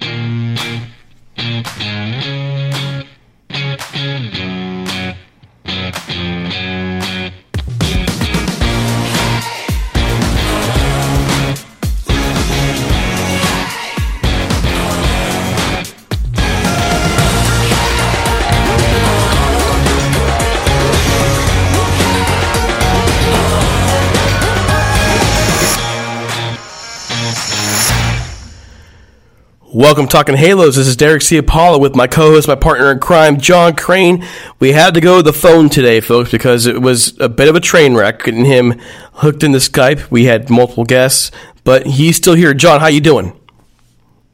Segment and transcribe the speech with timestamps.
[0.00, 0.54] Thank
[6.54, 6.99] you.
[29.72, 30.74] Welcome Talking Halos.
[30.74, 31.36] This is Derek C.
[31.36, 34.26] Apollo with my co-host, my partner in crime, John Crane.
[34.58, 37.54] We had to go to the phone today, folks, because it was a bit of
[37.54, 38.80] a train wreck getting him
[39.12, 40.10] hooked into Skype.
[40.10, 41.30] We had multiple guests,
[41.62, 42.52] but he's still here.
[42.52, 43.38] John, how you doing?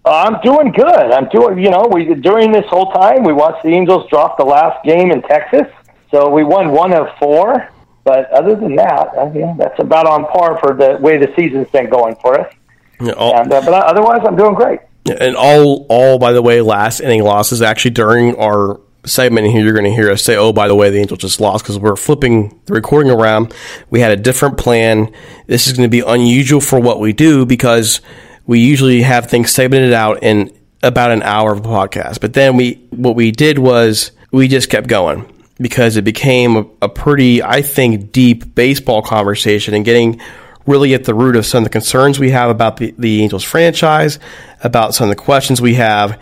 [0.07, 0.89] I'm doing good.
[0.89, 4.45] I'm doing, you know, we during this whole time we watched the Angels drop the
[4.45, 5.67] last game in Texas,
[6.11, 7.69] so we won one of four.
[8.05, 11.69] But other than that, I mean, that's about on par for the way the season's
[11.69, 12.55] been going for us.
[13.03, 14.81] Yeah, all, And uh, but otherwise, I'm doing great.
[15.11, 17.63] And all, all by the way, last inning losses.
[17.63, 20.91] Actually, during our segment here, you're going to hear us say, "Oh, by the way,
[20.91, 23.55] the Angels just lost," because we're flipping the recording around.
[23.91, 25.13] We had a different plan.
[25.47, 28.01] This is going to be unusual for what we do because
[28.47, 30.53] we usually have things segmented out in
[30.83, 32.21] about an hour of a podcast.
[32.21, 36.67] But then we, what we did was we just kept going because it became a,
[36.83, 40.21] a pretty, I think, deep baseball conversation and getting
[40.67, 43.45] really at the root of some of the concerns we have about the, the Angels
[43.45, 44.19] franchise,
[44.63, 46.21] about some of the questions we have,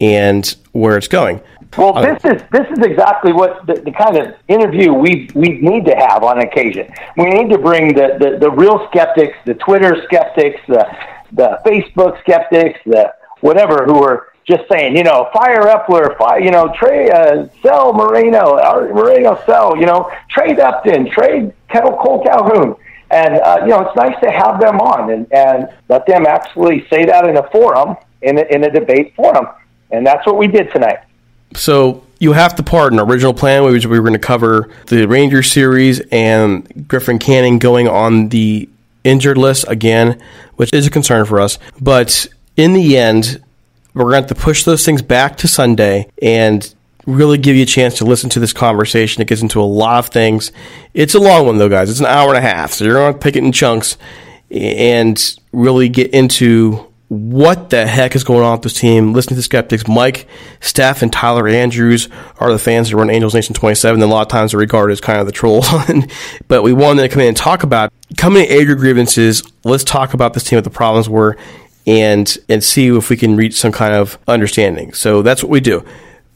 [0.00, 1.40] and where it's going.
[1.76, 5.84] Well, this is this is exactly what the, the kind of interview we we need
[5.86, 6.90] to have on occasion.
[7.16, 10.86] We need to bring the, the, the real skeptics, the Twitter skeptics, the
[11.32, 16.52] the Facebook skeptics, the whatever who are just saying, you know, fire Eppler, fire, you
[16.52, 18.54] know, trade, uh, sell Moreno,
[18.94, 22.76] Moreno sell, you know, trade Upton, trade Kettle Cole Calhoun.
[23.10, 26.86] And, uh, you know, it's nice to have them on and, and let them actually
[26.90, 29.46] say that in a forum, in a, in a debate forum.
[29.90, 30.98] And that's what we did tonight.
[31.54, 32.98] So you have to pardon.
[32.98, 37.86] Original plan was we were going to cover the Ranger series and Griffin Canning going
[37.86, 38.68] on the
[39.04, 40.20] injured list again,
[40.56, 41.58] which is a concern for us.
[41.80, 43.42] But in the end,
[43.94, 46.74] we're going to have to push those things back to Sunday and
[47.06, 49.22] really give you a chance to listen to this conversation.
[49.22, 50.52] It gets into a lot of things.
[50.92, 51.88] It's a long one, though, guys.
[51.90, 53.96] It's an hour and a half, so you're going to pick it in chunks
[54.50, 59.12] and really get into what the heck is going on with this team.
[59.12, 59.86] Listen to the skeptics.
[59.86, 60.26] Mike,
[60.60, 62.08] Steph, and Tyler Andrews
[62.38, 64.02] are the fans that run Angels Nation 27.
[64.02, 65.68] And a lot of times they're regarded as kind of the trolls.
[66.48, 69.44] but we wanted to come in and talk about coming to air your grievances.
[69.64, 71.36] Let's talk about this team, what the problems were,
[71.86, 74.92] and and see if we can reach some kind of understanding.
[74.92, 75.84] So that's what we do.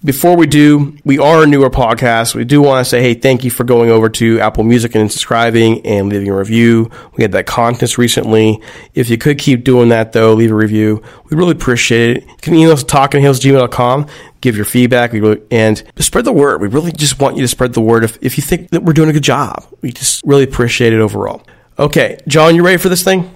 [0.02, 2.34] Before we do, we are a newer podcast.
[2.34, 5.12] We do want to say, hey, thank you for going over to Apple Music and
[5.12, 6.90] subscribing and leaving a review.
[7.16, 8.62] We had that contest recently.
[8.94, 11.02] If you could keep doing that, though, leave a review.
[11.28, 12.26] We really appreciate it.
[12.26, 14.06] You can email us at talkinghillsgmail.com,
[14.40, 16.62] give your feedback, really, and spread the word.
[16.62, 18.94] We really just want you to spread the word if, if you think that we're
[18.94, 19.66] doing a good job.
[19.82, 21.42] We just really appreciate it overall.
[21.78, 23.30] Okay, John, you ready for this thing?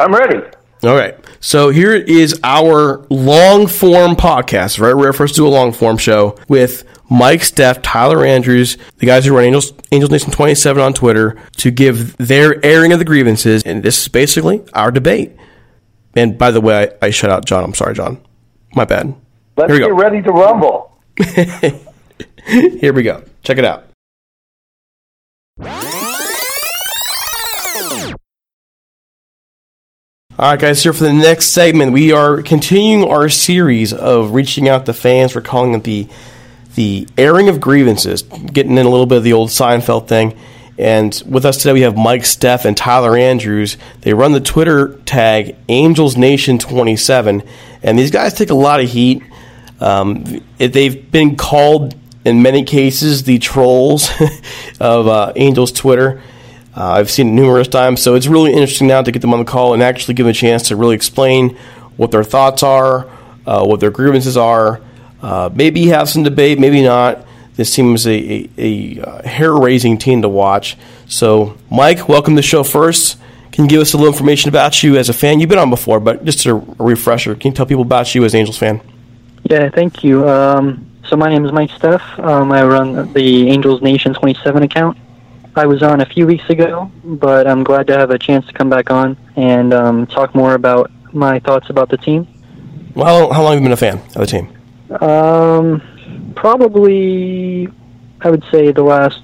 [0.00, 0.40] I'm ready.
[0.82, 1.16] All right.
[1.42, 4.78] So here is our long form podcast.
[4.78, 8.78] Very rare for us to do a long form show with Mike, Steph, Tyler Andrews,
[8.98, 13.00] the guys who run Angels, Angels Nation 27 on Twitter to give their airing of
[13.00, 13.64] the grievances.
[13.64, 15.32] And this is basically our debate.
[16.14, 17.64] And by the way, I, I shut out John.
[17.64, 18.24] I'm sorry, John.
[18.76, 19.12] My bad.
[19.56, 20.96] Let's get ready to rumble.
[22.46, 23.24] Here we go.
[23.42, 23.88] Check it out.
[30.42, 31.92] All right, guys, here for the next segment.
[31.92, 35.36] We are continuing our series of reaching out to fans.
[35.36, 36.08] We're calling it the
[36.74, 40.36] the airing of grievances, getting in a little bit of the old Seinfeld thing.
[40.76, 43.76] And with us today, we have Mike Steff and Tyler Andrews.
[44.00, 47.44] They run the Twitter tag Angels Nation 27,
[47.84, 49.22] and these guys take a lot of heat.
[49.78, 51.94] Um, they've been called,
[52.24, 54.10] in many cases, the trolls
[54.80, 56.20] of uh, Angels Twitter.
[56.74, 59.40] Uh, I've seen it numerous times, so it's really interesting now to get them on
[59.40, 61.56] the call and actually give them a chance to really explain
[61.96, 63.10] what their thoughts are,
[63.46, 64.80] uh, what their grievances are.
[65.20, 67.26] Uh, maybe have some debate, maybe not.
[67.54, 70.76] This seems a, a, a uh, hair raising team to watch.
[71.06, 73.18] So, Mike, welcome to the show first.
[73.52, 75.38] Can you give us a little information about you as a fan?
[75.38, 77.34] You've been on before, but just a, refresher.
[77.34, 78.80] Can you tell people about you as an Angels fan?
[79.44, 80.26] Yeah, thank you.
[80.26, 82.00] Um, so, my name is Mike Steff.
[82.24, 84.96] Um, I run the Angels Nation 27 account.
[85.54, 88.52] I was on a few weeks ago, but I'm glad to have a chance to
[88.54, 92.26] come back on and um, talk more about my thoughts about the team.
[92.94, 94.48] Well, how long have you been a fan of the team?
[95.02, 97.68] Um, probably,
[98.22, 99.22] I would say the last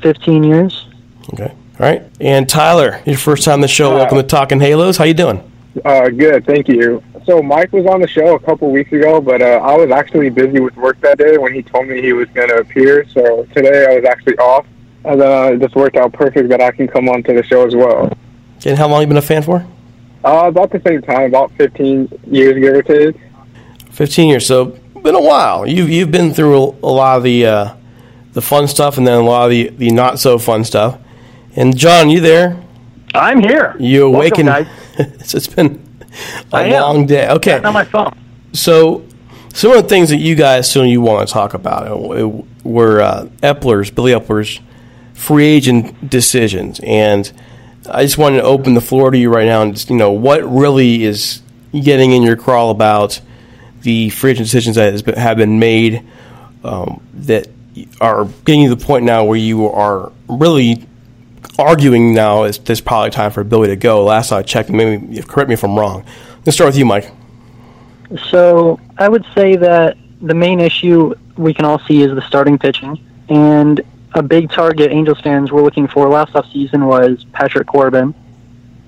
[0.00, 0.86] 15 years.
[1.32, 1.52] Okay.
[1.52, 2.04] All right.
[2.20, 3.94] And Tyler, your first time on the show.
[3.96, 4.96] Welcome to Talking Halos.
[4.96, 5.50] How you doing?
[5.84, 7.02] Uh, good, thank you.
[7.26, 10.30] So Mike was on the show a couple weeks ago, but uh, I was actually
[10.30, 13.08] busy with work that day when he told me he was going to appear.
[13.08, 14.66] So today I was actually off,
[15.04, 17.66] and uh, it just worked out perfect that I can come on to the show
[17.66, 18.12] as well.
[18.64, 19.66] And how long you been a fan for?
[20.24, 23.16] Uh, about the same time, about 15 years, give or take.
[23.90, 24.46] 15 years.
[24.46, 25.66] So been a while.
[25.66, 27.74] You've you've been through a, a lot of the uh,
[28.32, 30.98] the fun stuff, and then a lot of the, the not so fun stuff.
[31.54, 32.60] And John, you there?
[33.14, 33.76] I'm here.
[33.78, 34.48] You awaken?
[34.98, 35.80] it's been
[36.52, 37.06] a I long am.
[37.06, 37.28] day.
[37.28, 37.62] Okay.
[37.62, 38.12] on my phone.
[38.52, 39.04] So
[39.52, 42.28] some of the things that you guys soon you want to talk about uh,
[42.64, 44.60] were uh, Eppler's Billy Eppler's
[45.14, 47.32] free agent decisions, and
[47.90, 50.12] I just wanted to open the floor to you right now, and just, you know
[50.12, 51.40] what really is
[51.72, 53.20] getting in your crawl about
[53.82, 56.04] the free agent decisions that have been made
[56.62, 57.48] um, that
[58.00, 60.86] are getting you to the point now where you are really
[61.58, 64.04] arguing now is this probably time for Billy to go.
[64.04, 66.04] Last I checked, maybe correct me if I'm wrong.
[66.44, 67.10] Let's start with you, Mike.
[68.30, 72.58] So I would say that the main issue we can all see is the starting
[72.58, 73.80] pitching, and
[74.14, 78.14] a big target Angels fans were looking for last offseason was Patrick Corbin,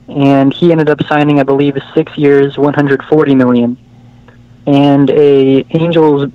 [0.08, 3.76] and he ended up signing, I believe, six years, 140 million.
[4.67, 6.31] And a Angels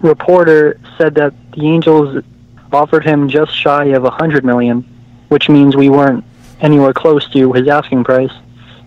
[0.00, 2.24] reporter said that the Angels
[2.72, 4.82] offered him just shy of 100 million,
[5.28, 6.24] which means we weren't
[6.60, 8.32] anywhere close to his asking price.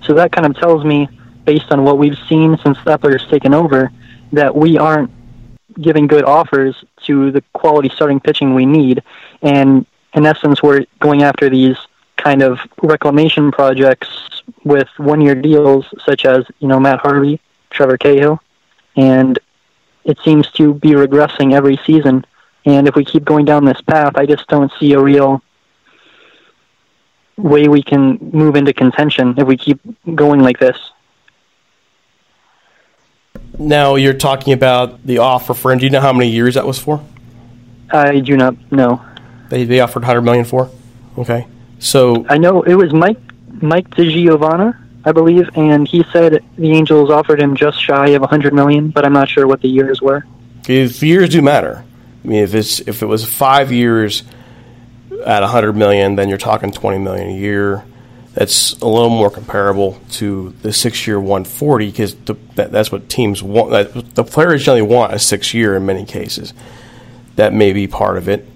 [0.03, 1.09] So that kind of tells me,
[1.45, 3.91] based on what we've seen since Eppler's taken over,
[4.31, 5.11] that we aren't
[5.81, 9.03] giving good offers to the quality starting pitching we need.
[9.43, 11.77] And in essence, we're going after these
[12.17, 18.41] kind of reclamation projects with one-year deals, such as you know Matt Harvey, Trevor Cahill,
[18.95, 19.37] and
[20.05, 22.25] it seems to be regressing every season.
[22.65, 25.41] And if we keep going down this path, I just don't see a real
[27.37, 29.79] way we can move into contention if we keep
[30.15, 30.77] going like this.
[33.57, 36.65] Now you're talking about the offer for, and do you know how many years that
[36.65, 37.03] was for?
[37.91, 39.03] I do not know.
[39.53, 40.71] They, they offered 100 million for.
[41.15, 41.45] Okay,
[41.77, 43.19] so I know it was Mike
[43.61, 48.51] Mike DiGiovanna, I believe, and he said the Angels offered him just shy of 100
[48.51, 50.25] million, but I'm not sure what the years were.
[50.67, 51.85] If years do matter.
[52.23, 54.23] I mean, if it's if it was five years
[55.23, 57.85] at 100 million, then you're talking 20 million a year.
[58.33, 62.15] That's a little more comparable to the six-year 140 because
[62.55, 63.69] that, that's what teams want.
[63.69, 66.55] That, the players generally want a six-year in many cases.
[67.35, 68.49] That may be part of it.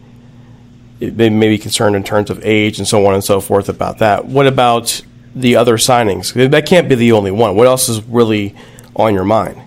[0.99, 3.99] They may be concerned in terms of age and so on and so forth about
[3.99, 4.25] that.
[4.25, 5.01] What about
[5.35, 6.33] the other signings?
[6.49, 7.55] That can't be the only one.
[7.55, 8.55] What else is really
[8.95, 9.61] on your mind?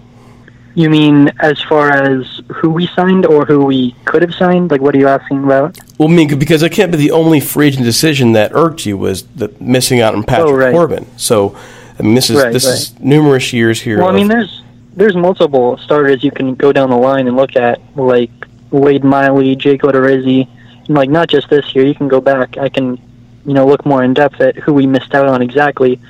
[0.75, 4.71] You mean as far as who we signed or who we could have signed?
[4.71, 5.79] Like, what are you asking about?
[5.99, 8.97] Well, I mean, because it can't be the only free agent decision that irked you
[8.97, 10.73] was the missing out on Patrick Oh, right.
[10.73, 11.07] Corbin.
[11.17, 11.57] So,
[11.99, 12.75] I mean, this is Right, this right.
[12.75, 13.99] is numerous years here.
[13.99, 14.63] Well, I mean, there's
[14.95, 18.31] there's multiple starters you can go down the line and look at, like
[18.71, 20.49] Wade Miley, Jake Odorizzi,
[20.95, 21.87] like not just this year.
[21.87, 22.59] You can go back.
[22.59, 22.99] I can,
[23.47, 26.01] you know, look more in depth at who we missed out on exactly,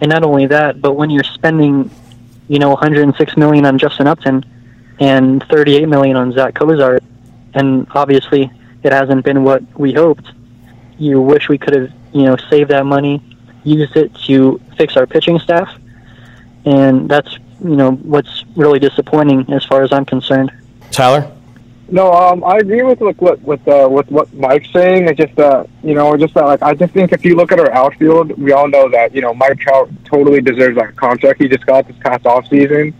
[0.00, 1.90] and not only that, but when you're spending,
[2.48, 4.44] you know, 106 million on Justin Upton
[5.00, 7.02] and 38 million on Zack Cozart,
[7.54, 8.50] and obviously
[8.82, 10.30] it hasn't been what we hoped.
[10.98, 13.22] You wish we could have, you know, saved that money,
[13.64, 15.72] used it to fix our pitching staff,
[16.64, 20.52] and that's you know what's really disappointing as far as I'm concerned.
[20.90, 21.30] Tyler.
[21.88, 25.06] No, um, I agree with like, what with uh, with what Mike's saying.
[25.08, 27.60] It's just uh, you know, just that like I just think if you look at
[27.60, 31.48] our outfield, we all know that you know Mike Trout totally deserves that contract he
[31.48, 32.94] just got this past off season,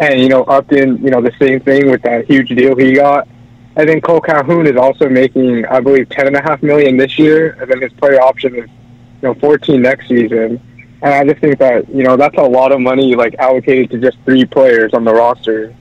[0.00, 3.28] and you know Upton, you know the same thing with that huge deal he got,
[3.76, 7.18] And then Cole Calhoun is also making, I believe, ten and a half million this
[7.18, 10.60] year, and then his player option is, you know, fourteen next season.
[11.02, 13.98] And I just think that you know that's a lot of money like allocated to
[13.98, 15.74] just three players on the roster.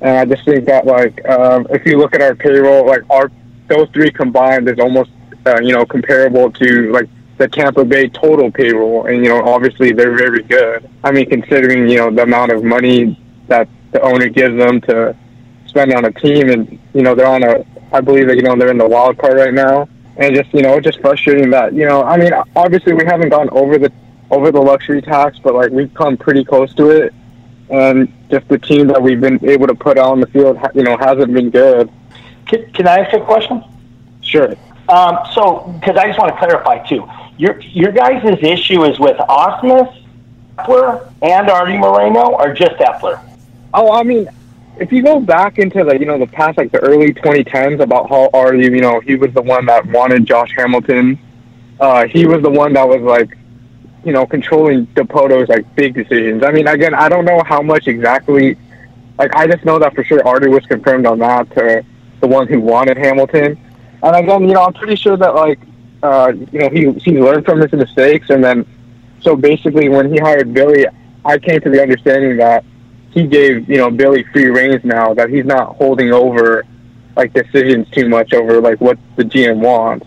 [0.00, 3.30] And I just think that like um, if you look at our payroll, like our
[3.68, 5.10] those three combined is almost
[5.46, 9.92] uh, you know comparable to like the Tampa Bay total payroll, and you know obviously
[9.92, 10.88] they're very good.
[11.02, 15.16] I mean, considering you know the amount of money that the owner gives them to
[15.66, 18.56] spend on a team, and you know they're on a, I believe that you know
[18.56, 21.86] they're in the wild card right now, and just you know just frustrating that you
[21.86, 23.92] know I mean obviously we haven't gone over the
[24.30, 27.14] over the luxury tax, but like we've come pretty close to it,
[27.70, 30.82] and just the team that we've been able to put out on the field, you
[30.82, 31.90] know, hasn't been good.
[32.46, 33.62] Can, can I ask you a question?
[34.22, 34.54] Sure.
[34.88, 39.16] Um, so, because I just want to clarify too, your your guys' issue is with
[39.18, 40.02] Ausmus,
[40.56, 43.22] Eppler, and Arte Moreno, or just Eppler?
[43.74, 44.28] Oh, I mean,
[44.78, 48.08] if you go back into the you know the past like the early 2010s about
[48.08, 51.18] how Arte, you know, he was the one that wanted Josh Hamilton.
[51.80, 53.37] Uh, he was the one that was like,
[54.08, 56.42] you know, controlling Dipoto's like big decisions.
[56.42, 58.56] I mean, again, I don't know how much exactly.
[59.18, 61.84] Like, I just know that for sure Arte was confirmed on that to
[62.20, 63.58] the one who wanted Hamilton.
[64.02, 65.60] And again, you know, I'm pretty sure that like,
[66.02, 68.64] uh, you know, he he learned from his mistakes, and then
[69.20, 70.86] so basically when he hired Billy,
[71.22, 72.64] I came to the understanding that
[73.10, 76.64] he gave you know Billy free reins now that he's not holding over
[77.14, 80.06] like decisions too much over like what the GM wants,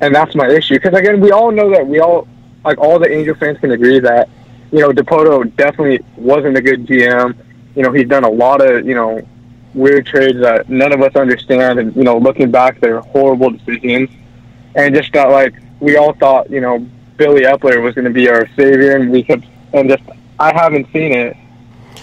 [0.00, 0.74] and that's my issue.
[0.74, 2.28] Because again, we all know that we all
[2.64, 4.28] like all the Angel fans can agree that
[4.72, 7.36] you know Dipoto definitely wasn't a good GM.
[7.74, 9.26] You know he's done a lot of you know
[9.74, 14.10] weird trades that none of us understand, and you know looking back, they're horrible decisions,
[14.74, 18.28] and just that like we all thought you know Billy Eppler was going to be
[18.28, 20.02] our savior, and we kept and just
[20.38, 21.36] I haven't seen it.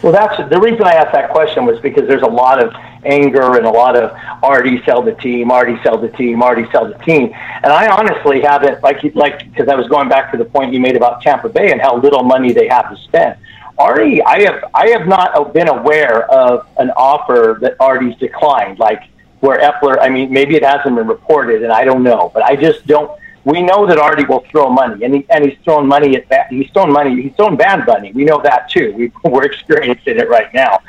[0.03, 2.73] Well, that's the reason I asked that question was because there's a lot of
[3.05, 4.11] anger and a lot of
[4.43, 8.41] already sell the team, already sell the team, already sell the team, and I honestly
[8.41, 11.49] haven't like like because I was going back to the point you made about Tampa
[11.49, 13.37] Bay and how little money they have to spend.
[13.77, 19.03] Arte, I have I have not been aware of an offer that Arte's declined, like
[19.39, 19.97] where Eppler.
[19.99, 23.11] I mean, maybe it hasn't been reported, and I don't know, but I just don't
[23.43, 26.47] we know that Arte will throw money, and he, and he's throwing money at that.
[26.49, 27.21] He's throwing money.
[27.21, 28.11] He's throwing bad money.
[28.11, 28.93] We know that too.
[28.93, 30.81] We, we're experiencing it right now.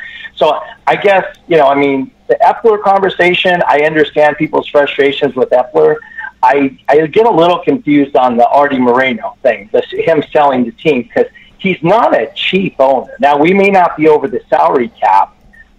[0.42, 1.68] So I guess you know.
[1.68, 3.62] I mean, the Eppler conversation.
[3.64, 5.98] I understand people's frustrations with Eppler.
[6.42, 9.70] I I get a little confused on the Arte Moreno thing.
[9.70, 13.14] The, him selling the team because he's not a cheap owner.
[13.20, 15.32] Now we may not be over the salary cap,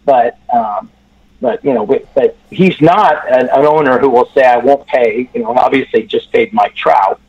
[0.06, 0.90] but um,
[1.42, 5.30] but you know, but he's not an, an owner who will say, "I won't pay."
[5.34, 7.20] You know, obviously, just paid Mike Trout,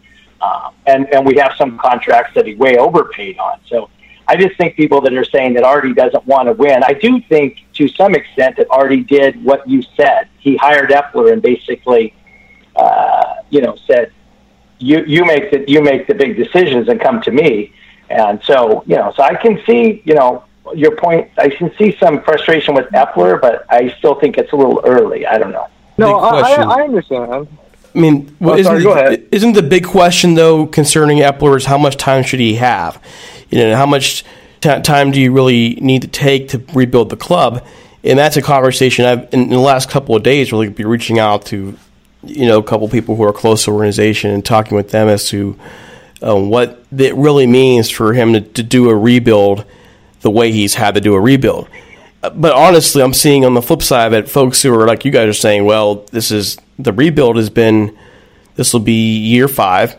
[0.40, 3.58] um, and and we have some contracts that he way overpaid on.
[3.66, 3.90] So
[4.26, 6.82] I just think people that are saying that Arte doesn't want to win.
[6.82, 10.28] I do think to some extent that Arte did what you said.
[10.38, 12.14] He hired Eppler and basically,
[12.76, 14.12] uh, you know, said,
[14.78, 17.72] "You you make the you make the big decisions and come to me."
[18.10, 21.30] And so you know, so I can see you know your point.
[21.36, 25.26] I can see some frustration with Eppler, but I still think it's a little early.
[25.26, 25.68] I don't know.
[25.96, 27.48] No, I, I, understand.
[27.94, 29.28] I mean, oh, isn't, sorry, go ahead.
[29.30, 33.00] isn't the big question though concerning Eppler is how much time should he have?
[33.54, 34.24] You know, how much
[34.60, 37.64] t- time do you really need to take to rebuild the club?
[38.02, 41.46] And that's a conversation I've in, the last couple of days really be reaching out
[41.46, 41.78] to,
[42.24, 45.06] you know, a couple people who are close to the organization and talking with them
[45.06, 45.56] as to
[46.20, 49.64] um, what it really means for him to, to do a rebuild
[50.22, 51.68] the way he's had to do a rebuild.
[52.22, 55.12] But honestly, I'm seeing on the flip side of it, folks who are like you
[55.12, 57.96] guys are saying, well, this is the rebuild has been,
[58.56, 59.96] this will be year five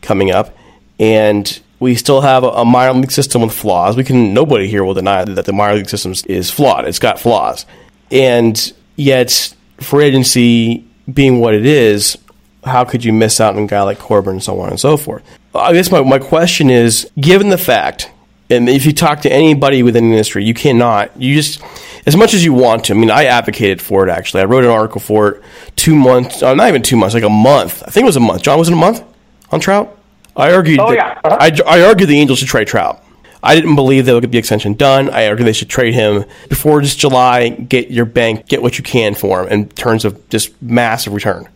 [0.00, 0.56] coming up,
[1.00, 3.96] and we still have a, minor league system with flaws.
[3.96, 6.86] We can nobody here will deny that the minor league system is flawed.
[6.86, 7.66] It's got flaws,
[8.10, 12.16] and yet free agency being what it is,
[12.64, 14.96] how could you miss out on a guy like Corbin and so on and so
[14.96, 15.22] forth?
[15.54, 18.10] I guess my, my question is, given the fact
[18.50, 21.10] and if you talk to anybody within the industry, you cannot.
[21.20, 21.62] You just
[22.06, 22.94] as much as you want to.
[22.94, 24.42] I mean, I advocated for it actually.
[24.42, 25.42] I wrote an article for it
[25.76, 27.82] two months, uh, not even two months, like a month.
[27.82, 28.42] I think it was a month.
[28.42, 29.02] John, was it a month
[29.50, 29.96] on Trout?
[30.36, 30.80] I argued.
[30.80, 31.20] Oh that, yeah.
[31.24, 31.36] Uh-huh.
[31.66, 33.02] I, I argued the Angels should trade Trout.
[33.42, 35.10] I didn't believe there would be extension done.
[35.10, 37.50] I argued they should trade him before this July.
[37.50, 41.48] Get your bank, get what you can for him in terms of just massive return.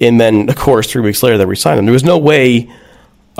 [0.00, 1.84] And then, of course, three weeks later, they resigned him.
[1.84, 2.70] There was no way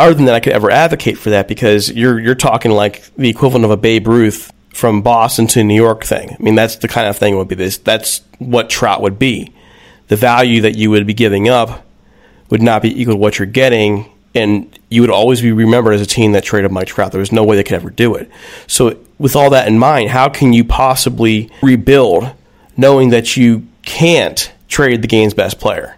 [0.01, 3.29] other than that, I could ever advocate for that because you're you're talking like the
[3.29, 6.31] equivalent of a Babe Ruth from Boston to New York thing.
[6.39, 7.77] I mean, that's the kind of thing it would be this.
[7.77, 9.53] That's what Trout would be.
[10.09, 11.85] The value that you would be giving up
[12.49, 16.01] would not be equal to what you're getting, and you would always be remembered as
[16.01, 17.13] a team that traded Mike Trout.
[17.13, 18.31] There was no way they could ever do it.
[18.67, 22.33] So, with all that in mind, how can you possibly rebuild
[22.77, 25.97] knowing that you can't trade the game's best player.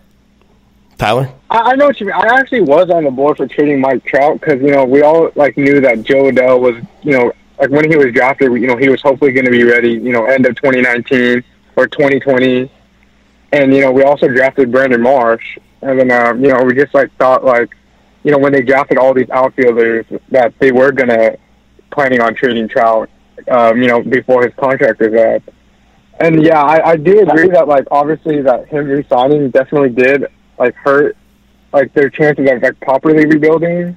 [0.98, 1.32] Tyler?
[1.50, 2.14] I, know what you mean.
[2.14, 5.30] I actually was on the board for trading Mike Trout because you know we all
[5.34, 8.76] like knew that Jo Adell was you know like when he was drafted, you know
[8.76, 9.92] he was hopefully going to be ready.
[9.92, 11.44] You know, end of 2019
[11.76, 12.70] or 2020,
[13.52, 16.94] and you know we also drafted Brandon Marsh, and then uh, you know we just
[16.94, 17.76] like thought like
[18.24, 21.36] you know when they drafted all these outfielders that they were gonna
[21.90, 23.08] planning on trading Trout,
[23.50, 25.42] um, you know before his contract was up.
[26.20, 30.26] And yeah, I, I do agree that like obviously that him resigning definitely did
[30.58, 31.16] like hurt
[31.72, 33.96] like their chances of like properly rebuilding.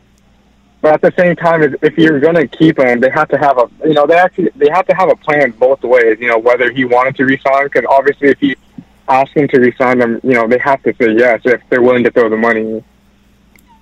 [0.82, 3.58] But at the same time, if- if you're gonna keep him, they have to have
[3.58, 6.18] a you know they actually they have to have a plan both ways.
[6.20, 8.56] You know whether he wanted to resign because obviously if he
[9.08, 12.04] asked him to resign them, you know they have to say yes if they're willing
[12.06, 12.84] to throw the money.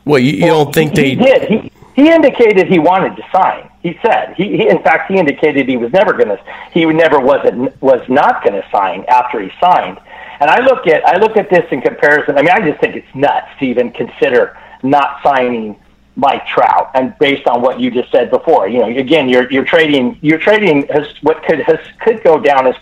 [0.05, 1.23] Well, you, you don't think he they.
[1.23, 1.49] did.
[1.49, 3.69] He he indicated he wanted to sign.
[3.81, 6.39] He said he, he in fact he indicated he was never going to
[6.71, 9.99] he never wasn't was not going to sign after he signed.
[10.39, 12.37] And I look at I look at this in comparison.
[12.37, 15.79] I mean, I just think it's nuts to even consider not signing
[16.15, 16.91] Mike Trout.
[16.93, 20.39] And based on what you just said before, you know, again, you're you're trading you're
[20.39, 22.75] trading has what could has could go down as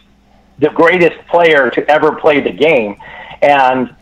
[0.60, 2.96] the greatest player to ever play the game,
[3.42, 3.94] and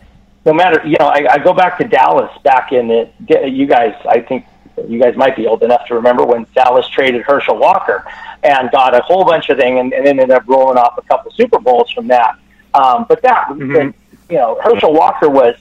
[0.46, 3.10] no matter you know, I, I go back to Dallas back in the
[3.50, 3.94] you guys.
[4.08, 4.46] I think
[4.88, 8.06] you guys might be old enough to remember when Dallas traded Herschel Walker
[8.44, 11.32] and got a whole bunch of things and, and ended up rolling off a couple
[11.32, 12.38] Super Bowls from that.
[12.74, 13.94] Um, but that, Mhm.
[14.30, 15.56] you know, Herschel Walker was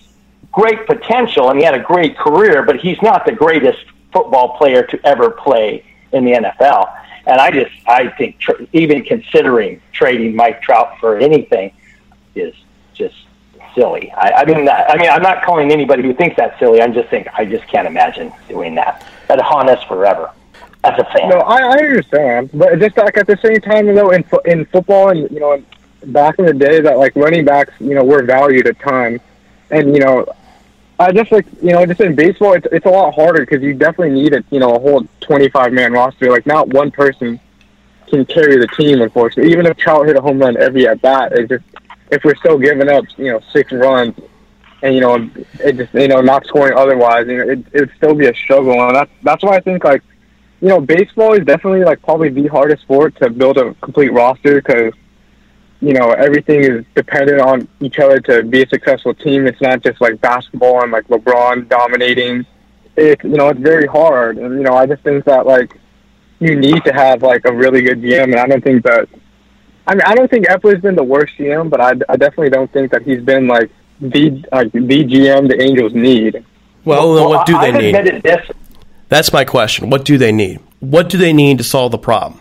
[0.52, 4.82] great potential and he had a great career, but he's not the greatest football player
[4.84, 5.82] to ever play
[6.12, 6.88] in the NFL.
[7.26, 11.72] And I just, I think tr- even considering trading Mike Trout for anything
[12.36, 12.54] is
[12.94, 13.16] just
[13.78, 14.10] silly.
[14.12, 16.82] I, I mean, that, I mean, I'm not calling anybody who thinks that silly.
[16.82, 19.06] I'm just saying I just can't imagine doing that.
[19.28, 20.30] That'd haunt us forever
[20.84, 21.28] as a fan.
[21.28, 24.64] No, I, I understand, but just like at the same time, though, in fo- in
[24.66, 25.64] football and you know, in,
[26.12, 29.20] back in the day, that like running backs, you know, were valued a ton,
[29.70, 30.26] and you know,
[30.98, 33.74] I just like you know, just in baseball, it's it's a lot harder because you
[33.74, 36.30] definitely need a you know a whole twenty five man roster.
[36.30, 37.38] Like not one person
[38.08, 39.52] can carry the team, unfortunately.
[39.52, 41.64] Even if Trout hit a home run every at bat, it just
[42.10, 44.14] if we're still giving up, you know, six runs.
[44.80, 48.14] And you know, it just you know not scoring otherwise, you know, it it'd still
[48.14, 50.02] be a struggle, and that's that's why I think like
[50.60, 54.56] you know, baseball is definitely like probably the hardest sport to build a complete roster
[54.56, 54.92] because
[55.80, 59.46] you know everything is dependent on each other to be a successful team.
[59.46, 62.44] It's not just like basketball and like LeBron dominating.
[62.96, 65.78] It you know it's very hard, and you know I just think that like
[66.40, 69.08] you need to have like a really good GM, and I don't think that.
[69.88, 72.70] I mean, I don't think Eppler's been the worst GM, but I, I definitely don't
[72.72, 73.70] think that he's been like
[74.00, 76.44] the like the GM the Angels need.
[76.84, 78.54] Well, then what do I- they I've need?
[79.08, 79.88] That's my question.
[79.88, 80.60] What do they need?
[80.80, 82.40] What do they need to solve the problem?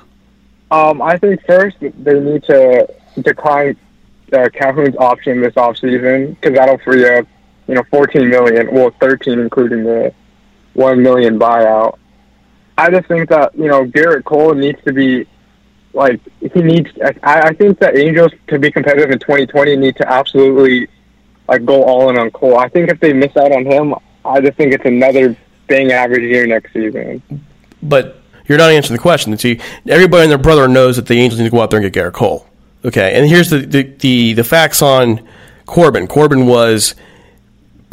[0.70, 3.78] Um, I think first they need to decline
[4.34, 7.26] uh, Calhoun's option this offseason because that'll free up,
[7.70, 10.14] you know, 14 million, well, 13 including the
[10.74, 11.98] 1 million buyout.
[12.78, 15.26] I just think that, you know, Gerrit Cole needs to be,
[15.94, 16.90] like, he needs,
[17.24, 20.88] I, I think that Angels, to be competitive in 2020, need to absolutely,
[21.48, 22.58] like, go all in on Cole.
[22.58, 25.36] I think if they miss out on him, I just think it's another
[25.68, 27.22] bang average year next season.
[27.82, 29.38] But you're not answering the question.
[29.38, 31.92] See, everybody and their brother knows that the Angels need to go out there and
[31.92, 32.48] get Gerrit Cole.
[32.86, 35.28] Okay, and here's the the, the, the facts on
[35.66, 36.08] Corbin.
[36.08, 36.96] Corbin was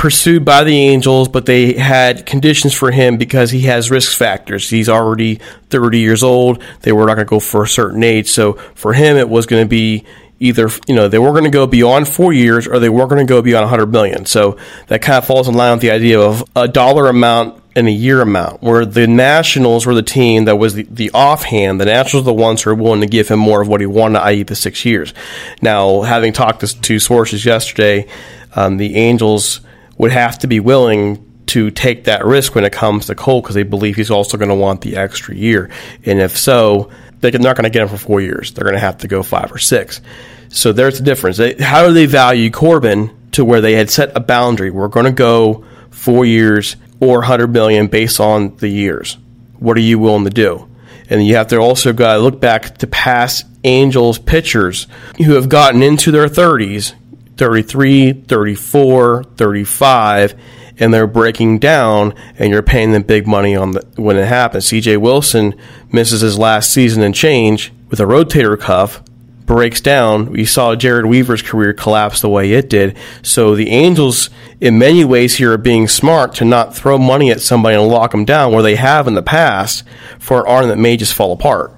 [0.05, 4.69] pursued by the Angels, but they had conditions for him because he has risk factors.
[4.69, 5.37] He's already
[5.71, 6.63] 30 years old.
[6.83, 8.29] They were not going to go for a certain age.
[8.29, 10.05] So for him, it was going to be
[10.41, 13.27] either, you know, they weren't going to go beyond four years or they weren't going
[13.27, 14.27] to go beyond 100 million.
[14.27, 17.89] So that kind of falls in line with the idea of a dollar amount and
[17.89, 21.81] a year amount, where the Nationals were the team that was the, the offhand.
[21.81, 23.87] The Nationals were the ones who were willing to give him more of what he
[23.87, 25.15] wanted, i.e., the six years.
[25.63, 28.07] Now, having talked to, to sources yesterday,
[28.55, 29.63] um, the Angels
[29.99, 33.55] would have to be willing to take that risk when it comes to Cole because
[33.55, 35.71] they believe he's also going to want the extra year.
[36.05, 38.53] And if so, they're not going to get him for four years.
[38.53, 40.01] They're going to have to go five or six.
[40.49, 41.37] So there's the difference.
[41.37, 44.71] They, how do they value Corbin to where they had set a boundary?
[44.71, 49.17] We're going to go four years or 100 million based on the years.
[49.59, 50.69] What are you willing to do?
[51.11, 55.49] And you have to also got to look back to past Angels pitchers who have
[55.49, 56.95] gotten into their 30s,
[57.37, 60.35] 33, 34, 35,
[60.79, 64.67] and they're breaking down, and you're paying them big money on the, when it happens.
[64.67, 65.55] CJ Wilson
[65.93, 69.03] misses his last season and change with a rotator cuff,
[69.47, 70.31] breaks down.
[70.31, 72.97] We saw Jered Weaver's career collapse the way it did.
[73.23, 77.41] So the Angels, in many ways, here are being smart to not throw money at
[77.41, 79.85] somebody and lock them down where they have in the past
[80.19, 81.73] for an arm that may just fall apart.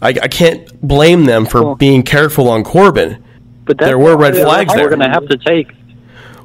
[0.00, 3.22] I, I can't blame them for being careful on Corbin,
[3.64, 4.84] But There were red flags there.
[4.84, 5.72] We're going to have to take.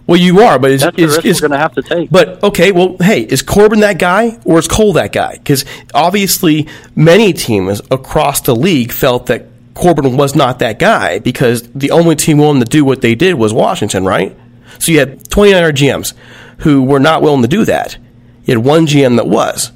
[0.05, 1.81] Well, you are, but is, That's the is, risk is we're going to have to
[1.81, 2.09] take.
[2.09, 5.37] But okay, well, hey, is Corbin that guy or is Cole that guy?
[5.37, 11.69] Because obviously, many teams across the league felt that Corbin was not that guy because
[11.73, 14.35] the only team willing to do what they did was Washington, right?
[14.79, 16.13] So you had 29 other GMs
[16.59, 17.97] who were not willing to do that.
[18.45, 19.71] You had one GM that was.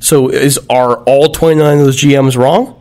[0.00, 2.79] So is are all 29 of those GMs wrong?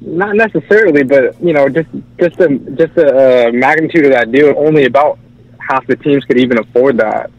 [0.00, 4.54] Not necessarily, but you know, just just the just the uh, magnitude of that deal.
[4.56, 5.18] Only about
[5.58, 7.30] half the teams could even afford that.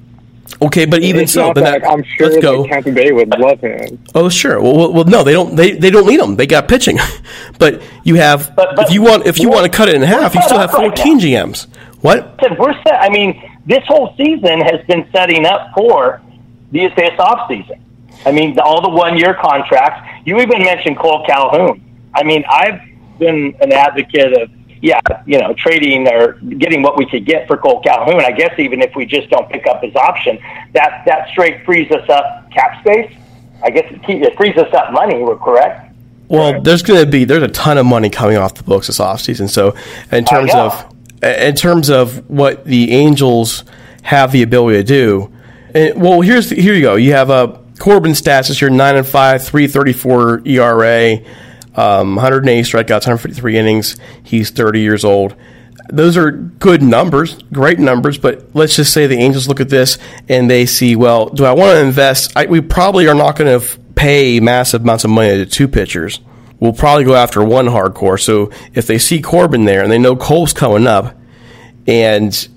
[0.61, 2.65] Okay, but even It's so, not then that that, I'm sure let's go.
[2.65, 4.03] Tampa Bay would love him.
[4.13, 4.59] Oh, sure.
[4.61, 5.55] Well, well, well, no, they don't.
[5.55, 6.35] They, they don't need them.
[6.35, 6.97] They got pitching,
[7.59, 8.55] but you have.
[8.55, 10.57] But- but if you want, if you want to cut it in half, you still
[10.59, 11.19] have up right fourteen.
[11.19, 11.67] GMs.
[12.01, 12.39] What?
[12.57, 12.95] We're set.
[13.01, 16.21] I mean, this whole season has been setting up for
[16.71, 17.83] the this off season.
[18.25, 20.09] I mean, the, all the one year contracts.
[20.25, 21.81] You even mentioned Cole Calhoun.
[22.13, 22.81] I mean, I've
[23.19, 24.49] been an advocate of
[24.81, 28.21] yeah, you know, trading or getting what we could get for Cole Calhoun.
[28.21, 30.39] I guess even if we just don't pick up his option,
[30.73, 33.13] that that straight frees us up cap space.
[33.61, 35.21] I guess it, keep, it frees us up money.
[35.21, 35.93] We're correct.
[36.29, 38.99] Well, there's going to be there's a ton of money coming off the books this
[38.99, 39.49] offseason.
[39.49, 39.75] So,
[40.11, 43.65] in terms of in terms of what the Angels
[44.03, 45.33] have the ability to do,
[45.73, 46.95] and, well, here's the, here you go.
[46.95, 51.17] You have uh, a Corbin stats this year: nine and five, three thirty four ERA,
[51.79, 53.95] um, 108 strikeouts, 153 innings.
[54.21, 55.33] He's 30 years old.
[55.89, 58.17] Those are good numbers, great numbers.
[58.17, 61.53] But let's just say the Angels look at this and they see, well, do I
[61.53, 62.33] want to invest?
[62.35, 63.65] I, we probably are not going to
[63.95, 66.19] pay massive amounts of money to two pitchers.
[66.59, 68.19] We'll probably go after one hardcore.
[68.19, 71.15] So if they see Corbin there and they know Cole's coming up,
[71.87, 72.47] and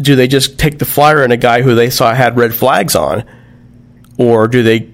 [0.00, 2.94] do they just take the flyer on a guy who they saw had red flags
[2.94, 3.24] on,
[4.16, 4.88] or do they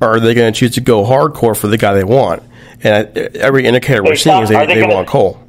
[0.00, 2.42] are they going to choose to go hardcore for the guy they want?
[2.82, 5.40] And every indicator we're seeing is they, they they gonna- want Cole.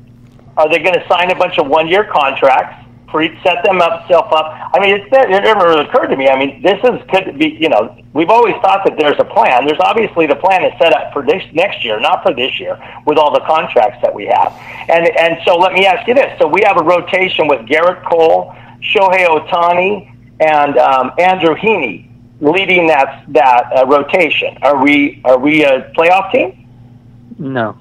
[0.56, 4.32] Are they going to sign a bunch of one-year contracts, pre- set them up, self
[4.34, 4.72] up?
[4.74, 6.30] I mean, it's, it never really occurred to me.
[6.30, 7.50] I mean, this is could be.
[7.60, 9.68] You know, we've always thought that there's a plan.
[9.68, 12.76] There's obviously the plan is set up for this next year, not for this year,
[13.06, 14.52] with all the contracts that we have.
[14.90, 18.04] And and so let me ask you this: so we have a rotation with Gerrit
[18.10, 22.07] Cole, Shohei Ohtani, and um, Andrew Heaney
[22.40, 24.58] leading that that uh, rotation.
[24.62, 26.68] Are we are we a playoff team?
[27.38, 27.78] No,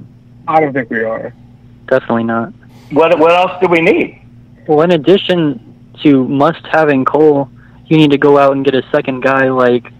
[0.48, 1.32] I don't think we are.
[1.86, 2.52] definitely not.
[2.92, 4.22] What what else do we need?
[4.66, 7.48] Well, in addition to must having Cole,
[7.86, 9.92] you need to go out and get a second guy like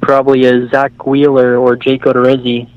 [0.00, 2.68] probably a Zack Wheeler or Jake Odorizzi,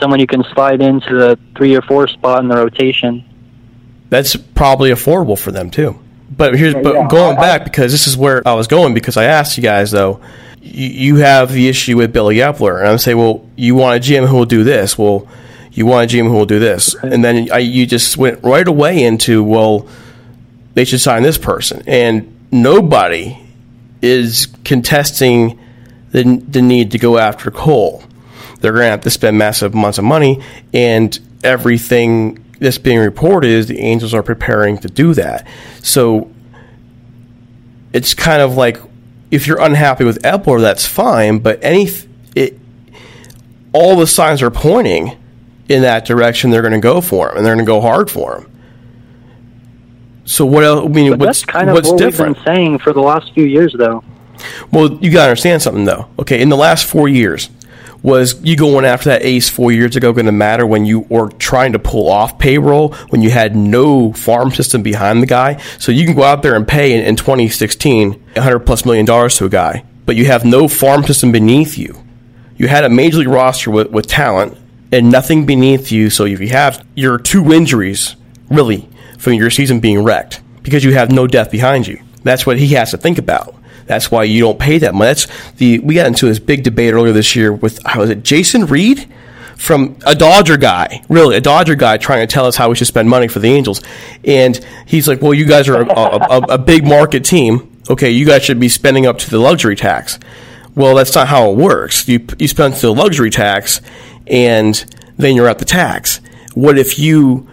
[0.00, 3.24] someone you can slide into the three or four spot in the rotation.
[4.10, 6.01] That's probably affordable for them too.
[6.34, 9.16] But here's but yeah, going I- back because this is where I was going because
[9.16, 10.20] I asked you guys though.
[10.60, 14.08] You, you have the issue with Billy Eppler, and I'm saying, well, you want a
[14.08, 14.96] GM who will do this.
[14.96, 15.26] Well,
[15.72, 18.66] you want a GM who will do this, and then I, you just went right
[18.66, 19.86] away into well,
[20.74, 23.38] they should sign this person, and nobody
[24.00, 25.58] is contesting
[26.12, 28.02] the the need to go after Cole.
[28.60, 30.42] They're going to have to spend massive amounts of money,
[30.72, 35.46] and everything that's being reported is the Angels are preparing to do that.
[35.82, 36.30] So
[37.92, 38.78] it's kind of like
[39.30, 41.88] if you're unhappy with Eppler, that's fine, but any
[42.34, 42.58] it,
[43.72, 45.18] all the signs are pointing
[45.68, 46.50] in that direction.
[46.50, 48.50] They're going to go for him, and they're going to go hard for him.
[50.24, 50.84] So what else?
[50.84, 52.36] I mean, But what's that's kind of what's what different?
[52.36, 54.04] we've been saying for the last few years, though.
[54.70, 56.08] Well, you got to understand something though.
[56.18, 57.48] Okay, in the last four years,
[58.02, 61.30] was you going after that ace four years ago going to matter when you were
[61.30, 65.56] trying to pull off payroll when you had no farm system behind the guy?
[65.78, 69.36] So you can go out there and pay in, in 2016 100 plus million dollars
[69.36, 72.02] to a guy, but you have no farm system beneath you.
[72.56, 74.56] You had a major league roster with, with talent
[74.90, 76.10] and nothing beneath you.
[76.10, 78.16] So if you have your two injuries,
[78.50, 78.88] really,
[79.18, 82.02] from your season being wrecked because you have no depth behind you.
[82.24, 83.54] That's what he has to think about.
[83.86, 85.12] That's why you don't pay that much.
[85.12, 88.22] That's the we got into this big debate earlier this year with how was it
[88.22, 89.08] Jason Reed
[89.56, 92.86] from a Dodger guy, really a Dodger guy, trying to tell us how we should
[92.86, 93.82] spend money for the Angels,
[94.24, 97.70] and he's like, "Well, you guys are a, a, a big market team.
[97.90, 100.18] Okay, you guys should be spending up to the luxury tax."
[100.74, 102.08] Well, that's not how it works.
[102.08, 103.80] You you spend the luxury tax,
[104.26, 104.84] and
[105.18, 106.20] then you're at the tax.
[106.54, 107.48] What if you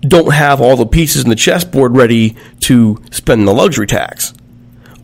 [0.00, 4.32] don't have all the pieces in the chessboard ready to spend the luxury tax?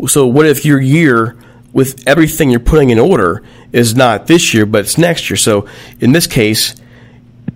[0.09, 1.37] So what if your year
[1.73, 5.37] with everything you're putting in order is not this year, but it's next year?
[5.37, 5.69] So
[6.01, 6.75] in this case,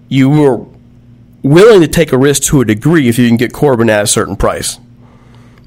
[0.09, 0.65] you were
[1.43, 4.07] willing to take a risk to a degree if you can get Corbin at a
[4.07, 4.79] certain price.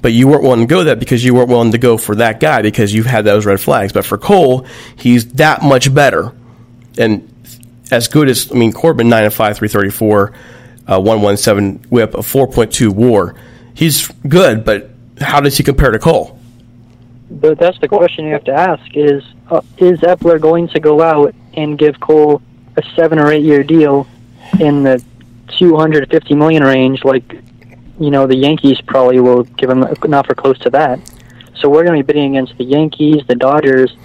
[0.02, 2.40] But you weren't willing to go that because you weren't willing to go for that
[2.40, 3.92] guy because you've had those red flags.
[3.94, 6.34] But for Cole, he's that much better
[6.98, 7.34] and
[7.92, 10.34] as good as I mean Corbin nine and five, three thirty four.
[10.88, 13.36] a uh, 117 whip, a 4.2 war.
[13.74, 16.37] He's good, but how does he compare to Cole?
[17.30, 21.02] But that's the question you have to ask: is uh, is Eppler going to go
[21.02, 22.42] out and give Cole
[22.78, 24.08] a seven or eight year deal
[24.60, 25.04] in the
[25.58, 27.42] 250 million range, like
[28.00, 31.00] you know the Yankees probably will give him an offer close to that.
[31.60, 33.96] So we're going to be bidding against the Yankees, the Dodgers,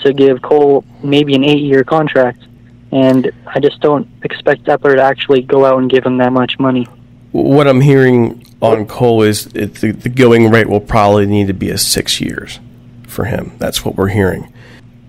[0.00, 2.42] to give Cole maybe an eight year contract,
[2.90, 6.58] and I just don't expect Eppler to actually go out and give him that much
[6.58, 6.84] money.
[7.32, 11.54] What I'm hearing on Cole is it, the, the going rate will probably need to
[11.54, 12.60] be a six years
[13.06, 13.52] for him.
[13.58, 14.52] That's what we're hearing.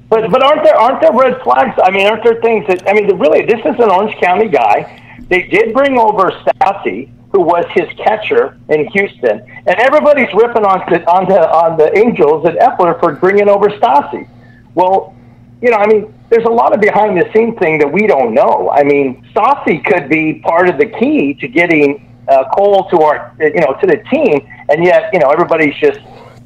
[0.10, 1.78] But but aren't there aren't there red flags?
[1.84, 5.04] I mean, aren't there things that I mean, really, this is an Orange County guy.
[5.30, 10.80] They did bring over Stassi, who was his catcher in Houston, and everybody's ripping on
[10.90, 14.28] the on the on the Angels and Eppler for bringing over Stassi.
[14.76, 15.14] Well,
[15.62, 18.34] you know, I mean, there's a lot of behind the scenes thing that we don't
[18.34, 18.70] know.
[18.70, 23.34] I mean, Stassi could be part of the key to getting uh, Cole to our
[23.40, 26.00] you know to the team, and yet you know everybody's just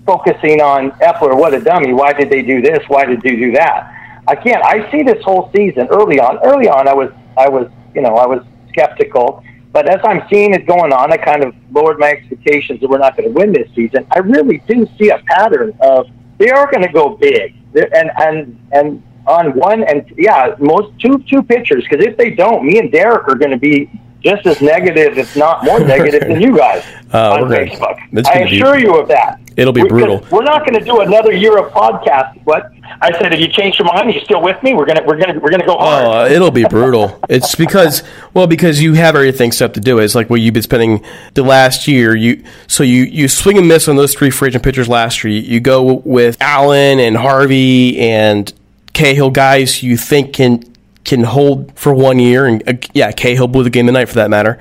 [0.05, 1.37] focusing on Eppler.
[1.37, 1.93] What a dummy!
[1.93, 2.79] Why did they do this?
[2.87, 3.97] Why did they do that?
[4.27, 6.39] Again, I see this whole season early on.
[6.43, 10.53] Early on, I was I was you know I was skeptical, but as I'm seeing
[10.53, 13.53] it going on, I kind of lowered my expectations that we're not going to win
[13.53, 14.05] this season.
[14.11, 18.59] I really do see a pattern of they are going to go big, and and
[18.71, 21.85] and on one and yeah, most two two pitchers.
[21.89, 23.89] Because if they don't, me and Derek are going to be
[24.23, 27.97] just as negative, if not more negative, than you guys Uh, on gonna- Facebook.
[27.99, 29.39] I gonna be- assure you of that.
[29.57, 30.25] It'll be We're- brutal.
[30.31, 32.39] We're not going to do another year of podcast.
[32.45, 34.73] What I said, if you change your mind, are you still with me?
[34.73, 36.05] We're gonna we're gonna we're gonna go hard.
[36.05, 37.19] Oh, uh, it'll be brutal.
[37.29, 38.01] It's because
[38.33, 39.99] well, because you have everything set to do.
[39.99, 40.05] it.
[40.05, 41.03] It's like what you've been spending
[41.33, 42.15] the last year.
[42.15, 45.33] You so you you swing and miss on those three free agent pitchers last year.
[45.33, 48.51] You, you go with Allen and Harvey and
[48.93, 50.63] Cahill, guys you think can
[51.03, 54.29] can hold for one year, and uh, yeah, Cahill blew the game tonight for that
[54.29, 54.59] matter,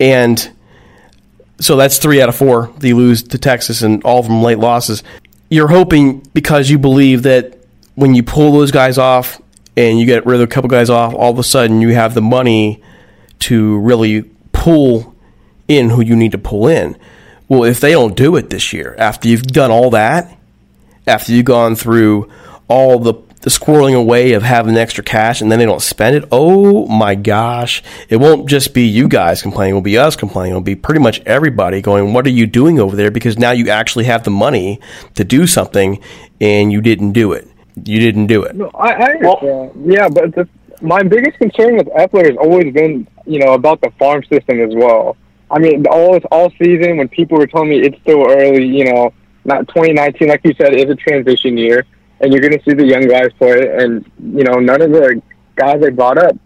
[0.00, 0.50] and
[1.60, 2.72] so that's three out of four.
[2.78, 5.02] They lose to Texas, and all of them late losses.
[5.48, 7.58] You're hoping because you believe that
[7.94, 9.40] when you pull those guys off
[9.76, 12.14] and you get rid of a couple guys off, all of a sudden you have
[12.14, 12.82] the money
[13.40, 15.14] to really pull
[15.68, 16.96] in who you need to pull in.
[17.48, 20.36] Well, if they don't do it this year, after you've done all that,
[21.06, 22.30] after you've gone through
[22.68, 26.24] all the the squirreling away of having extra cash and then they don't spend it,
[26.32, 27.82] oh my gosh.
[28.08, 30.52] It won't just be you guys complaining, it will be us complaining.
[30.52, 33.10] It'll be pretty much everybody going, What are you doing over there?
[33.10, 34.80] Because now you actually have the money
[35.14, 36.00] to do something
[36.40, 37.48] and you didn't do it.
[37.76, 38.54] You didn't do it.
[38.54, 39.92] No, I, I understand.
[39.92, 40.48] yeah, but the,
[40.80, 44.74] my biggest concern with Eppler has always been, you know, about the farm system as
[44.74, 45.16] well.
[45.50, 49.12] I mean, all all season when people were telling me it's still early, you know,
[49.44, 51.84] not 2019, like you said, is a transition year,
[52.22, 55.20] and you're going to see the young guys play, and you know, none of the
[55.56, 56.36] guys they brought up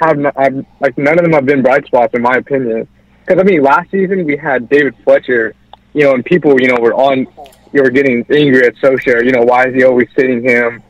[0.00, 2.88] have, have like none of them have been bright spots in my opinion.
[3.24, 5.54] Because I mean, last season we had David Fletcher,
[5.92, 7.26] you know, and people, you know, were on,
[7.72, 9.24] you were getting angry at Scioscia.
[9.24, 10.82] You know, why is he always sitting him?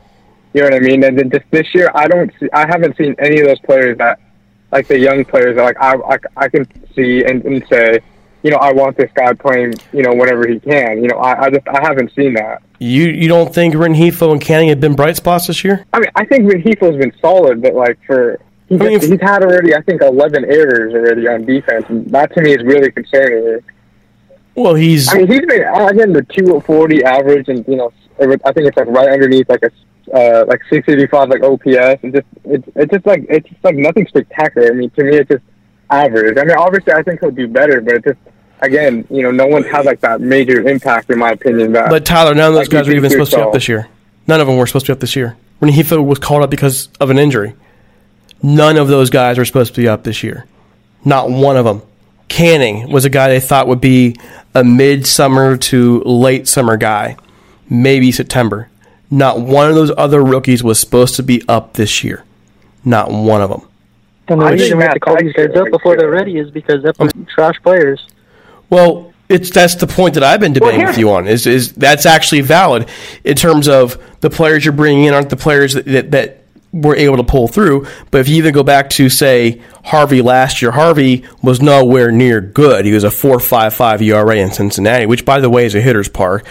[0.53, 1.03] You know what I mean?
[1.03, 3.97] And then just this year, I don't, see, I haven't seen any of those players
[3.97, 4.19] that,
[4.71, 7.99] like the young players, that like I, I, I can see and, and say,
[8.43, 11.01] you know, I want this guy playing, you know, whenever he can.
[11.01, 12.61] You know, I, I just, I haven't seen that.
[12.77, 15.85] You you don't think Rengifo and Canning have been bright spots this year?
[15.93, 19.43] I mean, I think Rengifo's been solid, but like for he's, I mean, he's had
[19.43, 23.61] already, I think, eleven errors already on defense, and that to me is really concerning.
[24.55, 28.51] Well, he's I mean, he's been again the two forty average, and you know, I
[28.51, 29.71] think it's like right underneath like a
[30.13, 33.63] uh, like six eighty five like OPS, and just it's it's just like it's just
[33.63, 34.67] like nothing spectacular.
[34.67, 35.43] I mean, to me, it's just
[35.89, 36.37] average.
[36.37, 38.19] I mean, obviously, I think he'll do better, but it's just
[38.63, 41.73] again, you know, no one's had like that major impact in my opinion.
[41.73, 43.53] That But Tyler, none of those Like, guys were even think supposed to be up
[43.53, 43.87] this year.
[44.27, 45.35] None of them were supposed to be up this year.
[45.61, 47.53] Rengifo was called up because of an injury.
[48.41, 50.45] None of those guys were supposed to be up this year.
[51.05, 51.81] Not one of them.
[52.29, 54.15] Canning was a guy they thought would be
[54.55, 57.17] a midsummer to late summer guy,
[57.69, 58.69] maybe September.
[59.11, 62.23] Not one of those other rookies was supposed to be up this year.
[62.83, 63.61] Not one of them.
[64.27, 66.49] And the I reason we have to call these guys up before they're ready is
[66.49, 66.93] because they're
[67.27, 68.05] trash players.
[68.73, 71.27] Well, it's that's the point that I've been debating here's- with you on.
[71.27, 72.87] Is is that's actually valid
[73.23, 76.95] in terms of the players you're bringing in aren't the players that, that, that were
[76.95, 77.85] able to pull through.
[78.09, 82.41] But if you even go back to say Harvey last year, Harvey was nowhere near
[82.41, 82.85] good.
[82.85, 85.81] He was a four five five ERA in Cincinnati, which by the way is a
[85.81, 86.45] hitter's park.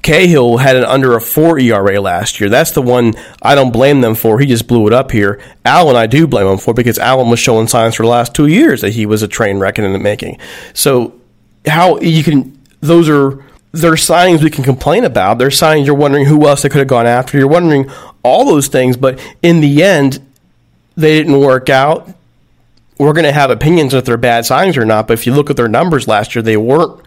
[0.00, 2.48] Cahill had an under a four ERA last year.
[2.48, 4.38] That's the one I don't blame them for.
[4.38, 5.40] He just blew it up here.
[5.64, 8.46] Allen, I do blame him for because Allen was showing signs for the last two
[8.46, 10.38] years that he was a train wreck in the making.
[10.72, 11.17] So
[11.66, 15.38] how you can those are they're signings we can complain about.
[15.38, 17.38] They're signings you're wondering who else they could have gone after.
[17.38, 17.90] You're wondering
[18.22, 20.24] all those things, but in the end,
[20.96, 22.08] they didn't work out.
[22.98, 25.06] we're going to have opinions if they're bad signs or not.
[25.06, 27.00] But if you look at their numbers last year, they weren't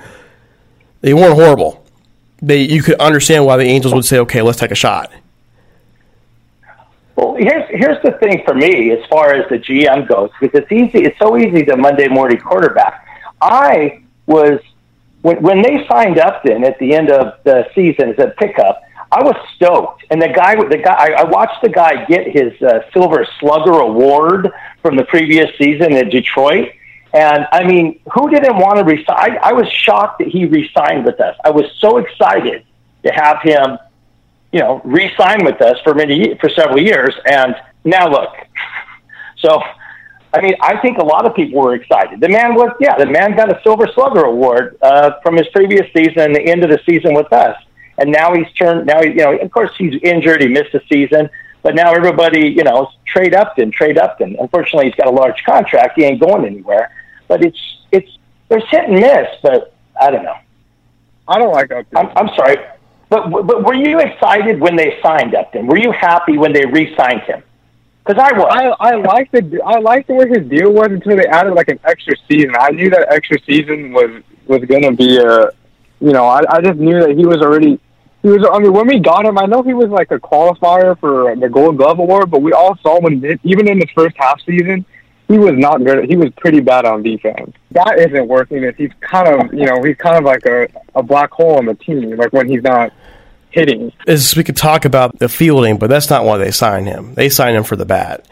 [1.01, 1.83] they weren't horrible.
[2.41, 5.11] They you could understand why the Angels would say, "Okay, let's take a shot."
[7.15, 10.71] Well, here's here's the thing for me as far as the GM goes, because it's
[10.71, 11.05] easy.
[11.05, 13.05] It's so easy to Monday morning quarterback.
[13.41, 14.59] I was
[15.21, 18.81] when when they signed Upton at the end of the season as a pickup.
[19.13, 22.53] I was stoked, and the guy, the guy, I, I watched the guy get his
[22.61, 24.49] uh, Silver Slugger award
[24.81, 26.69] from the previous season in Detroit.
[27.13, 29.05] And I mean, who didn't want to resign?
[29.09, 31.35] I, I was shocked that he resigned with us.
[31.43, 32.63] I was so excited
[33.03, 33.77] to have him,
[34.53, 37.13] you know, re-sign with us for many for several years.
[37.25, 37.53] And
[37.83, 38.33] now look,
[39.39, 39.61] so
[40.33, 42.21] I mean, I think a lot of people were excited.
[42.21, 45.91] The man was, yeah, the man got a Silver Slugger award uh, from his previous
[45.93, 47.57] season and the end of the season with us
[48.01, 48.87] and now he's turned.
[48.87, 50.41] Now he, you know, of course he's injured.
[50.41, 51.29] He missed a season,
[51.61, 54.35] but now everybody, you know, trade Upton, trade Upton.
[54.39, 55.93] Unfortunately, he's got a large contract.
[55.97, 56.91] He ain't going anywhere.
[57.27, 57.59] But it's
[57.91, 58.17] it's
[58.49, 59.27] there's hit and miss.
[59.43, 60.37] But I don't know.
[61.27, 61.95] I don't like Upton.
[61.95, 62.57] I'm, I'm sorry,
[63.09, 65.67] but but were you excited when they signed Upton?
[65.67, 67.43] Were you happy when they re-signed him?
[68.05, 68.47] Because I was.
[68.49, 71.79] I I liked the I liked way his deal was until they added like an
[71.83, 72.55] extra season.
[72.59, 75.49] I knew that extra season was was going to be a,
[75.99, 77.79] you know, I I just knew that he was already
[78.23, 78.47] he was.
[78.51, 81.35] I mean, when we got him, I know he was like a qualifier for uh,
[81.35, 84.85] the Gold Glove award, but we all saw when even in the first half season,
[85.27, 86.09] he was not good.
[86.09, 87.55] He was pretty bad on defense.
[87.71, 88.63] That isn't working.
[88.63, 91.65] If he's kind of, you know, he's kind of like a a black hole in
[91.65, 92.15] the team.
[92.15, 92.93] Like when he's not
[93.51, 93.91] hitting.
[94.35, 97.13] We could talk about the fielding, but that's not why they signed him.
[97.13, 98.25] They signed him for the bat.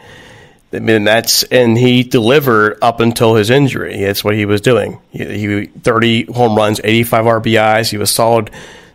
[0.72, 4.00] I mean, that's and he delivered up until his injury.
[4.00, 5.00] That's what he was doing.
[5.10, 7.90] He, he 30 home runs, 85 RBIs.
[7.90, 8.50] He was solid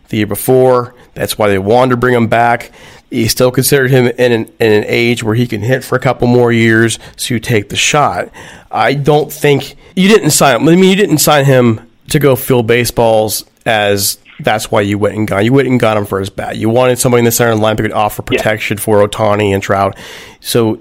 [0.08, 0.94] the year before.
[1.14, 2.72] That's why they wanted to bring him back.
[3.10, 6.00] He still considered him in an, in an age where he can hit for a
[6.00, 8.30] couple more years, so you take the shot.
[8.70, 10.68] I don't think you didn't sign him.
[10.68, 15.16] I mean, you didn't sign him to go field baseballs as that's why you went
[15.16, 16.56] and got you went and got him for his bat.
[16.56, 18.82] You wanted somebody in the center of the line who could offer protection yeah.
[18.82, 19.96] for Ohtani and Trout.
[20.40, 20.80] So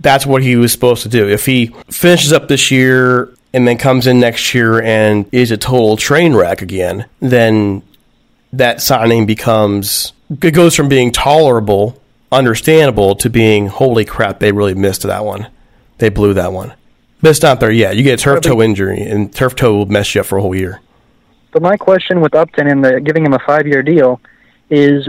[0.00, 1.28] that's what he was supposed to do.
[1.28, 5.56] If he finishes up this year and then comes in next year and is a
[5.56, 7.82] total train wreck again, then
[8.52, 14.74] that signing becomes it goes from being tolerable, understandable to being holy crap, they really
[14.74, 15.48] missed that one.
[15.98, 16.72] They blew that one.
[17.20, 17.96] But it's not there yet.
[17.96, 20.42] You get a turf toe injury, and turf toe will mess you up for a
[20.42, 20.80] whole year.
[21.52, 24.20] But my question with Upton and the giving him a five year deal
[24.70, 25.08] is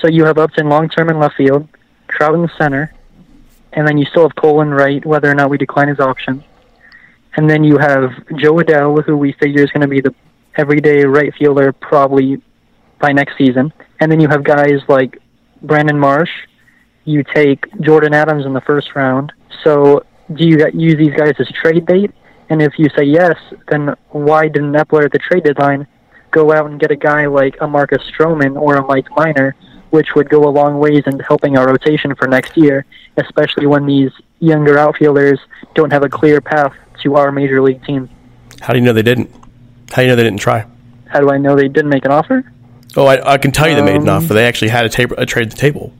[0.00, 1.68] so you have Upton long term in left field,
[2.08, 2.92] Trout in the center,
[3.72, 6.42] and then you still have Cole in right, whether or not we decline his option.
[7.36, 10.14] And then you have Jo Adell, who we figure is going to be the
[10.56, 12.42] everyday right fielder, probably
[12.98, 13.72] by next season.
[14.00, 15.18] And then you have guys like
[15.62, 16.30] Brandon Marsh.
[17.04, 19.32] You take Jordan Adams in the first round.
[19.64, 22.12] So do you use these guys as trade bait?
[22.50, 23.36] And if you say yes,
[23.68, 25.86] then why didn't Eppler at the trade deadline
[26.32, 29.54] go out and get a guy like a Marcus Stroman or a Mike Minor,
[29.90, 32.84] which would go a long ways in helping our rotation for next year,
[33.16, 34.10] especially when these
[34.40, 35.38] younger outfielders
[35.74, 38.10] don't have a clear path to our major league team.
[38.60, 39.30] How do you know they didn't?
[39.90, 40.66] How do you know they didn't try?
[41.06, 42.52] How do I know they didn't make an offer?
[42.96, 44.34] Oh, I, I can tell you they made an um, offer.
[44.34, 45.92] They actually had a, a trade at the table.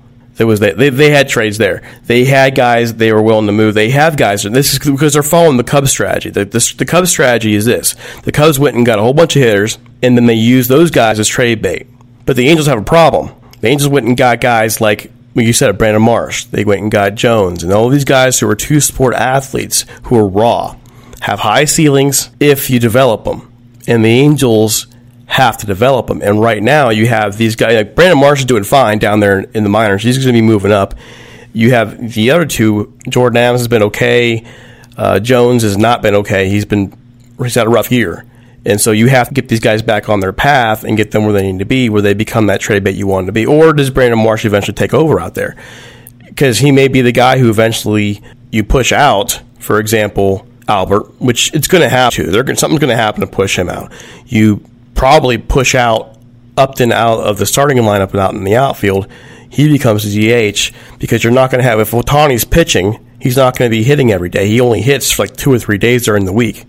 [0.46, 1.83] Was they, they had trades there.
[2.05, 3.74] They had guys they were willing to move.
[3.74, 6.31] They have guys, and this is because they're following the Cubs strategy.
[6.31, 9.37] The, the, the Cubs strategy is this: the Cubs went and got a whole bunch
[9.37, 11.87] of hitters, and then they used those guys as trade bait.
[12.26, 13.35] But the Angels have a problem.
[13.61, 16.44] The Angels went and got guys like well, you said, Brandon Marsh.
[16.46, 20.16] They went and got Jones, and all these guys who are two sport athletes who
[20.16, 20.76] are raw,
[21.20, 23.53] have high ceilings if you develop them.
[23.87, 24.87] And the Angels
[25.30, 26.20] have to develop them.
[26.22, 27.74] And right now, you have these guys.
[27.76, 30.02] Like Brandon Marsh is doing fine down there in the minors.
[30.02, 30.94] He's going to be moving up.
[31.52, 32.98] You have the other two.
[33.08, 34.44] Jordan Adams has been okay.
[34.96, 36.48] Uh, Jones has not been okay.
[36.48, 36.92] He's been
[37.40, 38.26] he's had a rough year.
[38.66, 41.24] And so you have to get these guys back on their path and get them
[41.24, 43.46] where they need to be, where they become that trade bait you want to be.
[43.46, 45.56] Or does Brandon Marsh eventually take over out there?
[46.18, 49.40] Because he may be the guy who eventually you push out.
[49.61, 52.32] For example, Albert, which it's going to have to.
[52.57, 53.92] Something's going to happen to push him out.
[54.26, 54.64] You
[55.01, 56.14] probably push out
[56.59, 59.11] Upton out of the starting lineup and out in the outfield,
[59.48, 63.57] he becomes a DH because you're not going to have, if Ohtani's pitching, he's not
[63.57, 64.46] going to be hitting every day.
[64.46, 66.66] He only hits for like two or three days during the week.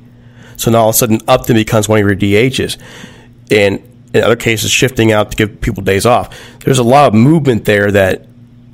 [0.56, 2.78] So now all of a sudden Upton becomes one of your DHs.
[3.52, 6.34] And in other cases, shifting out to give people days off.
[6.60, 8.28] There's a lot of movement there that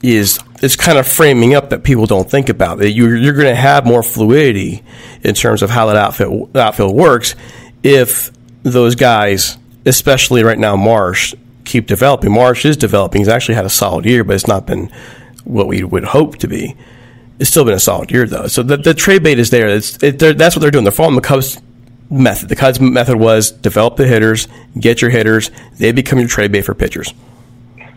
[0.04, 2.78] is is kind of framing up that people don't think about.
[2.78, 4.84] That you're, you're going to have more fluidity
[5.24, 7.36] in terms of how that outfit outfield works
[7.82, 11.34] if those guys, especially right now, Marsh,
[11.66, 12.32] keep developing.
[12.32, 13.22] Marsh is developing.
[13.22, 14.92] He's actually had a solid year, but it's not been
[15.44, 16.76] what we would hope to be.
[17.40, 18.48] It's still been a solid year though.
[18.48, 19.68] So the, the trade bait is there.
[19.68, 20.84] It's, it, that's what they're doing.
[20.84, 21.62] They're following the Cubs
[22.10, 22.50] method.
[22.50, 24.48] The Cubs method was develop the hitters,
[24.80, 25.52] get your hitters.
[25.78, 27.14] They become your trade bait for pitchers.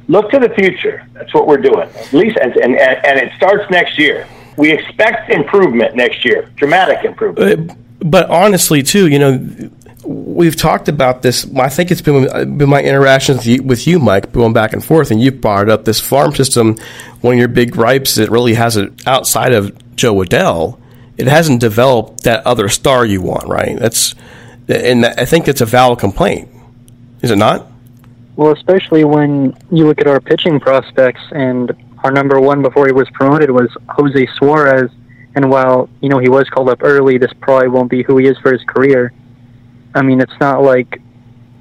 [0.09, 1.07] Look to the future.
[1.15, 1.89] That's what we're doing.
[1.89, 4.27] At least, and, and, and it starts next year.
[4.57, 7.71] We expect improvement next year, dramatic improvement.
[7.71, 9.39] Uh, but honestly, too, you know,
[10.05, 11.47] we've talked about this.
[11.57, 15.21] I think it's been, been my interactions with you, Mike, going back and forth, and
[15.21, 16.77] you've brought up this farm system.
[17.21, 20.79] One of your big gripes it really hasn't outside of Jo Adell.
[21.17, 23.79] It hasn't developed that other star you want, right?
[23.79, 24.15] That's,
[24.69, 26.49] and I think it's a valid complaint.
[27.23, 27.67] Is it not?
[28.37, 31.73] Well, especially when you look at our pitching prospects, and
[32.03, 34.91] our number one before he was promoted was Jose Suarez.
[35.35, 38.27] And while you know he was called up early, this probably won't be who he
[38.27, 39.13] is for his career.
[39.95, 41.01] I mean, it's not like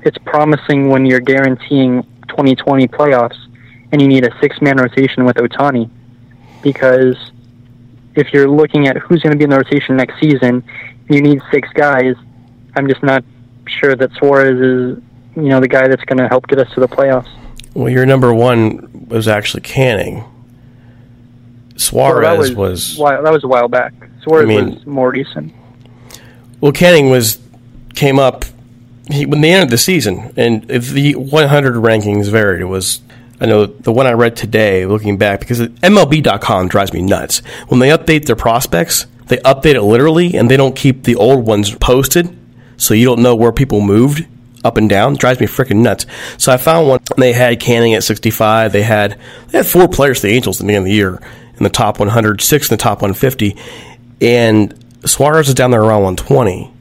[0.03, 3.37] it's promising when you're guaranteeing 2020 playoffs
[3.91, 5.89] and you need a six man rotation with Ohtani
[6.61, 7.17] Because
[8.15, 10.63] if you're looking at who's going to be in the rotation next season,
[11.09, 12.15] you need six guys.
[12.75, 13.23] I'm just not
[13.67, 15.03] sure that Suarez is,
[15.35, 17.29] you know, the guy that's going to help get us to the playoffs.
[17.73, 20.23] Well, your number one was actually Canning.
[21.77, 23.93] Suarez well, that was, was that was a while back.
[24.23, 25.53] Suarez I mean, was more recent.
[26.59, 27.39] Well, Canning was
[27.95, 28.45] came up
[29.07, 32.61] he, when they ended the season, and the 100 rankings varied.
[32.61, 33.01] It was
[33.41, 37.39] I know the one I read today, looking back, because MLB.com drives me nuts.
[37.67, 41.45] When they update their prospects, they update it literally, and they don't keep the old
[41.45, 42.35] ones posted,
[42.75, 44.27] so you don't know where people moved
[44.63, 45.13] up and down.
[45.13, 46.05] It drives me freaking nuts.
[46.37, 46.99] So I found one.
[47.17, 48.73] They had Canning at 65.
[48.73, 49.17] They had
[49.47, 51.21] they had four players, the Angels, at the beginning of the year
[51.57, 53.55] in the top 100, six in the top 150,
[54.21, 54.73] and
[55.05, 56.73] Suarez is down there around 120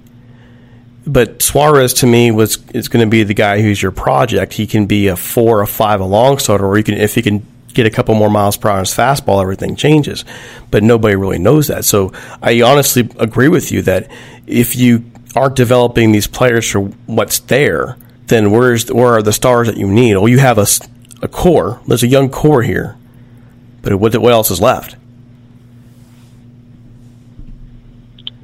[1.09, 4.53] but Suarez to me was is going to be the guy who's your project.
[4.53, 7.45] He can be a four or five along starter, or he can if he can
[7.73, 10.25] get a couple more miles per hour on his fastball, everything changes.
[10.71, 11.85] But nobody really knows that.
[11.85, 14.11] So I honestly agree with you that
[14.47, 17.97] if you aren't developing these players for what's there,
[18.27, 20.17] then where's where are the stars that you need?
[20.17, 20.67] Well, you have a,
[21.23, 21.81] a core.
[21.87, 22.97] There's a young core here,
[23.81, 24.97] but what what else is left?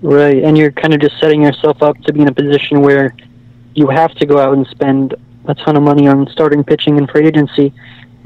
[0.05, 3.17] Right, and you're kind of just setting yourself up to be in a position where
[3.75, 5.15] you have to go out and spend
[5.47, 7.73] a ton of money on starting pitching and free agency,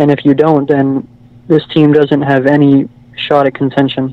[0.01, 1.07] and if you don't, then
[1.47, 4.13] this team doesn't have any shot at contention.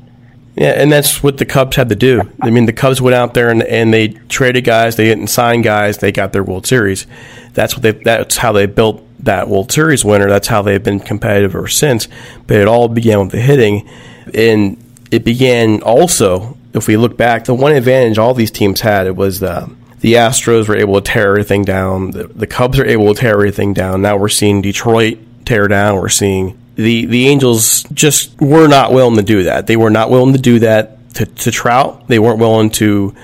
[0.55, 2.31] Yeah, and that's what the Cubs had to do.
[2.39, 5.63] I mean, the Cubs went out there and, and they traded guys, they didn't sign
[5.63, 7.07] guys, they got their World Series.
[7.53, 7.93] That's what they.
[7.93, 10.29] That's how they built that World Series winner.
[10.29, 12.07] That's how they've been competitive ever since.
[12.45, 13.89] But it all began with the hitting,
[14.35, 14.77] and
[15.09, 19.15] it began also if we look back, the one advantage all these teams had it
[19.15, 22.11] was the the Astros were able to tear everything down.
[22.11, 24.01] The, the Cubs are able to tear everything down.
[24.01, 25.95] Now we're seeing Detroit tear down.
[25.95, 29.67] We're seeing the the Angels just were not willing to do that.
[29.67, 32.07] They were not willing to do that to, to Trout.
[32.07, 33.15] They weren't willing to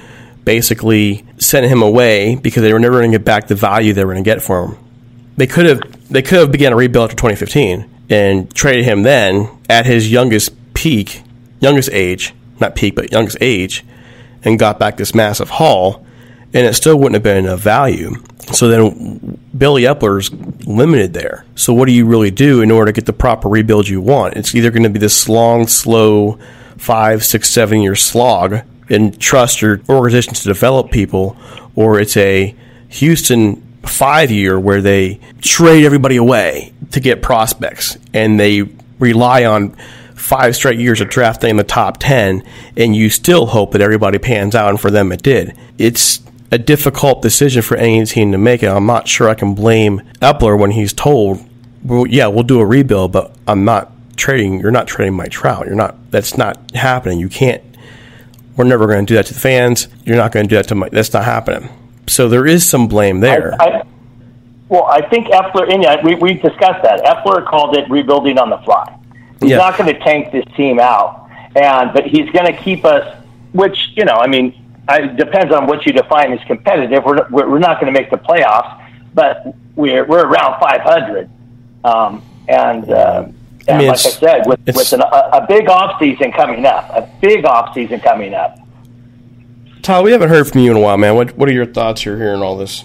[0.45, 4.05] basically send him away because they were never going to get back the value they
[4.05, 4.77] were going to get for him.
[5.37, 9.49] They could have they could have began a rebuild after 2015 and traded him then
[9.69, 11.21] at his youngest peak,
[11.59, 13.83] youngest age, not peak, but youngest age,
[14.43, 16.05] and got back this massive haul,
[16.53, 18.15] and it still wouldn't have been enough value.
[18.53, 20.31] So then Billy Eppler's
[20.65, 21.45] limited there.
[21.55, 24.35] So what do you really do in order to get the proper rebuild you want?
[24.35, 26.39] It's either going to be this long, slow,
[26.77, 31.37] five, six, seven year slog and trust your organization to develop people,
[31.75, 32.55] or it's a
[32.89, 38.63] Houston five year where they trade everybody away to get prospects and they
[38.99, 39.75] rely on
[40.21, 42.43] five straight years of drafting in the top 10,
[42.77, 45.57] and you still hope that everybody pans out, and for them it did.
[45.77, 49.55] It's a difficult decision for any team to make, and I'm not sure I can
[49.55, 51.43] blame Eppler when he's told,
[51.83, 55.65] well, yeah, we'll do a rebuild, but I'm not trading, you're not trading my Trout.
[55.65, 57.19] You're not, that's not happening.
[57.19, 57.63] You can't,
[58.55, 59.87] we're never going to do that to the fans.
[60.05, 61.69] You're not going to do that to my, that's not happening.
[62.07, 63.55] So there is some blame there.
[63.59, 63.83] I, I,
[64.69, 67.01] well, I think Eppler, and we, we discussed that.
[67.03, 68.97] Eppler called it rebuilding on the fly.
[69.41, 69.57] He's yeah.
[69.57, 73.17] not going to tank this team out, and but he's going to keep us.
[73.53, 74.53] Which you know, I mean,
[74.87, 77.03] it depends on what you define as competitive.
[77.03, 78.81] We're we're not going to make the playoffs,
[79.13, 81.29] but we're we're around 500,
[81.83, 82.89] um, and.
[82.89, 83.27] Uh,
[83.67, 86.65] and I mean, like I said, with, with an, a, a big off season coming
[86.65, 88.57] up, a big off season coming up.
[89.83, 91.13] Todd, we haven't heard from you in a while, man.
[91.13, 92.03] What what are your thoughts?
[92.03, 92.83] You're hearing all this.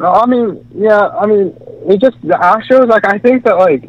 [0.00, 2.88] I mean, yeah, I mean, it just the Astros.
[2.88, 3.88] Like, I think that like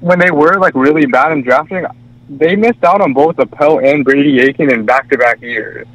[0.00, 1.84] when they were like really bad in drafting,
[2.28, 5.86] they missed out on both Appel and Brady Aiken in back-to-back years.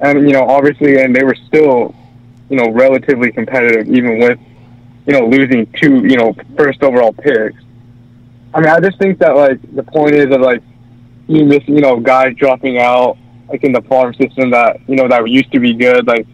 [0.00, 1.94] And you know, obviously, and they were still,
[2.48, 4.38] you know, relatively competitive even with,
[5.06, 7.62] you know, losing two, you know, first overall picks.
[8.52, 10.62] I mean, I just think that like the point is that like,
[11.30, 13.16] you miss you know guys dropping out
[13.48, 16.26] like in the farm system that you know that used to be good like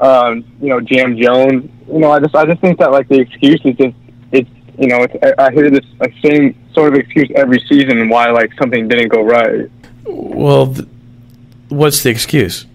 [0.00, 1.70] um, you know Jahmai Jones.
[1.88, 3.94] You know I just I just think that like the excuse is just
[4.78, 8.30] you know it's I, I hear this like same sort of excuse every season why
[8.30, 9.70] like something didn't go right.
[10.04, 10.88] Well, th-
[11.68, 12.66] what's the excuse?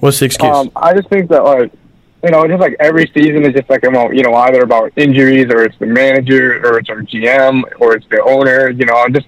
[0.00, 0.54] What's the excuse?
[0.54, 1.72] Um, I just think that like
[2.24, 5.46] you know, just like every season is just like about you know either about injuries
[5.50, 8.70] or it's the manager or it's our GM or it's the owner.
[8.70, 9.26] You know, I'm just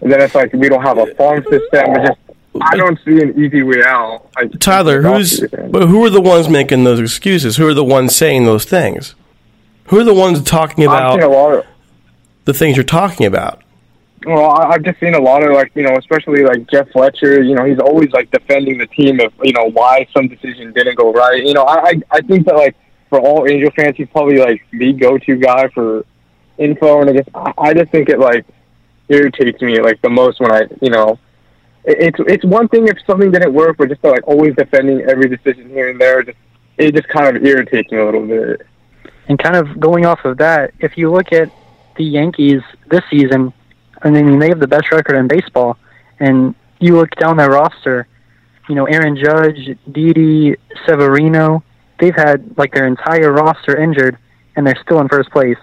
[0.00, 1.60] and then it's like we don't have a farm system.
[1.72, 2.20] It's just
[2.60, 4.28] I don't see an easy way out.
[4.60, 5.40] Tyler, who's
[5.70, 7.56] but who are the ones making those excuses?
[7.56, 9.14] Who are the ones saying those things?
[9.86, 11.66] Who are the ones talking I've seen a about lot of.
[12.44, 13.62] the things you're talking about?
[14.24, 17.42] Well, I- I've just seen a lot of like you know, especially like Jeff Fletcher.
[17.42, 20.96] You know, he's always like defending the team of you know why some decision didn't
[20.96, 21.42] go right.
[21.44, 22.76] You know, I I, think that like
[23.10, 26.04] for all Angel fans, he's probably like the go-to guy for
[26.58, 28.46] info, and I guess I, I just think it like
[29.08, 31.18] irritates me like the most when I you know.
[31.84, 35.68] It's it's one thing if something didn't work, but just like always defending every decision
[35.68, 36.38] here and there, just
[36.78, 38.62] it just kind of irritates me a little bit.
[39.32, 41.50] And kind of going off of that, if you look at
[41.96, 42.60] the Yankees
[42.90, 43.54] this season,
[44.02, 45.78] I mean, they have the best record in baseball.
[46.20, 48.06] And you look down their roster,
[48.68, 50.56] you know, Aaron Judge, Didi,
[50.86, 51.64] Severino,
[51.98, 54.18] they've had like their entire roster injured,
[54.54, 55.56] and they're still in first place.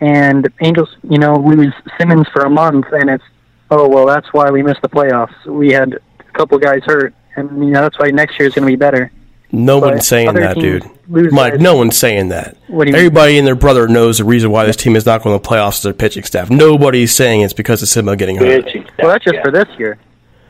[0.00, 3.24] And Angels, you know, lose Simmons for a month, and it's,
[3.70, 5.46] oh, well, that's why we missed the playoffs.
[5.46, 8.66] We had a couple guys hurt, and, you know, that's why next year is going
[8.66, 9.12] to be better.
[9.56, 10.84] No But one's saying that, dude.
[11.08, 11.62] lose Mike, guys.
[11.62, 12.56] no one's saying that.
[12.68, 13.06] What do you mean?
[13.06, 15.48] Everybody and their brother knows the reason why this team is not going to the
[15.48, 16.50] playoffs is their pitching staff.
[16.50, 18.64] Nobody's saying it's because of Simo getting hurt.
[18.98, 19.98] Well, that's just for this year.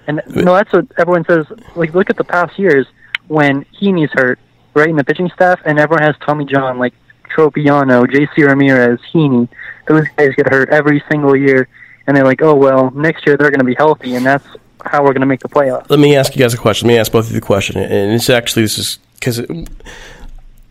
[0.08, 1.46] And no, that's what everyone says.
[1.74, 2.86] Like, look at the past years
[3.28, 4.38] when Heaney's hurt,
[4.74, 6.94] right, in the pitching staff, and everyone has Tommy John, like
[7.34, 8.44] Tropeano, J.C.
[8.44, 9.48] Ramirez, Heaney.
[9.88, 11.68] Those guys get hurt every single year,
[12.06, 14.46] and they're like, oh, well, next year they're going to be healthy, and that's
[14.90, 15.88] how we're going to make the playoffs.
[15.90, 16.88] Let me ask you guys a question.
[16.88, 19.40] Let me ask both of you the question, and it's actually this is because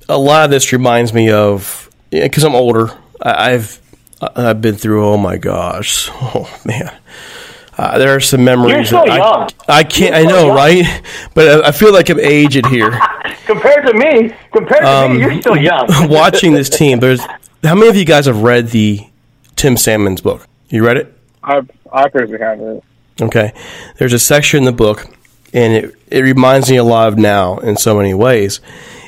[0.09, 2.89] a lot of this reminds me of because I'm older.
[3.21, 3.79] I, I've
[4.35, 5.05] I've been through.
[5.07, 6.95] Oh my gosh, oh man.
[7.77, 8.71] Uh, there are some memories.
[8.73, 9.49] You're so that I, young.
[9.67, 10.15] I can't.
[10.15, 10.55] You're I know, young.
[10.55, 11.01] right?
[11.33, 12.91] But I, I feel like I'm aged here.
[13.45, 15.85] Compared to me, compared to Um, me, you're still young.
[16.09, 17.21] Watching this team, there's
[17.63, 19.01] how many of you guys have read the
[19.55, 20.47] Tim Salmon's book?
[20.69, 21.13] You read it?
[21.43, 21.61] I
[21.93, 22.83] I personally haven't.
[23.21, 23.53] Okay.
[23.97, 25.07] There's a section in the book,
[25.53, 28.59] and it, it reminds me a lot of now in so many ways.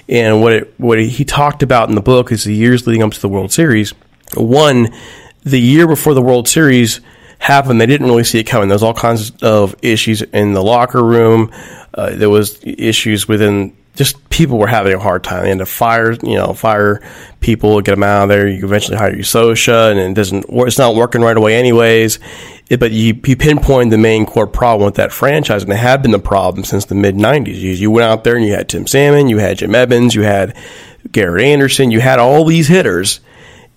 [0.10, 3.12] And what it, what he talked about in the book is the years leading up
[3.12, 3.94] to the World Series.
[4.36, 4.94] One,
[5.44, 7.02] the year before the World Series
[7.40, 8.70] happened, they didn't really see it coming.
[8.70, 11.52] There was all kinds of issues in the locker room.
[11.94, 15.44] Uh, there was issues within just people were having a hard time.
[15.44, 17.02] They had to fire, you know, fire
[17.40, 18.48] people, get them out of there.
[18.48, 20.46] You eventually hire your Scioscia, and it doesn't.
[20.48, 22.20] It's not working right away, anyways.
[22.70, 26.04] It, but you, you pinpoint the main core problem with that franchise, and it had
[26.04, 27.56] been the problem since the mid '90s.
[27.56, 30.22] You, you went out there and you had Tim Salmon, you had Jim Edmonds, you
[30.22, 30.56] had
[31.12, 33.20] Garrett Anderson, you had all these hitters,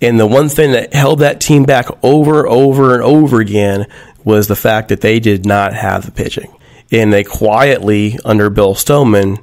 [0.03, 3.87] and the one thing that held that team back over, over, and over again
[4.23, 6.55] was the fact that they did not have the pitching,
[6.93, 9.39] and they quietly under Bill Stoneman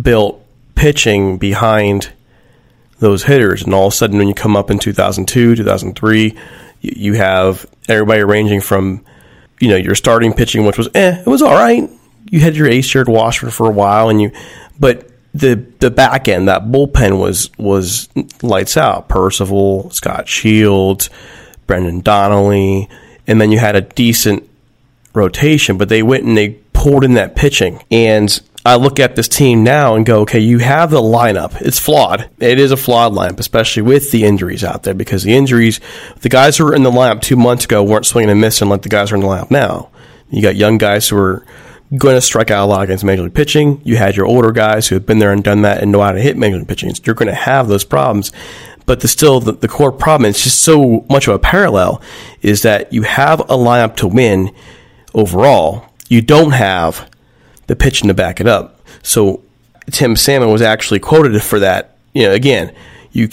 [0.00, 0.44] built
[0.74, 2.12] pitching behind
[2.98, 3.62] those hitters.
[3.62, 6.36] And all of a sudden, when you come up in 2002, 2003,
[6.80, 9.04] you, have everybody ranging from,
[9.60, 11.88] you know, your starting pitching, which was, eh, it was all right.
[12.30, 14.32] You had your ace Jarrod Washburn for a while, and you,
[14.78, 18.08] but the the back end, that bullpen was was
[18.42, 19.08] lights out.
[19.08, 21.10] Percival, Scott Shields,
[21.66, 22.88] Brendan Donnelly,
[23.26, 24.48] and then you had a decent
[25.12, 27.82] rotation, but they went and they pulled in that pitching.
[27.90, 31.60] And I look at this team now and go, okay, you have the lineup.
[31.60, 32.28] It's flawed.
[32.40, 35.80] It is a flawed lineup, especially with the injuries out there, because the injuries,
[36.22, 38.82] the guys who were in the lineup two months ago weren't swinging and missing like
[38.82, 39.90] the guys who are in the lineup now.
[40.30, 41.46] You got young guys who are
[41.96, 43.80] going to strike out a lot against major league pitching.
[43.84, 46.10] You had your older guys who have been there and done that and know how
[46.10, 46.92] to hit major league pitching.
[47.04, 48.32] You're going to have those problems.
[48.84, 52.02] But the still the, the core problem, it's just so much of a parallel,
[52.42, 54.52] is that you have a lineup to win
[55.14, 55.86] overall.
[56.08, 57.08] You don't have
[57.66, 58.80] the pitching to back it up.
[59.02, 59.42] So
[59.90, 61.96] Tim Salmon was actually quoted for that.
[62.12, 62.74] You know, again,
[63.12, 63.28] you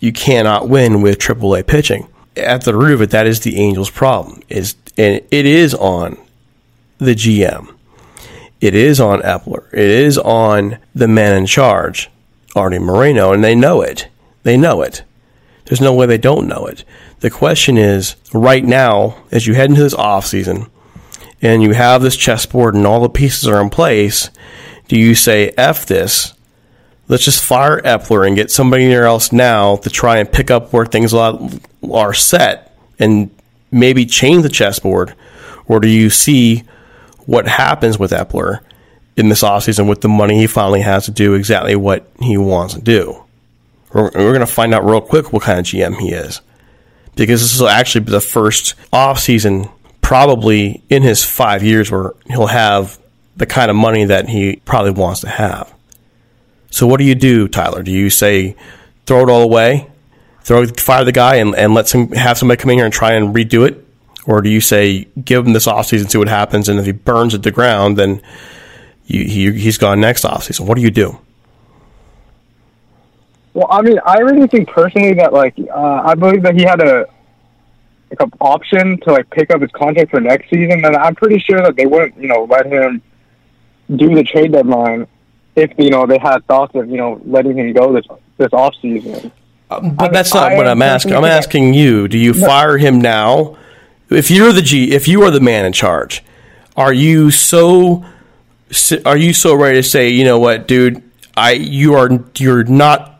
[0.00, 2.08] you cannot win with AAA pitching.
[2.36, 4.42] At the root of it, that is the Angels' problem.
[4.48, 6.18] Is and it is on
[6.98, 7.74] the GM.
[8.60, 9.72] It is on Eppler.
[9.72, 12.10] It is on the man in charge,
[12.54, 14.08] Arte Moreno, and they know it.
[14.42, 15.02] They know it.
[15.66, 16.84] There's no way they don't know it.
[17.20, 20.66] The question is, right now, as you head into this off season,
[21.42, 24.30] and you have this chessboard and all the pieces are in place,
[24.88, 26.34] do you say F this?
[27.06, 30.86] Let's just fire Eppler and get somebody else now to try and pick up where
[30.86, 33.30] things are set and
[33.70, 35.14] maybe change the chessboard?
[35.66, 36.64] Or do you see
[37.26, 38.60] what happens with Eppler
[39.16, 42.74] in this offseason with the money he finally has to do exactly what he wants
[42.74, 43.22] to do?
[43.92, 46.40] We're, we're going to find out real quick what kind of GM he is.
[47.16, 49.70] Because this will actually be the first offseason
[50.04, 52.98] probably in his five years where he'll have
[53.36, 55.72] the kind of money that he probably wants to have.
[56.70, 57.82] So what do you do, Tyler?
[57.82, 58.54] Do you say
[59.06, 59.90] throw it all away,
[60.42, 63.14] throw fire the guy, and, and let some have somebody come in here and try
[63.14, 63.82] and redo it,
[64.26, 67.32] or do you say give him this offseason, see what happens, and if he burns
[67.32, 68.20] it to ground, then
[69.06, 70.66] you, he he's gone next offseason?
[70.66, 71.18] What do you do?
[73.54, 76.82] Well, I mean, I really think personally that like uh, I believe that he had
[76.82, 77.06] a
[78.10, 81.38] like an option to like pick up his contract for next season, and I'm pretty
[81.38, 83.02] sure that they wouldn't, you know, let him
[83.94, 85.06] do the trade deadline
[85.56, 88.74] if you know they had thoughts of you know letting him go this this off
[88.80, 89.30] season.
[89.70, 91.14] Uh, but that's not I what I'm asking.
[91.14, 92.46] I'm asking you: Do you no.
[92.46, 93.56] fire him now?
[94.10, 96.22] If you're the G, if you are the man in charge,
[96.76, 98.04] are you so
[99.04, 101.02] are you so ready to say, you know what, dude?
[101.36, 103.14] I you are you're not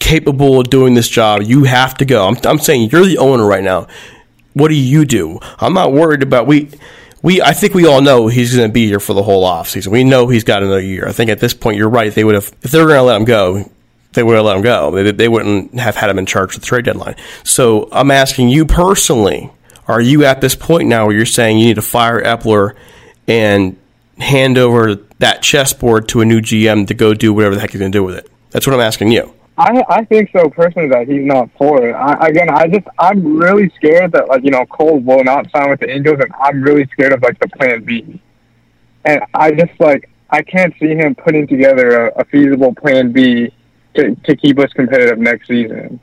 [0.00, 1.42] capable of doing this job.
[1.42, 2.26] You have to go.
[2.26, 3.86] I'm, I'm saying you're the owner right now.
[4.54, 5.38] What do you do?
[5.58, 6.70] I'm not worried about we
[7.22, 9.68] we I think we all know he's going to be here for the whole off
[9.68, 9.92] season.
[9.92, 11.06] We know he's got another year.
[11.06, 12.12] I think at this point you're right.
[12.12, 13.70] They would have if they were going to let him go,
[14.12, 14.90] they would have let him go.
[14.90, 17.16] They, they wouldn't have had him in charge of the trade deadline.
[17.44, 19.50] So I'm asking you personally:
[19.88, 22.74] Are you at this point now where you're saying you need to fire Eppler
[23.26, 23.78] and
[24.18, 27.80] hand over that chessboard to a new GM to go do whatever the heck he's
[27.80, 28.30] going to do with it?
[28.50, 29.32] That's what I'm asking you.
[29.62, 31.92] I I think so personally that he's not for it.
[31.92, 35.70] I, again, I just I'm really scared that like you know Cole will not sign
[35.70, 38.20] with the Angels, and I'm really scared of like the Plan B.
[39.04, 43.52] And I just like I can't see him putting together a, a feasible Plan B
[43.94, 46.00] to to keep us competitive next season.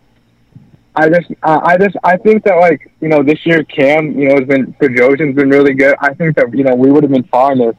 [0.96, 4.30] I just uh, I just I think that like you know this year Cam you
[4.30, 5.96] know has been Jojen's been really good.
[6.00, 7.76] I think that you know we would have been fine if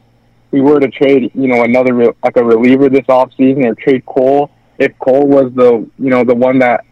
[0.51, 3.73] we were to trade you know another re- like a reliever this off season or
[3.73, 4.51] trade Cole
[4.81, 6.83] if Cole was the you know the one that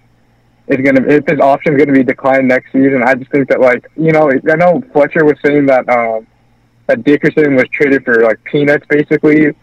[0.67, 3.59] is gonna if his option is gonna be declined next season, I just think that
[3.59, 6.27] like you know I know Fletcher was saying that um,
[6.85, 9.55] that Dickerson was traded for like peanuts basically,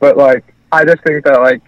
[0.00, 1.62] but like I just think that like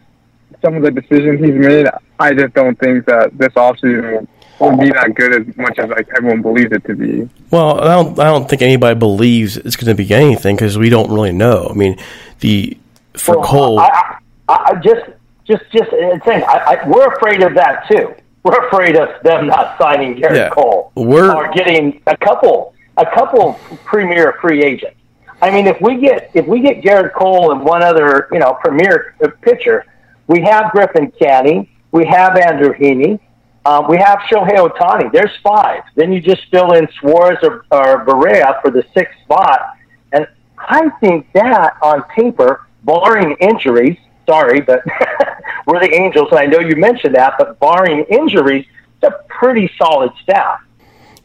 [0.63, 1.87] some of the decisions he's made,
[2.19, 4.27] I just don't think that this offseason
[4.59, 7.29] will be that good as much as like everyone believes it to be.
[7.51, 10.89] Well, I don't I don't think anybody believes it's going to be anything because we
[10.89, 11.69] don't really know.
[11.71, 11.99] I mean,
[12.41, 12.75] the
[13.13, 13.81] for well, Cole.
[13.81, 15.11] I, I, I just
[15.47, 16.43] just just thing.
[16.45, 18.15] I, I, we're afraid of that too.
[18.43, 23.05] We're afraid of them not signing Gerrit yeah, Cole we're, or getting a couple a
[23.05, 24.97] couple premier free agents.
[25.43, 28.55] I mean, if we get if we get Gerrit Cole and one other you know
[28.55, 29.85] premier pitcher,
[30.27, 33.21] we have Griffin Canning, we have Andrew Heaney,
[33.67, 35.13] um, we have Shohei Ohtani.
[35.13, 35.83] There's five.
[35.97, 39.77] Then you just fill in Suarez or, or Barria for the sixth spot,
[40.13, 40.27] and
[40.57, 44.83] I think that on paper, barring injuries, sorry, but
[45.67, 48.67] we're the Angels, and I know you mentioned that, but barring injuries,
[49.03, 50.61] it's a pretty solid staff.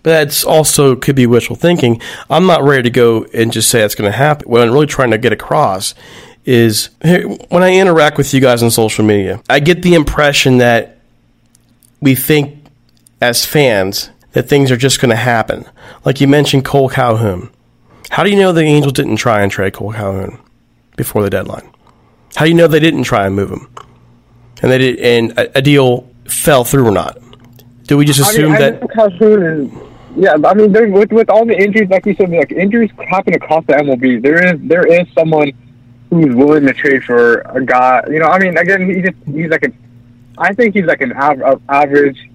[0.03, 2.01] But that's also could be wishful thinking.
[2.29, 4.49] I'm not ready to go and just say it's going to happen.
[4.49, 5.93] What I'm really trying to get across
[6.43, 10.97] is when I interact with you guys on social media, I get the impression that
[12.01, 12.65] we think
[13.21, 15.65] as fans that things are just going to happen.
[16.03, 17.51] Like you mentioned Cole Calhoun.
[18.09, 20.39] How do you know the Angels didn't try and trade Cole Calhoun
[20.97, 21.69] before the deadline?
[22.35, 23.70] How do you know they didn't try and move him,
[24.61, 27.17] and they did, and a, a deal fell through or not?
[27.87, 28.91] Do we just assume I mean, that?
[28.91, 32.91] Calhoun yeah, I mean, there, with with all the injuries, like we said, like injuries
[33.07, 34.21] happen across the MLB.
[34.21, 35.51] There is there is someone
[36.09, 38.03] who's willing to trade for a guy.
[38.09, 39.71] You know, I mean, again, he just he's like a,
[40.37, 42.29] I think he's like an av- average,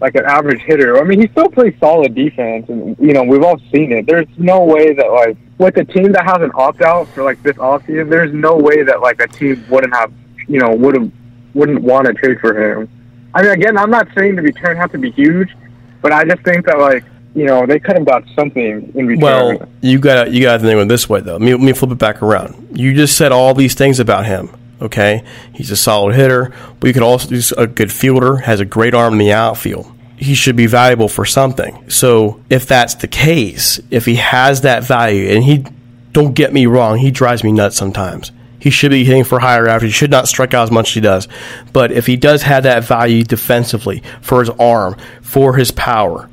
[0.00, 1.00] like an average hitter.
[1.00, 4.06] I mean, he still plays solid defense, and you know, we've all seen it.
[4.06, 7.42] There's no way that like with a team that has an opt out for like
[7.42, 10.12] this offseason, there's no way that like a team wouldn't have,
[10.46, 11.10] you know, would have
[11.54, 12.88] wouldn't want to trade for him.
[13.34, 15.54] I mean, again, I'm not saying the return has to be huge,
[16.00, 19.22] but I just think that like you know they could have got something in return.
[19.22, 21.32] Well, you got you got to think of it this way though.
[21.32, 22.78] Let me, let me flip it back around.
[22.78, 24.50] You just said all these things about him.
[24.80, 25.24] Okay,
[25.54, 28.94] he's a solid hitter, but you could also do a good fielder, has a great
[28.94, 29.92] arm in the outfield
[30.22, 31.90] he should be valuable for something.
[31.90, 35.64] So if that's the case, if he has that value, and he,
[36.12, 38.30] don't get me wrong, he drives me nuts sometimes.
[38.62, 39.90] He should be hitting for higher average.
[39.90, 41.26] He should not strike out as much as he does.
[41.72, 46.30] But if he does have that value defensively for his arm, for his power,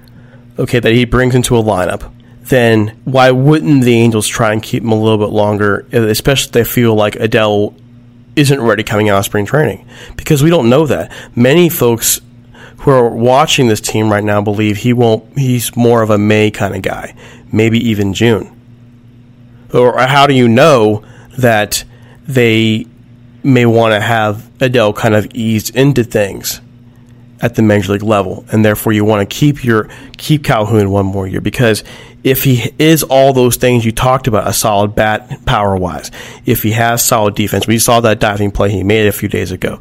[0.60, 2.14] okay, that he brings into a lineup,
[2.44, 6.52] then why wouldn't the Angels try and keep him a little bit longer, especially if
[6.52, 7.74] they feel like Adell
[8.36, 9.88] isn't ready coming out of spring training?
[10.16, 11.12] Because we don't know that.
[11.36, 12.22] Many folks
[12.82, 15.36] who are watching this team right now believe he won't.
[15.36, 17.16] He's more of a May kind of guy,
[17.52, 18.56] maybe even June.
[19.74, 21.04] or how do you know
[21.40, 21.84] that
[22.30, 22.86] they
[23.44, 26.62] may want to have Adell kind of eased into things
[27.42, 31.06] at the major league level, and therefore you want to keep your keep Calhoun one
[31.06, 31.84] more year because
[32.24, 36.12] if he is all those things you talked about, a solid bat power wise,
[36.46, 39.52] if he has solid defense, we saw that diving play he made a few days
[39.54, 39.80] ago,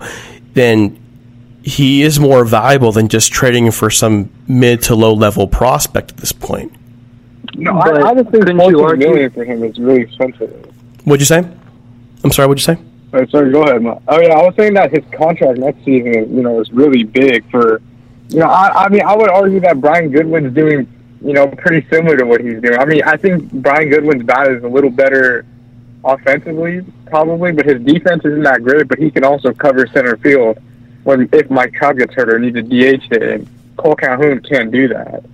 [0.55, 0.97] then
[1.65, 6.17] he is more valuable than just trading for some mid to low level prospect at
[6.19, 6.73] this point.
[7.57, 10.03] No, But I, I just think couldn't you 14 argue- million for him is really
[10.03, 10.65] expensive.
[11.05, 11.45] What'd you say?
[12.25, 12.49] I'm sorry.
[12.49, 12.83] What'd you say?
[13.31, 13.83] Sorry, go ahead.
[14.09, 17.05] Oh yeah, I was saying that his contract next season, is, you know, is really
[17.05, 17.81] big for.
[18.29, 20.87] You know, I, I mean, I would argue that Brian Goodwin's doing,
[21.23, 22.79] you know, pretty similar to what he's doing.
[22.79, 25.47] I mean, I think Brian Goodwin's bat is a little better
[26.05, 28.89] offensively, probably, but his defense isn't that great.
[28.89, 30.59] But he can also cover center field
[31.05, 33.49] when if Mike Trout gets hurt or needs a DH day, and
[33.79, 35.25] Cole Calhoun can't do that.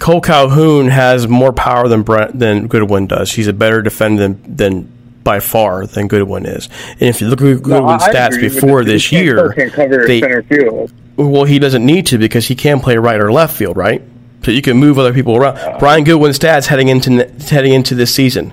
[0.00, 3.32] Cole Calhoun has more power than Brent, than Goodwin does.
[3.32, 4.92] He's a better defender than, than
[5.24, 6.68] by far than Goodwin is.
[6.92, 10.06] And if you look at Goodwin's I stats before he this year, still can't cover
[10.06, 10.92] they- center field.
[11.16, 14.02] well, he doesn't need to because he can play right or left field, right?
[14.44, 15.56] So you can move other people around.
[15.56, 18.52] Uh, Brian Goodwin's stats heading into heading into this season,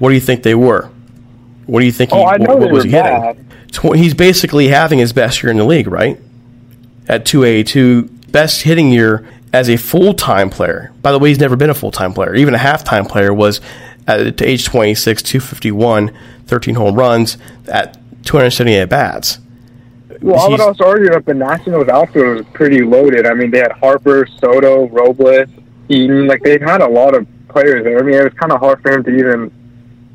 [0.00, 0.90] what do you think they were?
[1.66, 2.10] What do you think?
[2.10, 3.04] He, Oh, I know what, what was he hitting?
[3.20, 3.38] bad.
[3.70, 6.18] Tw- he's basically having his best year in the league, right?
[7.08, 8.02] At 282,
[8.32, 10.92] best hitting year as a full time player.
[11.02, 12.34] By the way, he's never been a full time player.
[12.34, 13.60] Even a half time player was
[14.18, 16.10] at to age 26, 251,
[16.46, 17.36] 13 home runs
[17.68, 17.94] at
[18.24, 19.38] 278 at bats.
[20.20, 23.26] Well, I would He's- also argue that the Nationals outfield was pretty loaded.
[23.26, 25.48] I mean, they had Harper, Soto, Robles,
[25.88, 26.26] Eaton.
[26.26, 27.98] Like they had a lot of players there.
[27.98, 29.50] I mean, it was kind of hard for him to even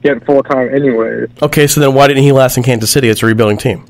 [0.03, 1.29] get full time, anyways.
[1.41, 3.09] Okay, so then why didn't he last in Kansas City?
[3.09, 3.83] It's a rebuilding team.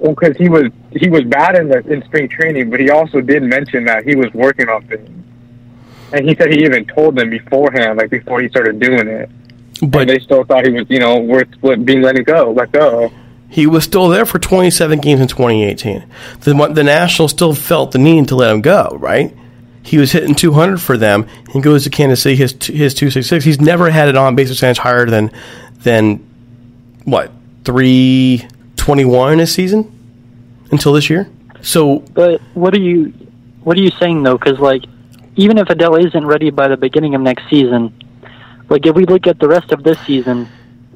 [0.00, 3.20] Well, because he was he was bad in the in spring training, but he also
[3.20, 5.08] did mention that he was working on things,
[6.12, 9.30] and he said he even told them beforehand, like before he started doing it.
[9.82, 11.48] But and they still thought he was, you know, worth
[11.84, 13.12] being let go, let go.
[13.48, 16.04] He was still there for 27 games in 2018.
[16.40, 19.34] The, the Nationals still felt the need to let him go, right?
[19.82, 21.26] He was hitting 200 for them.
[21.52, 23.44] He goes to Kansas City, his his 266.
[23.44, 25.32] He's never had an on base percentage higher than
[25.82, 26.18] than
[27.04, 27.32] what
[27.64, 29.90] 321 this season
[30.70, 31.28] until this year.
[31.62, 33.12] So But what are you
[33.64, 34.36] what are you saying though?
[34.36, 34.84] Because like,
[35.36, 37.94] even if Adell isn't ready by the beginning of next season,
[38.70, 40.48] like if we look at the rest of this season,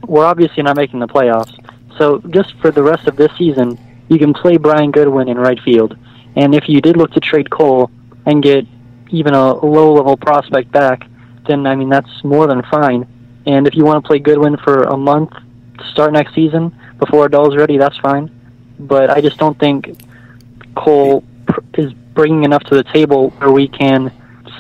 [0.07, 1.53] we're obviously not making the playoffs.
[1.99, 5.61] So just for the rest of this season, you can play Brian Goodwin in right
[5.61, 5.97] field,
[6.37, 7.91] and if you did look to trade Cole
[8.27, 8.67] and get
[9.11, 11.07] even a low level prospect back,
[11.47, 13.07] then I mean that's more than fine.
[13.47, 17.27] And if you want to play Goodwin for a month to start next season before
[17.27, 18.31] Adell's ready, that's fine.
[18.79, 19.99] But I just don't think
[20.75, 24.13] Cole pr- is bringing enough to the table where we can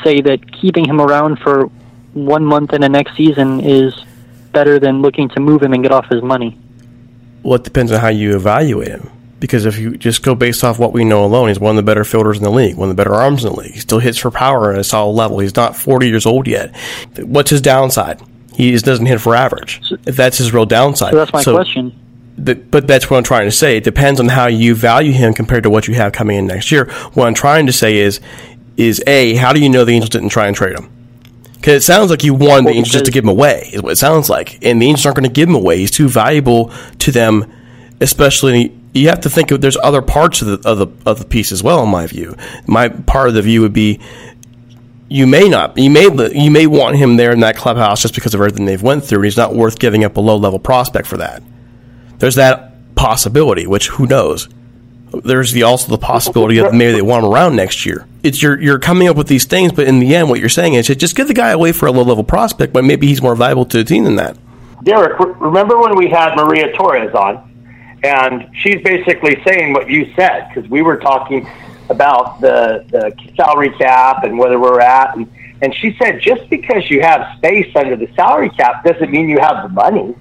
[0.03, 1.71] say that keeping him around for
[2.15, 3.95] one month in the next season is
[4.53, 6.59] better than looking to move him and get off his money.
[7.43, 9.11] well, it depends on how you evaluate him.
[9.41, 11.83] Because if you just go based off what we know alone, he's one of the
[11.83, 13.73] better fielders in the league, one of the better arms in the league.
[13.73, 15.41] He still hits for power at a solid level.
[15.41, 16.75] He's not 40 years old yet.
[17.19, 18.23] What's his downside?
[18.55, 19.83] He just doesn't hit for average.
[20.07, 21.13] If that's his real downside.
[21.13, 21.95] So that's my question.
[22.39, 23.77] But, but that's what I'm trying to say.
[23.77, 26.73] It depends on how you value him compared to what you have coming in next
[26.73, 26.87] year.
[27.13, 28.21] What I'm trying to say is,
[28.79, 30.91] is A, how do you know the Angels didn't try and trade him?
[31.65, 33.83] Because it sounds like you wanted Well, the Angels just to give him away, is
[33.83, 34.63] what it sounds like.
[34.63, 35.79] And the Angels aren't going to give him away.
[35.79, 37.51] He's too valuable to them,
[38.03, 38.79] especially.
[38.93, 41.53] You have to think of there's other parts of the of the of the piece
[41.53, 41.83] as well.
[41.85, 42.37] In my view,
[42.67, 43.99] my part of the view would be
[45.09, 48.35] you may not you may you may want him there in that clubhouse just because
[48.35, 49.21] of everything they've went through.
[49.21, 51.43] and He's not worth giving up a low level prospect for that.
[52.19, 54.51] There's that possibility, which who knows.
[55.23, 58.07] There's the also the possibility of maybe they want him around next year.
[58.23, 60.75] It's you're you're coming up with these things, but in the end, what you're saying
[60.75, 63.35] is just get the guy away for a low level prospect, but maybe he's more
[63.35, 64.37] valuable to the team than that.
[64.83, 67.51] Derek, remember when we had Maria Torres on,
[68.03, 71.49] and she's basically saying what you said because we were talking
[71.89, 75.31] about the the salary cap and where we're at, and
[75.63, 79.39] and she said just because you have space under the salary cap doesn't mean you
[79.39, 80.15] have the money.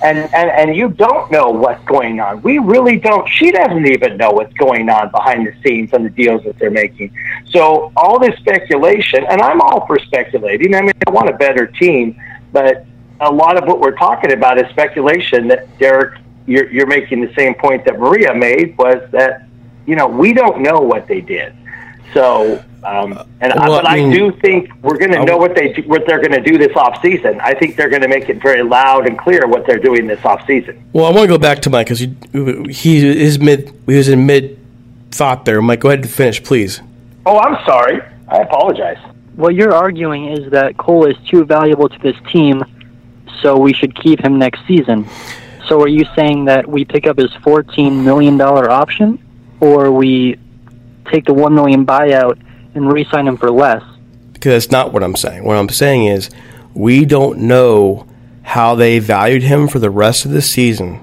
[0.00, 2.40] And, and and you don't know what's going on.
[2.42, 3.28] We really don't.
[3.28, 6.70] She doesn't even know what's going on behind the scenes on the deals that they're
[6.70, 7.12] making.
[7.46, 10.74] So all this speculation, and I'm all for speculating.
[10.74, 12.20] I mean, I want a better team,
[12.52, 12.86] but
[13.20, 15.48] a lot of what we're talking about is speculation.
[15.48, 19.48] That Derek, you're, you're making the same point that Maria made was that
[19.86, 21.54] you know we don't know what they did.
[22.14, 25.54] So, um, and I, Well, but I I, do think we're going to know what
[25.54, 27.40] they what they're going to do this off season.
[27.40, 30.24] I think they're going to make it very loud and clear what they're doing this
[30.24, 30.82] off season.
[30.92, 32.14] Well, I want to go back to Mike because he
[32.72, 34.58] he is mid he was in mid
[35.10, 35.60] thought there.
[35.60, 36.80] Mike, go ahead and finish, please.
[37.26, 38.00] Oh, I'm sorry.
[38.28, 38.98] I apologize.
[39.36, 42.64] What you're arguing is that Cole is too valuable to this team
[43.42, 45.06] so we should keep him next season.
[45.66, 49.18] So are you saying that we pick up his $14 million option,
[49.60, 50.38] or we
[51.06, 52.38] take the 1 million buyout
[52.78, 53.82] and re sign him for less?
[54.32, 55.44] Because that's not what I'm saying.
[55.44, 56.30] What I'm saying is
[56.74, 58.06] we don't know
[58.42, 61.00] how they valued him for the rest of the season,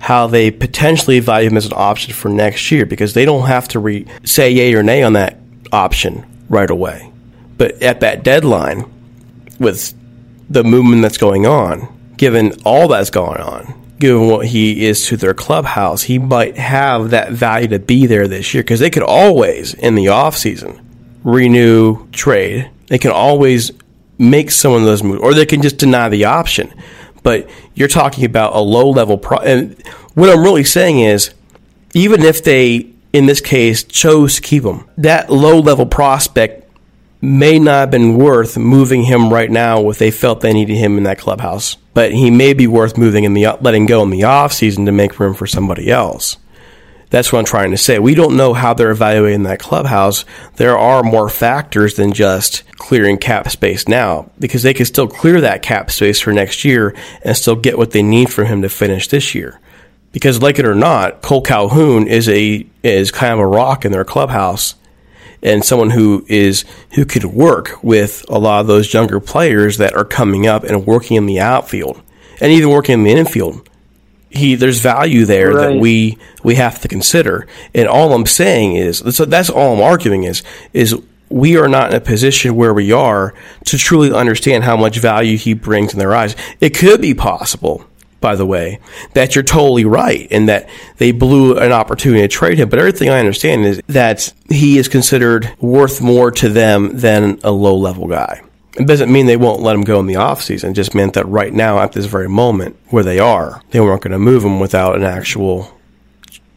[0.00, 3.68] how they potentially value him as an option for next year, because they don't have
[3.68, 5.38] to re- say yay or nay on that
[5.70, 7.12] option right away.
[7.58, 8.90] But at that deadline,
[9.60, 9.94] with
[10.50, 15.16] the movement that's going on, given all that's going on, given what he is to
[15.16, 19.04] their clubhouse, he might have that value to be there this year because they could
[19.04, 20.84] always, in the offseason,
[21.22, 22.68] renew trade.
[22.88, 23.70] They can always
[24.18, 26.74] make some of those moves, or they can just deny the option.
[27.22, 29.38] But you're talking about a low level pro.
[29.38, 29.80] And
[30.14, 31.32] what I'm really saying is,
[31.94, 36.61] even if they, in this case, chose to keep him, that low level prospect
[37.22, 40.98] may not have been worth moving him right now if they felt they needed him
[40.98, 41.76] in that clubhouse.
[41.94, 44.92] But he may be worth moving in the letting go in the off season to
[44.92, 46.36] make room for somebody else.
[47.10, 47.98] That's what I'm trying to say.
[47.98, 50.24] We don't know how they're evaluating that clubhouse.
[50.56, 55.40] There are more factors than just clearing cap space now because they can still clear
[55.42, 58.68] that cap space for next year and still get what they need from him to
[58.70, 59.60] finish this year.
[60.10, 63.92] Because like it or not, Cole Calhoun is a is kind of a rock in
[63.92, 64.74] their clubhouse
[65.42, 69.94] and someone who is who could work with a lot of those younger players that
[69.94, 72.00] are coming up and working in the outfield
[72.40, 73.68] and even working in the infield.
[74.30, 75.74] He there's value there right.
[75.74, 77.46] that we we have to consider.
[77.74, 80.94] And all I'm saying is so that's all I'm arguing is is
[81.28, 83.34] we are not in a position where we are
[83.64, 86.36] to truly understand how much value he brings in their eyes.
[86.60, 87.86] It could be possible
[88.22, 88.78] by the way,
[89.12, 92.70] that you're totally right and that they blew an opportunity to trade him.
[92.70, 97.50] But everything I understand is that he is considered worth more to them than a
[97.50, 98.40] low level guy.
[98.78, 100.70] It doesn't mean they won't let him go in the offseason.
[100.70, 104.00] It just meant that right now, at this very moment where they are, they weren't
[104.00, 105.78] going to move him without an actual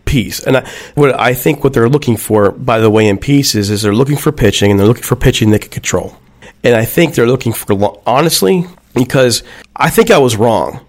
[0.05, 0.41] piece.
[0.41, 3.81] And I, what I think what they're looking for, by the way, in pieces is
[3.81, 6.15] they're looking for pitching and they're looking for pitching they can control.
[6.63, 9.43] And I think they're looking for, honestly, because
[9.75, 10.85] I think I was wrong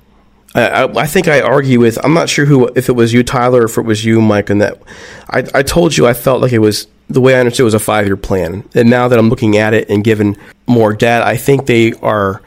[0.56, 2.02] I, I, think I argue with.
[2.04, 4.50] I'm not sure who, if it was you, Tyler, or if it was you, Mike,
[4.50, 4.80] and that
[5.28, 7.74] I, I told you I felt like it was the way I understood it was
[7.74, 8.68] a five year plan.
[8.74, 10.36] And now that I'm looking at it and given
[10.66, 12.42] more data, I think they are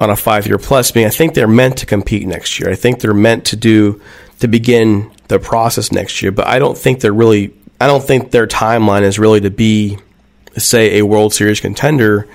[0.00, 0.96] on a five year plus.
[0.96, 2.70] I think they're meant to compete next year.
[2.70, 4.00] I think they're meant to do
[4.40, 6.32] to begin the process next year.
[6.32, 7.54] But I don't think they're really.
[7.80, 9.98] I don't think their timeline is really to be,
[10.56, 12.28] say, a World Series contender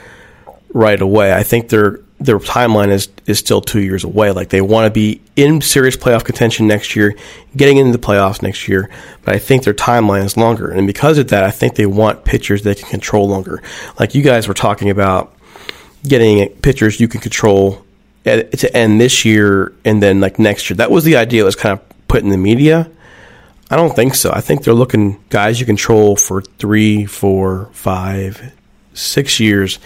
[0.74, 1.34] right away.
[1.34, 4.32] I think they're their timeline is is still two years away.
[4.32, 7.15] Like they want to be in serious playoff contention next year,
[7.55, 8.89] getting into the playoffs next year.
[9.24, 12.26] But I think their timeline is longer, and because of that, I think they want
[12.26, 13.61] pitchers they can control longer.
[13.99, 15.34] Like you guys were talking about,
[16.07, 17.86] getting pitchers you can control
[18.26, 20.78] at, to end this year and then like next year.
[20.78, 21.41] That was the idea.
[21.41, 22.89] That was kind of put in the media.
[23.70, 24.32] I don't think so.
[24.32, 28.53] I think they're looking guys you control for three, four, five,
[28.93, 29.80] six years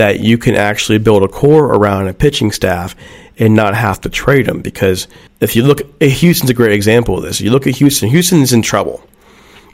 [0.00, 2.96] that you can actually build a core around a pitching staff
[3.38, 4.62] and not have to trade them.
[4.62, 5.06] Because
[5.40, 7.38] if you look, Houston's a great example of this.
[7.38, 9.06] You look at Houston, Houston's in trouble,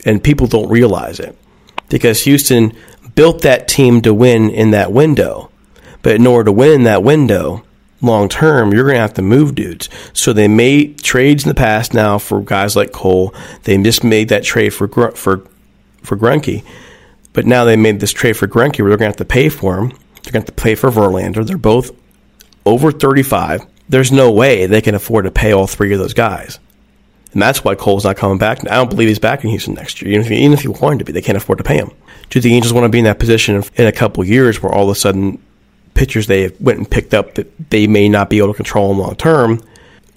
[0.05, 1.39] and people don't realize it
[1.89, 2.72] because Houston
[3.14, 5.49] built that team to win in that window.
[6.03, 7.64] But in order to win in that window,
[8.03, 9.89] long term, you're going to have to move dudes.
[10.12, 13.33] So they made trades in the past now for guys like Cole.
[13.62, 15.47] They just made that trade for for
[16.03, 16.64] for Greinke.
[17.33, 19.49] But now they made this trade for Greinke where they're going to have to pay
[19.49, 19.93] for him.
[20.27, 21.47] They're going to have to pay for Verlander.
[21.47, 21.93] They're both
[22.64, 23.64] over 35.
[23.89, 26.59] There's no way they can afford to pay all three of those guys.
[27.33, 28.66] And that's why Cole's not coming back.
[28.68, 30.11] I don't believe he's back in Houston next year.
[30.11, 31.93] Even if, he, even if he wanted to be, they can't afford to pay him.
[32.31, 34.91] Do the Angels want to be in that position in a couple years where all
[34.91, 35.41] of a sudden
[35.95, 38.99] pitchers they went and picked up that they may not be able to control them
[38.99, 39.62] long term?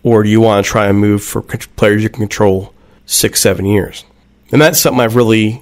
[0.02, 2.74] Or do you want to try and move for players you can control
[3.06, 4.06] six, seven years?
[4.52, 5.62] And that's something I've really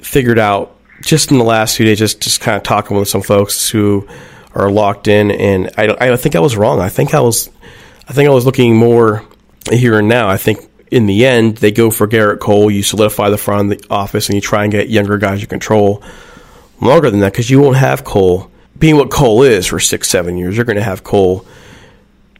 [0.00, 0.75] figured out
[1.06, 4.06] just in the last few days, just just kind of talking with some folks who
[4.54, 6.80] are locked in, and I, I think I was wrong.
[6.80, 7.48] I think I was,
[8.08, 9.24] I think I was looking more
[9.70, 10.28] here and now.
[10.28, 12.70] I think in the end they go for Gerrit Cole.
[12.70, 15.46] You solidify the front of the office, and you try and get younger guys you
[15.46, 16.02] control
[16.80, 20.36] longer than that because you won't have Cole being what Cole is for six, seven
[20.36, 20.56] years.
[20.56, 21.46] You're going to have Cole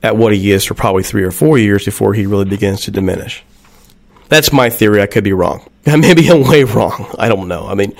[0.02, 2.90] at what he is for probably three or four years before he really begins to
[2.90, 3.42] diminish.
[4.28, 5.00] That's my theory.
[5.00, 5.68] I could be wrong.
[5.86, 7.14] Maybe I'm way wrong.
[7.18, 7.66] I don't know.
[7.66, 7.96] I mean,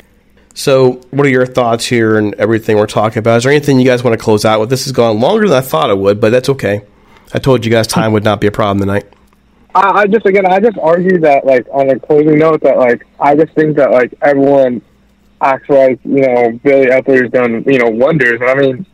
[0.56, 3.36] so, what are your thoughts here and everything we're talking about?
[3.36, 4.70] Is there anything you guys want to close out with?
[4.70, 6.82] This has gone longer than I thought it would, but that's okay.
[7.32, 9.06] I told you guys time would not be a problem tonight.
[9.74, 13.06] I, I just again, I just argue that like on a closing note that like
[13.20, 14.82] I just think that like everyone
[15.40, 18.86] acts like you know Billy Eppler's done you know wonders, and I mean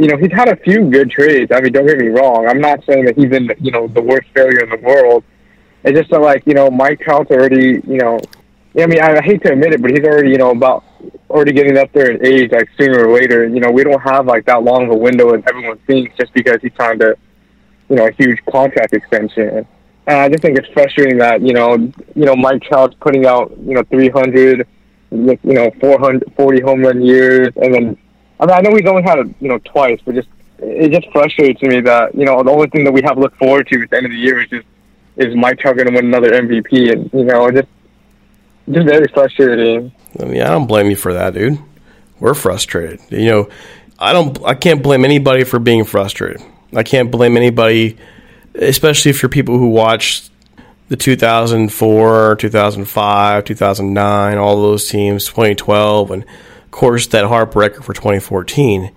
[0.00, 1.52] you know, he's had a few good trades.
[1.52, 2.46] I mean, don't get me wrong.
[2.48, 5.22] I'm not saying that he's been, you know, the worst failure in the world.
[5.84, 8.18] It's just that, like, you know, Mike Trout's already, you know,
[8.78, 10.84] I mean, I hate to admit it, but he's already, you know, about
[11.28, 13.46] already getting up there in age, like sooner or later.
[13.46, 16.32] You know, we don't have like that long of a window as everyone thinks just
[16.32, 17.16] because he's trying to,
[17.88, 19.66] you know, a huge contract extension.
[20.06, 23.52] And I just think it's frustrating that, you know, you know, Mike Trout's putting out,
[23.58, 24.66] you know, 300,
[25.10, 27.98] you know, 440 home run years, and then
[28.38, 30.28] I mean, I know he's only had it, you know, twice, but just
[30.62, 33.36] it just frustrates me that you know the only thing that we have to look
[33.36, 34.66] forward to at the end of the year is just
[35.16, 37.68] is Mike Trout going to win another MVP, and you know, just
[38.68, 39.92] just very frustrating.
[40.20, 41.58] I mean, I don't blame you for that, dude.
[42.18, 43.00] We're frustrated.
[43.10, 43.48] You know,
[43.98, 44.42] I don't.
[44.44, 46.42] I can't blame anybody for being frustrated.
[46.74, 47.96] I can't blame anybody,
[48.54, 50.30] especially if you're people who watched
[50.88, 58.92] the 2004, 2005, 2009, all those teams, 2012, and of course that heartbreaker for 2014.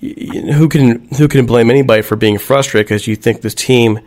[0.00, 4.00] Who can who can blame anybody for being frustrated because you think this team,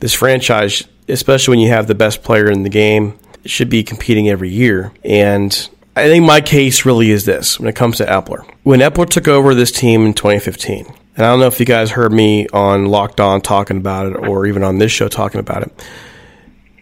[0.00, 4.28] this franchise, especially when you have the best player in the game, should be competing
[4.28, 4.92] every year.
[5.04, 5.52] And
[5.96, 8.48] I think my case really is this when it comes to Eppler.
[8.62, 10.86] When Eppler took over this team in 2015,
[11.16, 14.16] and I don't know if you guys heard me on Locked On talking about it
[14.16, 15.86] or even on this show talking about it.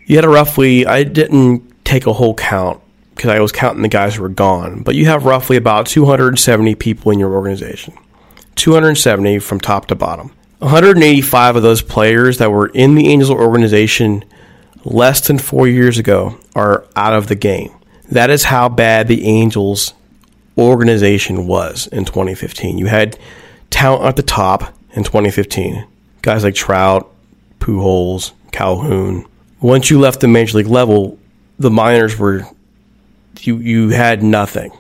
[0.05, 2.83] You had a roughly, I didn't take a whole count
[3.15, 6.75] because I was counting the guys who were gone, but you have roughly about 270
[6.75, 7.95] people in your organization.
[8.57, 10.33] 270 from top to bottom.
[10.59, 14.25] 185 of those players that were in the Angels organization
[14.87, 17.73] less than four years ago are out of the game.
[18.11, 19.93] That is how bad the Angels
[20.57, 22.79] organization was in 2015.
[22.79, 23.19] You had
[23.71, 25.87] talent at the top in 2015.
[26.23, 27.13] Guys like Trout,
[27.59, 29.27] Pujols, Calhoun.
[29.61, 31.19] Once you left the major league level,
[31.59, 32.47] the minors were
[33.41, 34.73] you you had nothing.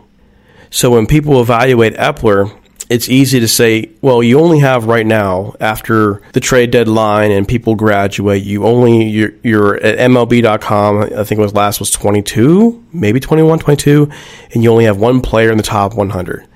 [0.70, 2.56] So when people evaluate Eppler,
[2.88, 7.46] it's easy to say, well, you only have right now after the trade deadline and
[7.46, 11.02] people graduate, you only you're, you're at MLB.com.
[11.02, 14.10] I think it was last was 22, maybe 21, 22,
[14.54, 16.46] and you only have one player in the top 100.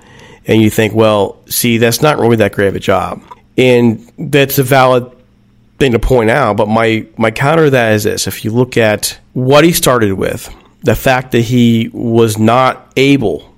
[0.47, 3.21] And you think, well, see, that's not really that great of a job,
[3.57, 5.11] and that's a valid
[5.77, 6.57] thing to point out.
[6.57, 10.13] But my my counter to that is this: if you look at what he started
[10.13, 10.51] with,
[10.81, 13.53] the fact that he was not able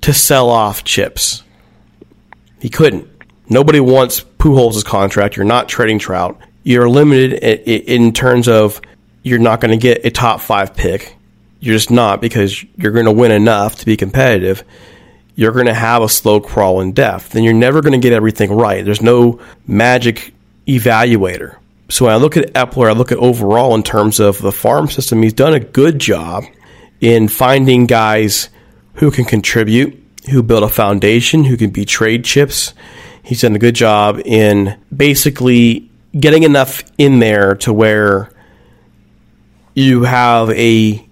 [0.00, 1.43] to sell off chips
[2.64, 3.06] he couldn't.
[3.50, 5.36] Nobody wants Pujols' contract.
[5.36, 6.40] You're not trading Trout.
[6.62, 7.34] You're limited
[7.68, 8.80] in terms of
[9.22, 11.14] you're not going to get a top five pick.
[11.60, 14.64] You're just not because you're going to win enough to be competitive.
[15.34, 17.32] You're going to have a slow crawl in depth.
[17.32, 18.82] Then you're never going to get everything right.
[18.82, 20.32] There's no magic
[20.66, 21.58] evaluator.
[21.90, 24.88] So when I look at Eppler, I look at overall in terms of the farm
[24.88, 25.22] system.
[25.22, 26.44] He's done a good job
[27.02, 28.48] in finding guys
[28.94, 30.00] who can contribute
[30.30, 32.74] who built a foundation, who can be trade chips.
[33.22, 38.30] He's done a good job in basically getting enough in there to where
[39.74, 41.04] you have a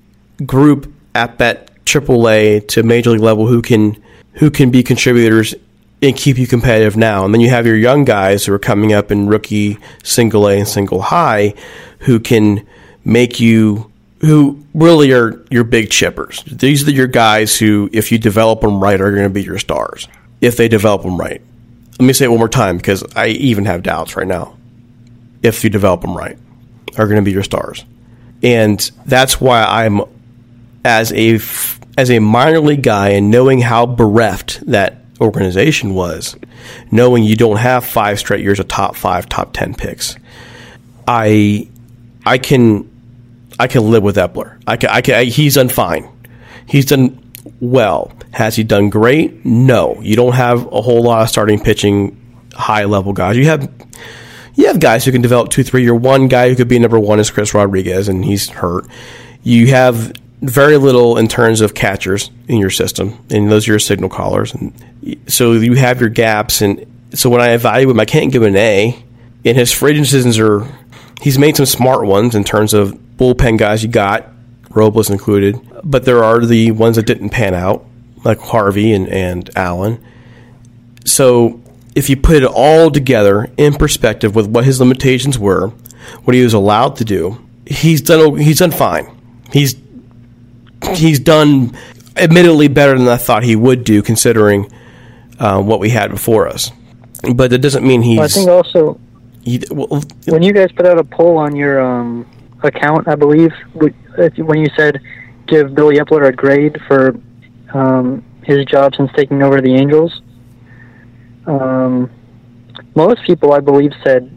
[0.44, 4.02] group at that AAA to major league level who can
[4.34, 5.54] who can be contributors
[6.00, 7.24] and keep you competitive now.
[7.24, 10.58] And then you have your young guys who are coming up in rookie, single A,
[10.58, 11.54] and single high,
[12.00, 12.66] who can
[13.04, 13.91] make you
[14.22, 16.44] who really are your big chippers.
[16.44, 19.58] These are your guys who, if you develop them right, are going to be your
[19.58, 20.08] stars.
[20.40, 21.42] If they develop them right.
[21.98, 24.56] Let me say it one more time because I even have doubts right now.
[25.42, 26.38] If you develop them right,
[26.96, 27.84] are going to be your stars,
[28.42, 30.02] and that's why I'm
[30.84, 31.34] as a
[31.98, 36.36] as a minor league guy and knowing how bereft that organization was,
[36.90, 40.16] knowing you don't have five straight years of top five, top ten picks,
[41.06, 41.68] I
[42.24, 42.88] I can
[43.58, 44.60] I can live with Eppler.
[44.66, 46.08] I can, I can, I, he's done fine.
[46.66, 48.12] He's done well.
[48.32, 49.44] Has he done great?
[49.44, 50.00] No.
[50.00, 52.18] You don't have a whole lot of starting pitching
[52.54, 53.36] high level guys.
[53.36, 53.70] You have
[54.54, 55.82] you have guys who can develop two, three.
[55.82, 58.86] Your one guy who could be number one is Chris Rodriguez, and he's hurt.
[59.42, 63.78] You have very little in terms of catchers in your system, and those are your
[63.78, 64.72] signal callers, and
[65.26, 66.60] so you have your gaps.
[66.60, 69.04] And so when I evaluate him, I can't give him an A.
[69.44, 70.68] And his free decisions are
[71.22, 74.28] he's made some smart ones in terms of bullpen guys you got,
[74.70, 77.84] Robles included, but there are the ones that didn't pan out,
[78.24, 80.02] like Harvey and, and Allen.
[81.04, 81.60] So
[81.94, 85.68] if you put it all together in perspective with what his limitations were,
[86.24, 89.06] what he was allowed to do, he's done he's done fine.
[89.52, 89.76] He's
[90.94, 91.76] he's done
[92.16, 94.72] admittedly better than I thought he would do, considering
[95.38, 96.70] uh, what we had before us.
[97.34, 98.18] But that doesn't mean he's.
[98.18, 98.98] I think also
[99.70, 102.28] well, when you guys put out a poll on your um,
[102.62, 105.00] account, I believe, when you said
[105.46, 107.14] give Billy Eppler a grade for
[107.74, 110.22] um, his job since taking over the Angels.
[111.46, 112.10] Um,
[112.94, 114.36] most people, I believe, said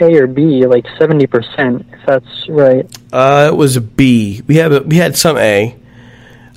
[0.00, 2.86] A or B, like seventy percent, if that's right.
[3.12, 4.42] Uh, it was a B.
[4.46, 5.76] We have a, we had some A.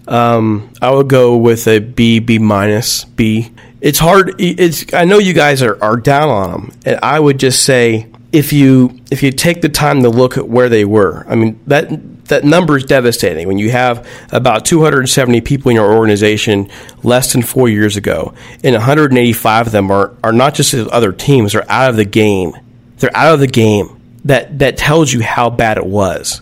[0.07, 3.51] Um, I would go with a B, B minus, B.
[3.85, 4.33] It's hard.
[4.39, 8.07] It's I know you guys are, are down on them, and I would just say
[8.31, 11.59] if you if you take the time to look at where they were, I mean
[11.67, 13.47] that that number is devastating.
[13.47, 16.67] When you have about 270 people in your organization
[17.03, 18.33] less than four years ago,
[18.63, 22.53] and 185 of them are are not just other teams; they're out of the game.
[22.97, 24.01] They're out of the game.
[24.23, 26.41] That that tells you how bad it was,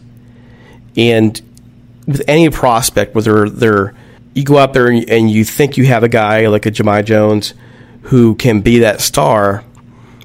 [0.96, 1.42] and
[2.08, 3.94] with any prospect, whether they're
[4.34, 7.54] you go out there and you think you have a guy like a Jahmai Jones
[8.04, 9.64] who can be that star,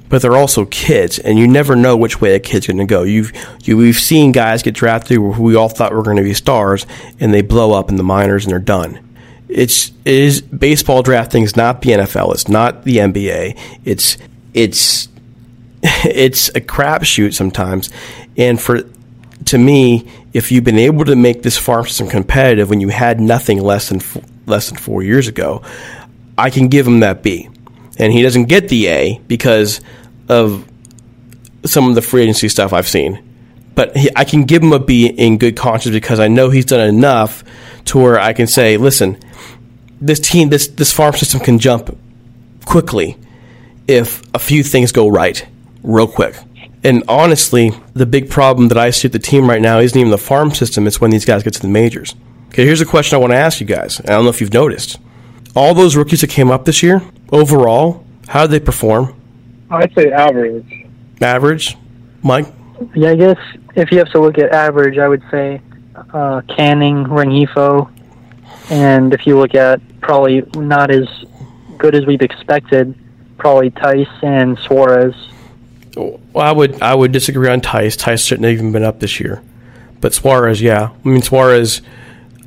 [0.09, 3.03] but they're also kids, and you never know which way a kid's going to go.
[3.03, 3.31] You've
[3.63, 6.85] you, we've seen guys get drafted who we all thought were going to be stars,
[7.19, 8.99] and they blow up in the minors and they're done.
[9.47, 12.33] It's it is baseball drafting is not the NFL.
[12.33, 13.57] It's not the NBA.
[13.85, 14.17] It's
[14.53, 15.07] it's
[15.83, 17.91] it's a crapshoot sometimes,
[18.35, 18.81] and for
[19.45, 23.19] to me, if you've been able to make this farm system competitive when you had
[23.19, 24.01] nothing less than
[24.45, 25.63] less than four years ago,
[26.37, 27.49] I can give him that B.
[27.97, 29.81] And he doesn't get the A because
[30.27, 30.67] of
[31.65, 33.25] some of the free agency stuff I've seen.
[33.75, 36.65] But he, I can give him a B in good conscience because I know he's
[36.65, 37.43] done enough
[37.85, 39.17] to where I can say, listen,
[40.01, 41.97] this team, this this farm system can jump
[42.65, 43.17] quickly
[43.87, 45.45] if a few things go right,
[45.83, 46.35] real quick.
[46.83, 50.11] And honestly, the big problem that I see at the team right now isn't even
[50.11, 52.15] the farm system, it's when these guys get to the majors.
[52.49, 53.99] Okay, here's a question I want to ask you guys.
[54.01, 54.97] I don't know if you've noticed.
[55.55, 57.01] All those rookies that came up this year,
[57.31, 59.15] overall, how did they perform?
[59.69, 60.87] I'd say average.
[61.21, 61.77] Average?
[62.23, 62.47] Mike?
[62.95, 63.37] Yeah, I guess
[63.75, 65.61] if you have to look at average, I would say
[66.13, 67.91] uh, Canning, Rengifo,
[68.69, 71.07] and if you look at probably not as
[71.77, 72.95] good as we've expected,
[73.37, 75.15] probably Tice and Suarez.
[75.99, 77.97] Well, I would I would disagree on Tice.
[77.97, 79.41] Tice shouldn't have even been up this year,
[79.99, 80.91] but Suarez, yeah.
[81.03, 81.81] I mean Suarez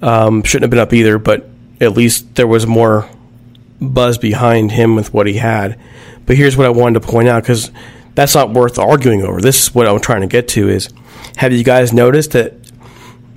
[0.01, 1.49] um, shouldn't have been up either, but
[1.81, 3.09] at least there was more
[3.81, 5.79] buzz behind him with what he had.
[6.25, 7.71] But here's what I wanted to point out because
[8.15, 9.41] that's not worth arguing over.
[9.41, 10.89] This is what I'm trying to get to: is
[11.37, 12.55] have you guys noticed that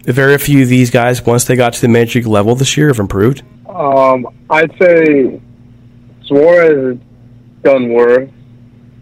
[0.04, 2.88] very few of these guys, once they got to the major league level this year,
[2.88, 3.42] have improved?
[3.68, 5.42] Um, I'd say
[6.24, 6.98] Suarez
[7.64, 8.30] done worse.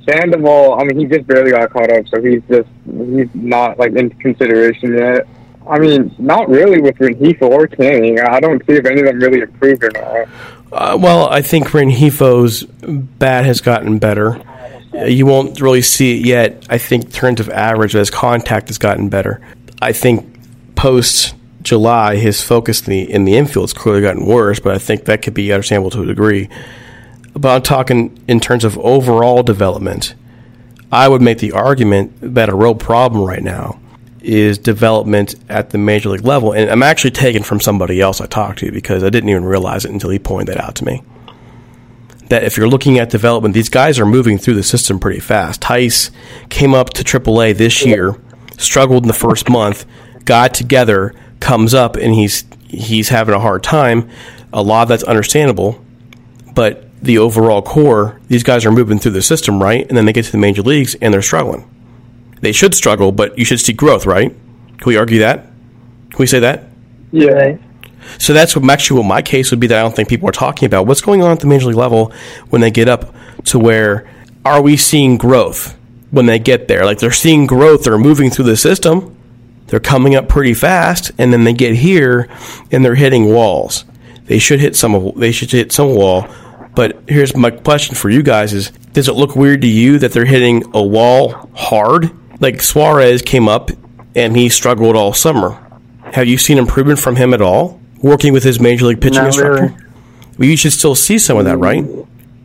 [0.09, 3.93] Sandoval, I mean, he just barely got caught up, so he's just he's not like
[3.93, 5.27] in consideration yet.
[5.67, 8.19] I mean, not really with Rengifo or Canning.
[8.19, 10.27] I don't see if any of them really improved or not.
[10.73, 14.41] Uh, well, I think Rengifo's bat has gotten better.
[14.93, 16.65] Uh, you won't really see it yet.
[16.69, 19.39] I think in terms of average, as contact has gotten better.
[19.81, 20.35] I think
[20.75, 24.79] post July, his focus in the in the infield has clearly gotten worse, but I
[24.79, 26.49] think that could be understandable to a degree.
[27.33, 30.15] But I'm talking in terms of overall development.
[30.91, 33.79] I would make the argument that a real problem right now
[34.21, 36.53] is development at the major league level.
[36.53, 39.85] And I'm actually taken from somebody else I talked to because I didn't even realize
[39.85, 41.03] it until he pointed that out to me.
[42.29, 45.61] That if you're looking at development, these guys are moving through the system pretty fast.
[45.61, 46.09] Tice
[46.49, 48.15] came up to AAA this year,
[48.57, 49.85] struggled in the first month,
[50.25, 54.09] got together, comes up, and he's he's having a hard time.
[54.53, 55.83] A lot of that's understandable,
[56.55, 59.85] but the overall core, these guys are moving through the system, right?
[59.87, 61.69] And then they get to the major leagues and they're struggling.
[62.39, 64.29] They should struggle, but you should see growth, right?
[64.77, 65.45] Can we argue that?
[66.09, 66.63] Can we say that?
[67.11, 67.57] Yeah.
[68.19, 70.33] So that's what actually what my case would be that I don't think people are
[70.33, 70.87] talking about.
[70.87, 72.13] What's going on at the major league level
[72.49, 73.13] when they get up
[73.45, 74.09] to where
[74.45, 75.77] are we seeing growth
[76.11, 76.85] when they get there?
[76.85, 79.15] Like they're seeing growth, they're moving through the system,
[79.67, 82.29] they're coming up pretty fast, and then they get here
[82.71, 83.85] and they're hitting walls.
[84.25, 86.27] They should hit some they should hit some wall
[86.75, 90.11] but here's my question for you guys: Is does it look weird to you that
[90.11, 92.11] they're hitting a wall hard?
[92.39, 93.69] Like Suarez came up
[94.15, 95.59] and he struggled all summer.
[96.13, 97.79] Have you seen improvement from him at all?
[98.01, 99.61] Working with his major league pitching Not instructor.
[99.63, 99.75] really.
[100.37, 101.85] Well, you should still see some of that, right?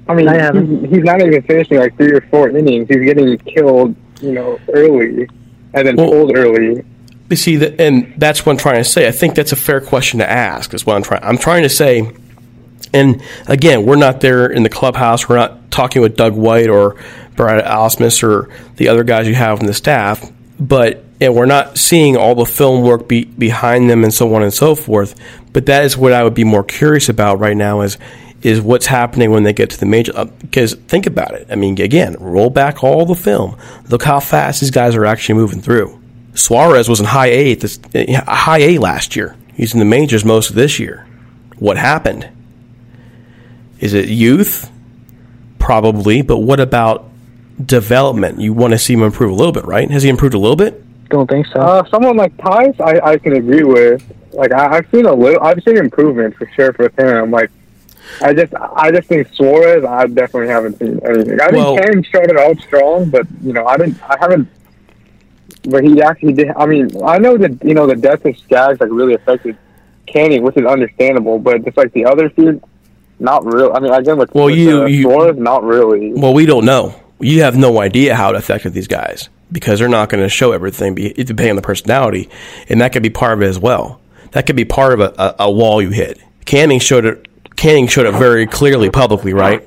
[0.08, 0.82] I mean, I haven't.
[0.84, 2.88] he's, he's not even finishing like three or four innings.
[2.88, 5.28] He's getting killed, you know, early,
[5.74, 6.84] and then Well- pulled early.
[7.30, 9.06] You see, that, and that's what I'm trying to say.
[9.06, 10.72] I think that's a fair question to ask.
[10.72, 11.22] Is what I'm trying.
[11.24, 12.10] I'm trying to say.
[12.92, 15.28] And again, we're not there in the clubhouse.
[15.28, 16.96] We're not talking with Doug White or
[17.36, 20.30] Brad Ausmus or the other guys you have in the staff.
[20.58, 24.42] But and we're not seeing all the film work be, behind them and so on
[24.42, 25.14] and so forth.
[25.52, 27.98] But that is what I would be more curious about right now is
[28.40, 30.12] is what's happening when they get to the major.
[30.14, 31.48] Uh, because think about it.
[31.50, 33.56] I mean, again, roll back all the film.
[33.88, 36.00] Look how fast these guys are actually moving through.
[36.34, 39.36] Suarez was in high A this, uh, high A last year.
[39.54, 41.04] He's in the majors most of this year.
[41.58, 42.28] What happened?
[43.80, 44.70] Is it youth?
[45.58, 47.04] probably, but what about
[47.62, 48.40] development?
[48.40, 49.90] You want to see him improve a little bit, right?
[49.90, 50.82] Has he improved a little bit?
[51.10, 51.60] Don't think so.
[51.60, 54.02] Uh, someone like Tice, I, I can agree with.
[54.32, 57.30] Like I, I've seen a little, I've seen improvement for sure for him.
[57.30, 57.50] Like
[58.22, 61.38] I just, I just think Suarez, I definitely haven't seen anything.
[61.38, 64.48] I Well- think Kane started out strong, but you know, I didn't, I haven't.
[65.64, 66.48] But he actually did.
[66.56, 69.58] I mean, I know that you know the death of Skaggs like really affected
[70.06, 71.38] Canning, which is understandable.
[71.38, 72.60] But just like the other few,
[73.20, 73.72] not real.
[73.74, 76.12] I mean, again with, Well, with, you- uh, you- Suarez, not really.
[76.12, 76.94] Well, we don't know.
[77.20, 80.52] You have no idea how it affected these guys because they're not going to show
[80.52, 82.28] everything, depending on the personality,
[82.68, 84.00] and that could be part of it as well.
[84.32, 86.20] That could be part of a, a, a wall you hit.
[86.44, 87.26] Canning showed it.
[87.56, 89.66] Canning showed it very clearly publicly, right?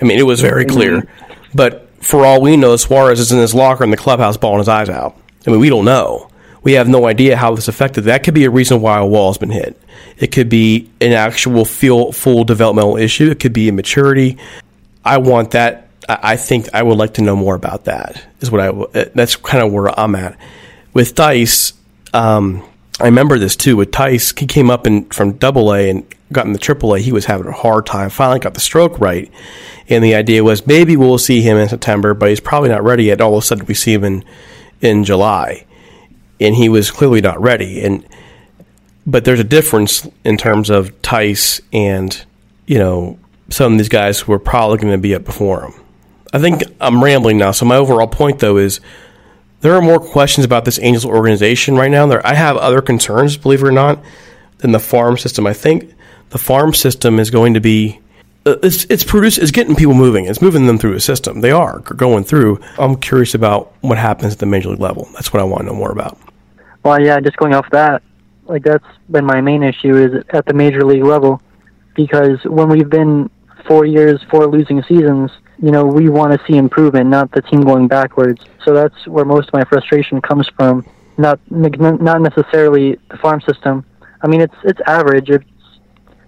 [0.00, 1.06] I mean, it was very clear.
[1.54, 4.68] But for all we know, Suarez is in his locker in the clubhouse, bawling his
[4.68, 5.16] eyes out.
[5.46, 6.30] I mean, we don't know.
[6.66, 8.02] We have no idea how this affected.
[8.02, 9.80] That could be a reason why a wall has been hit.
[10.18, 13.30] It could be an actual feel, full developmental issue.
[13.30, 14.36] It could be immaturity.
[15.04, 15.88] I want that.
[16.08, 18.26] I think I would like to know more about that.
[18.40, 19.04] Is what I.
[19.14, 20.36] That's kind of where I'm at
[20.92, 21.72] with Tice.
[22.12, 22.64] Um,
[22.98, 24.36] I remember this too with Tice.
[24.36, 26.98] He came up in from Double A and got in the Triple A.
[26.98, 28.10] He was having a hard time.
[28.10, 29.30] Finally got the stroke right,
[29.88, 33.04] and the idea was maybe we'll see him in September, but he's probably not ready
[33.04, 33.20] yet.
[33.20, 34.24] All of a sudden, we see him in
[34.80, 35.65] in July,
[36.40, 37.82] and he was clearly not ready.
[37.82, 38.06] And
[39.06, 42.24] but there's a difference in terms of Tice and
[42.66, 43.18] you know
[43.48, 45.74] some of these guys who are probably going to be up before him.
[46.32, 47.52] I think I'm rambling now.
[47.52, 48.80] So my overall point though is
[49.60, 52.06] there are more questions about this Angels organization right now.
[52.06, 54.02] There, I have other concerns, believe it or not,
[54.58, 55.46] than the farm system.
[55.46, 55.94] I think
[56.30, 58.00] the farm system is going to be
[58.46, 60.26] Uh, it's it's produce it's getting people moving.
[60.26, 61.40] It's moving them through a system.
[61.40, 62.60] They are going through.
[62.78, 65.08] I'm curious about what happens at the major league level.
[65.14, 66.16] That's what I want to know more about.
[66.84, 68.02] Well, yeah, just going off that,
[68.44, 71.42] like that's been my main issue is at the major league level,
[71.96, 73.28] because when we've been
[73.66, 77.62] four years, four losing seasons, you know, we want to see improvement, not the team
[77.62, 78.40] going backwards.
[78.64, 80.86] So that's where most of my frustration comes from.
[81.18, 83.84] Not not necessarily the farm system.
[84.22, 85.30] I mean, it's it's average.
[85.30, 85.44] It's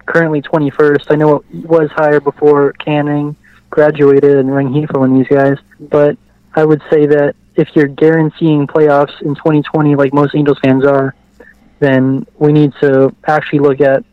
[0.08, 1.04] currently 21st.
[1.10, 3.36] I know it was higher before Canning
[3.70, 6.16] graduated and Rengifo and these guys, but
[6.54, 11.14] I would say that if you're guaranteeing playoffs in 2020, like most Angels fans are,
[11.78, 14.04] then we need to actually look at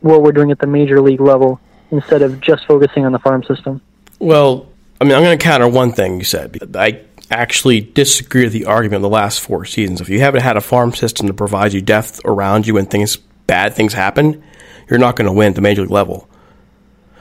[0.00, 1.58] what we're doing at the major league level
[1.90, 3.80] instead of just focusing on the farm system.
[4.18, 4.68] Well,
[5.00, 6.58] I mean, I'm going to counter one thing you said.
[6.76, 7.00] I
[7.30, 10.00] actually disagree with the argument the last four seasons.
[10.00, 13.16] If you haven't had a farm system to provide you depth around you when things
[13.16, 14.42] bad things happen,
[14.88, 16.28] you're not going to win at the major league level.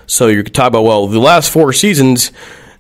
[0.06, 2.32] So you could talk about well, the last four seasons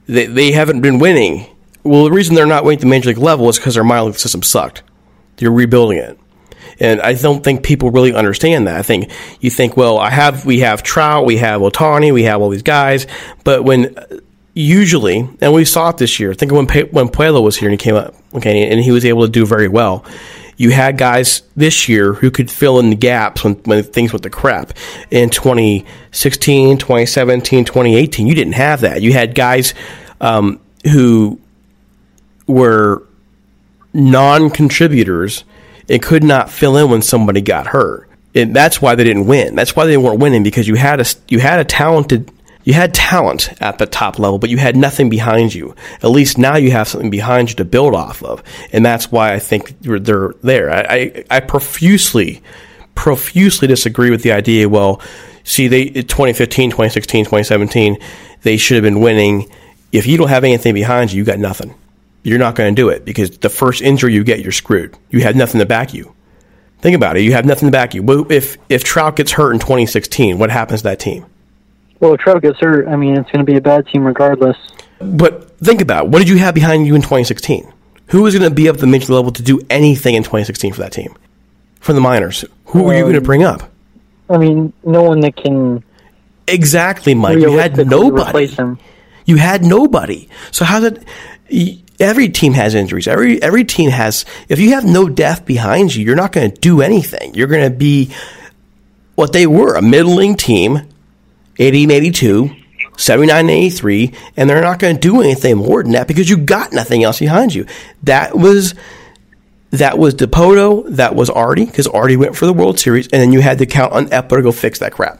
[0.08, 1.46] they they haven't been winning.
[1.84, 4.06] Well, the reason they're not winning at the major league level is because their minor
[4.06, 4.84] league system sucked.
[5.40, 6.20] You're rebuilding it.
[6.80, 8.76] And I don't think people really understand that.
[8.76, 12.40] I think you think, well, I have, we have Trout, we have Ohtani, we have
[12.40, 13.08] all these guys,
[13.44, 13.96] but when
[14.58, 16.34] usually, and we saw it this year.
[16.34, 18.92] Think of when Pe- when Pueblo was here and he came up, okay, and he
[18.92, 20.04] was able to do very well.
[20.58, 24.24] You had guys this year who could fill in the gaps when, when things went
[24.24, 24.74] to crap.
[25.12, 29.02] In 2016, 2017, 2018, you didn't have that.
[29.02, 29.76] You had guys
[30.20, 31.40] um, who
[32.48, 33.04] were
[33.94, 35.44] non-contributors
[35.90, 38.10] and could not fill in when somebody got hurt.
[38.34, 39.56] And that's why they didn't win.
[39.56, 42.32] That's why they weren't winning because you had a you had a talented
[42.68, 45.74] you had talent at the top level, but you had nothing behind you.
[46.04, 49.32] At least now you have something behind you to build off of, and that's why
[49.32, 50.70] I think they're there.
[50.70, 52.44] I, I, I profusely,
[52.94, 54.68] profusely disagree with the idea.
[54.68, 55.02] Well,
[55.46, 58.00] see, they 2015, 2016, 2017,
[58.42, 59.50] they should have been winning.
[59.94, 61.74] If you don't have anything behind you, you got nothing.
[62.24, 64.94] You're not going to do it because the first injury you get, you're screwed.
[65.10, 66.14] You have nothing to back you.
[66.80, 67.24] Think about it.
[67.24, 68.28] You have nothing to back you.
[68.30, 71.28] If if Trout gets hurt in 2016, what happens to that team?
[72.00, 74.58] Well, if Trout gets hurt, I mean, it's going to be a bad team regardless.
[75.00, 76.12] But think about it.
[76.12, 77.72] what did you have behind you in 2016?
[78.08, 80.74] Who was going to be up at the major level to do anything in 2016
[80.74, 81.16] for that team?
[81.80, 83.72] From the minors, who were you going to um, bring up?
[84.30, 85.84] I mean, no one that can
[86.48, 87.40] Exactly, Mike.
[87.40, 88.50] You had nobody.
[89.26, 90.30] You had nobody.
[90.52, 91.06] So how did
[92.00, 93.08] every team has injuries?
[93.08, 94.26] Every every team has.
[94.48, 97.34] If you have no depth behind you, you're not going to do anything.
[97.36, 98.14] You're going to be
[99.16, 100.88] what they were a middling team,
[101.60, 102.50] 80 82,
[102.98, 106.74] 79 83, and they're not going to do anything more than that because you got
[106.74, 107.66] nothing else behind you.
[108.04, 108.74] That was
[109.72, 113.32] that was Dipoto, that was Arte because Arte went for the World Series, and then
[113.34, 115.20] you had to count on Eppler to go fix that crap.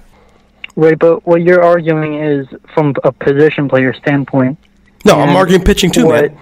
[0.76, 4.58] Right, but what you're arguing is from a position player standpoint.
[5.06, 6.40] No, I'm arguing pitching too, what- man.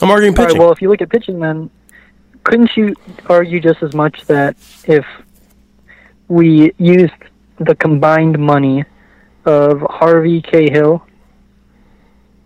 [0.00, 0.60] I'm arguing All right, pitching.
[0.60, 1.70] well, if you look at pitching, then
[2.44, 2.94] couldn't you
[3.26, 5.04] argue just as much that if
[6.28, 7.12] we used
[7.60, 8.84] the combined money
[9.44, 11.04] of Harvey Cahill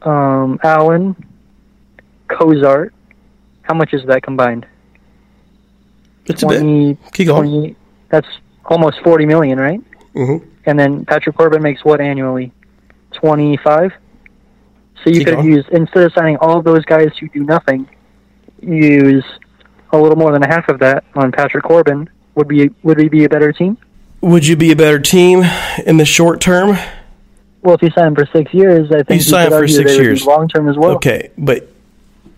[0.03, 1.17] um, Allen,
[2.29, 2.93] Cozart.
[3.63, 4.67] How much is that combined?
[6.27, 7.13] It's a bit.
[7.13, 7.49] Keep going.
[7.51, 7.77] 20
[8.09, 8.29] that's
[8.67, 9.81] almost 40 million, right?
[10.15, 10.47] Mhm.
[10.67, 12.53] And then Patrick Corbin makes what annually?
[13.13, 13.93] 25?
[15.03, 17.89] So you Keep could used, instead of signing all those guys who do nothing,
[18.61, 19.25] use
[19.93, 22.09] a little more than half of that on Patrick Corbin.
[22.35, 23.77] Would be would we be a better team?
[24.23, 25.43] Would you be a better team
[25.85, 26.77] in the short term?
[27.63, 29.91] Well, if you sign him for six years, I think You sign could for six
[29.91, 30.25] they would be years.
[30.27, 30.93] long term as well.
[30.97, 31.69] Okay, but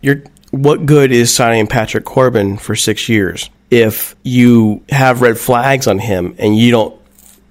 [0.00, 5.86] you're what good is signing Patrick Corbin for six years if you have red flags
[5.86, 6.98] on him and you don't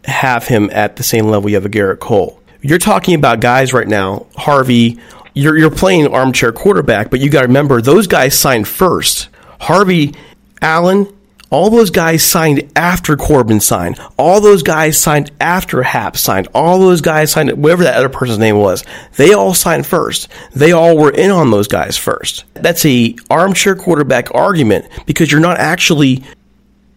[0.06, 2.40] have him at the same level you have a Gerrit Cole?
[2.62, 5.00] You're talking about guys right now, Harvey.
[5.34, 9.30] You're you're playing armchair quarterback, but you got to remember those guys signed first.
[9.60, 10.14] Harvey,
[10.62, 11.12] Allen,
[11.54, 14.00] all those guys signed after Corbin signed.
[14.18, 16.48] All those guys signed after Happ signed.
[16.56, 18.84] All those guys signed, whatever that other person's name was.
[19.18, 20.28] They all signed first.
[20.56, 22.46] They all were in on those guys first.
[22.56, 26.24] That's a armchair quarterback argument because you're not actually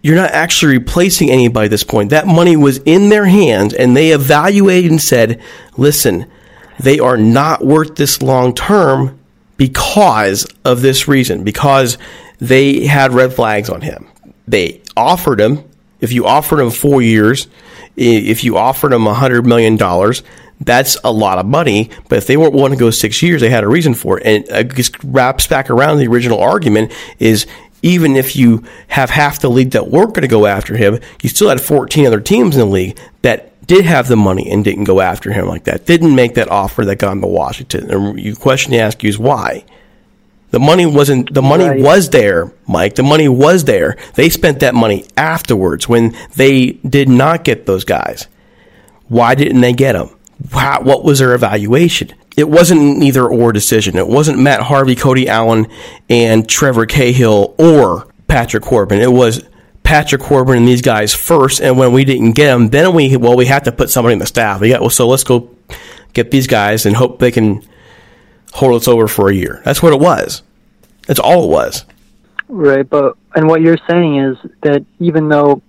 [0.03, 2.11] you're not actually replacing anybody at this point.
[2.11, 5.43] That money was in their hands and they evaluated and said,
[5.77, 6.31] listen,
[6.79, 9.19] they are not worth this long term
[9.57, 11.99] because of this reason, because
[12.39, 14.07] they had red flags on him.
[14.47, 15.65] They offered him,
[16.01, 17.49] if you offered him four years,
[17.97, 20.23] if you offered him a hundred million dollars,
[20.61, 21.91] that's a lot of money.
[22.09, 24.27] But if they weren't willing to go six years, they had a reason for it.
[24.27, 27.47] And it uh, just wraps back around the original argument is
[27.83, 31.29] even if you have half the league that weren't going to go after him, you
[31.29, 34.85] still had 14 other teams in the league that did have the money and didn't
[34.85, 35.87] go after him like that.
[35.87, 37.91] Didn't make that offer that got him to Washington.
[37.91, 39.65] And the question to ask you is why?
[40.57, 41.35] The money wasn't.
[41.35, 41.83] The money Right.
[41.83, 42.95] was there, Mike.
[42.95, 43.95] The money was there.
[44.15, 48.27] They spent that money afterwards when they did not get those guys.
[49.09, 50.09] Why didn't they get them?
[50.53, 52.09] How, what was their evaluation?
[52.39, 53.99] It wasn't an either or decision.
[53.99, 55.67] It wasn't Matt Harvey, Cody Allen,
[56.09, 59.03] and Trevor Cahill or Patrick Corbin.
[59.03, 59.45] It was
[59.83, 61.61] Patrick Corbin and these guys first.
[61.61, 64.21] And when we didn't get them, then we well we had to put somebody in
[64.21, 64.63] the staff.
[64.63, 65.51] We got well, so let's go
[66.15, 67.63] get these guys and hope they can
[68.57, 69.61] hold us over for a year.
[69.65, 70.43] That's what it was.
[71.07, 71.85] That's all it was.
[72.49, 75.63] Right, but and what you're saying is that even though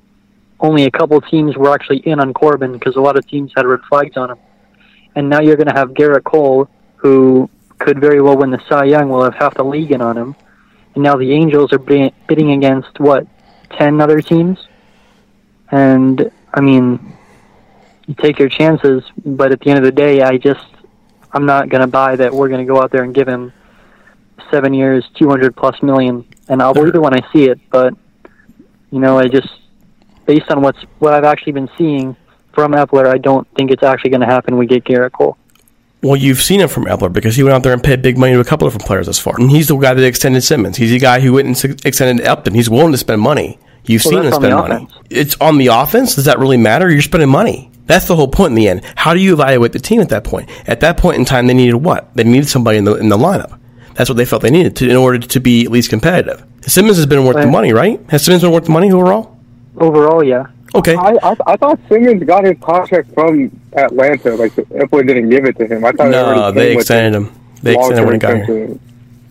[0.59, 3.65] only a couple teams were actually in on Corbin because a lot of teams had
[3.65, 4.38] red flags on him,
[5.15, 8.85] and now you're going to have Gerrit Cole, who could very well win the Cy
[8.85, 10.35] Young, will have half the league in on him,
[10.95, 13.27] and now the Angels are bidding, against what
[13.72, 14.59] ten other teams,
[15.72, 17.14] and I mean,
[18.07, 20.65] you take your chances, but at the end of the day, I just
[21.34, 23.52] I'm not going to buy that we're going to go out there and give him
[24.52, 27.60] seven years, 200 plus million, and I'll believe it when I see it.
[27.70, 27.94] But
[28.91, 29.49] you know, I just
[30.26, 32.16] based on what's what I've actually been seeing
[32.54, 34.58] from Eppler, I don't think it's actually going to happen.
[34.58, 35.38] We get Gerrit Cole.
[36.02, 38.34] Well, you've seen it from Eppler because he went out there and paid big money
[38.34, 39.36] to a couple of different players thus far.
[39.40, 40.78] And he's the guy that extended Simmons.
[40.78, 42.54] He's the guy who went and extended Upton.
[42.54, 43.60] He's willing to spend money.
[43.86, 44.76] You've Well, seen him spend money.
[44.76, 44.91] offense.
[45.10, 46.16] It's on the offense.
[46.16, 46.90] Does that really matter?
[46.91, 47.72] You're spending money.
[47.88, 48.81] That's the whole point in the end.
[48.95, 50.49] How do you evaluate the team at that point?
[50.68, 52.14] At that point in time, they needed what?
[52.14, 53.57] They needed somebody in the in the lineup.
[53.95, 56.45] That's what they felt they needed to in order to be at least competitive.
[56.61, 57.99] Simmons has been worth the money, right?
[58.09, 59.39] Has Simmons been worth the money overall?
[59.77, 60.47] Overall, yeah.
[60.76, 60.95] Okay.
[60.95, 64.35] I, I I thought Simmons got his contract from Atlanta.
[64.35, 65.85] Like Eppler didn't give it to him.
[65.85, 67.34] I thought no, they extended him.
[67.64, 68.77] They extended when he got here.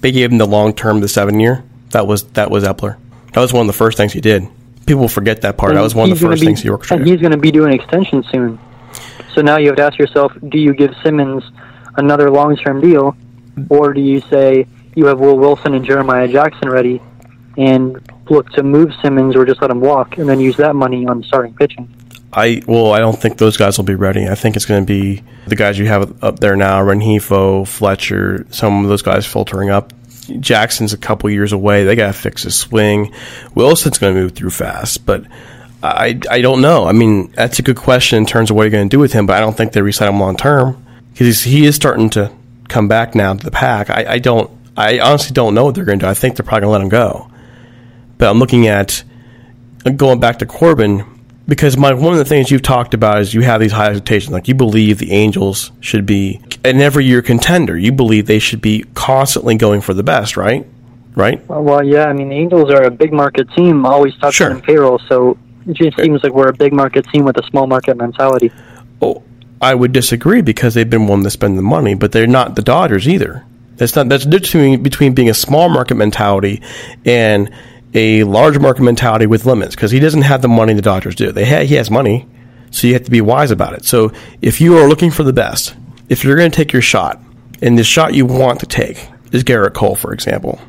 [0.00, 1.62] They gave him the long term, the seven year.
[1.90, 2.96] That was that was Eppler.
[3.32, 4.48] That was one of the first things he did.
[4.86, 5.74] People forget that part.
[5.74, 7.06] That was one of the first be- things he And orchestrated.
[7.06, 8.58] he's going to be doing extension soon.
[9.34, 11.42] So now you have to ask yourself: Do you give Simmons
[11.96, 13.16] another long-term deal,
[13.68, 17.02] or do you say you have Will Wilson and Jeremiah Jackson ready,
[17.58, 18.00] and
[18.30, 21.22] look to move Simmons or just let him walk, and then use that money on
[21.24, 21.88] starting pitching?
[22.32, 24.28] I well, I don't think those guys will be ready.
[24.28, 28.46] I think it's going to be the guys you have up there now: Rengifo, Fletcher,
[28.50, 29.92] some of those guys filtering up.
[30.40, 31.84] Jackson's a couple years away.
[31.84, 33.12] They got to fix his swing.
[33.54, 35.24] Wilson's going to move through fast, but
[35.82, 36.86] I I don't know.
[36.86, 39.12] I mean, that's a good question in terms of what you're going to do with
[39.12, 42.32] him, but I don't think they resign him long term because he is starting to
[42.68, 43.90] come back now to the pack.
[43.90, 44.50] I, I don't.
[44.76, 46.10] I honestly don't know what they're going to do.
[46.10, 47.30] I think they're probably going to let him go.
[48.18, 49.02] But I'm looking at
[49.96, 51.04] going back to Corbin
[51.48, 54.32] because Mike, one of the things you've talked about is you have these high expectations.
[54.32, 57.78] Like you believe the Angels should be an every year contender.
[57.78, 60.66] You believe they should be constantly going for the best, right?
[61.14, 61.46] Right?
[61.48, 62.06] Well, well, yeah.
[62.06, 64.50] I mean, the Angels are a big market team, always top Sure.
[64.50, 65.00] ten payroll.
[65.08, 68.50] So it just seems like we're a big market team with a small market mentality.
[69.00, 69.22] Oh,
[69.60, 72.62] I would disagree because they've been one to spend the money, but they're not the
[72.62, 73.44] Dodgers either.
[73.76, 76.62] That's not that's difference between, between being a small market mentality
[77.04, 77.50] and
[77.96, 81.32] a large market mentality with limits because he doesn't have the money the Dodgers do.
[81.32, 82.28] They ha- he has money,
[82.70, 83.84] so you have to be wise about it.
[83.84, 84.12] So
[84.42, 85.74] if you are looking for the best,
[86.08, 87.20] if you're going to take your shot,
[87.62, 90.60] And the shot you want to take is Gerrit Cole, for example.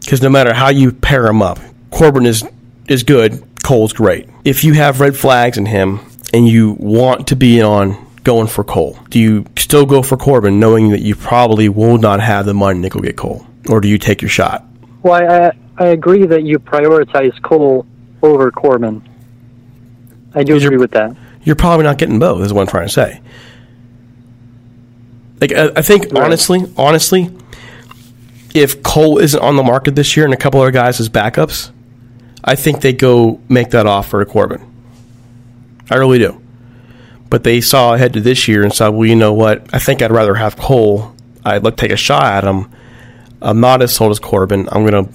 [0.00, 1.58] Because no matter how you pair him up,
[1.90, 2.42] Corbin is
[2.88, 4.28] is good, Cole's great.
[4.44, 6.00] If you have red flags in him
[6.32, 7.94] and you want to be on
[8.24, 12.20] going for Cole, do you still go for Corbin knowing that you probably will not
[12.20, 13.46] have the money to go get Cole?
[13.68, 14.64] Or do you take your shot?
[15.02, 17.86] Well, I, I agree that you prioritize Cole
[18.22, 19.02] over Corbin.
[20.34, 21.16] I do agree with that.
[21.42, 23.20] You're probably not getting both, is what I'm trying to say.
[25.40, 26.22] Like, I, I think, Right.
[26.22, 27.30] honestly, honestly,
[28.54, 31.70] if Cole isn't on the market this year and a couple other guys as backups,
[32.44, 34.60] I think they go make that offer to Corbin.
[35.90, 36.40] I really do.
[37.30, 39.66] But they saw ahead to this year and said, well, you know what?
[39.72, 41.14] I think I'd rather have Cole.
[41.44, 42.70] I'd like to take a shot at him.
[43.40, 44.68] I'm not as sold as Corbin.
[44.70, 45.08] I'm gonna,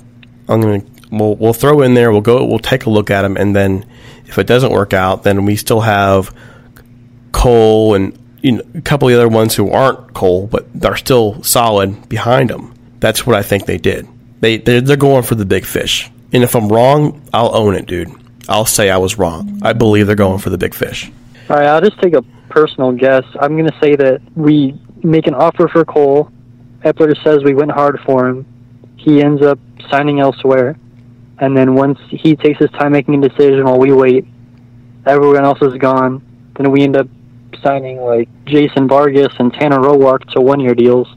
[0.48, 2.12] I'm gonna, we'll, we'll throw in there.
[2.12, 2.46] We'll go.
[2.46, 3.86] We'll take a look at them, and then
[4.26, 6.34] if it doesn't work out, then we still have
[7.32, 10.96] Cole and you know, a couple of the other ones who aren't Cole, but they're
[10.96, 12.74] still solid behind them.
[13.00, 14.08] That's what I think they did.
[14.40, 16.10] They they're, they're going for the big fish.
[16.32, 18.10] And if I'm wrong, I'll own it, dude.
[18.48, 19.60] I'll say I was wrong.
[19.64, 21.12] I believe they're going for the big fish.
[21.50, 23.24] All right, I'll just take a personal guess.
[23.40, 26.32] I'm going to say that we make an offer for Cole.
[26.84, 28.46] Eppler says we went hard for him.
[28.98, 30.78] He ends up signing elsewhere.
[31.40, 34.26] And then once he takes his time making a decision while we wait,
[35.06, 36.22] everyone else is gone.
[36.56, 37.08] Then we end up
[37.62, 41.08] signing like Jason Vargas and Tanner Roark to one year deals.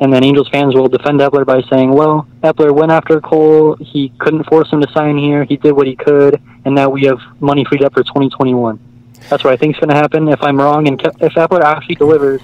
[0.00, 3.76] And then Angels fans will defend Eppler by saying, well, Eppler went after Cole.
[3.76, 5.44] He couldn't force him to sign here.
[5.44, 6.42] He did what he could.
[6.64, 8.80] And now we have money freed up for 2021.
[9.28, 10.26] That's what I think is going to happen.
[10.28, 12.42] If I'm wrong, and if Eppler actually delivers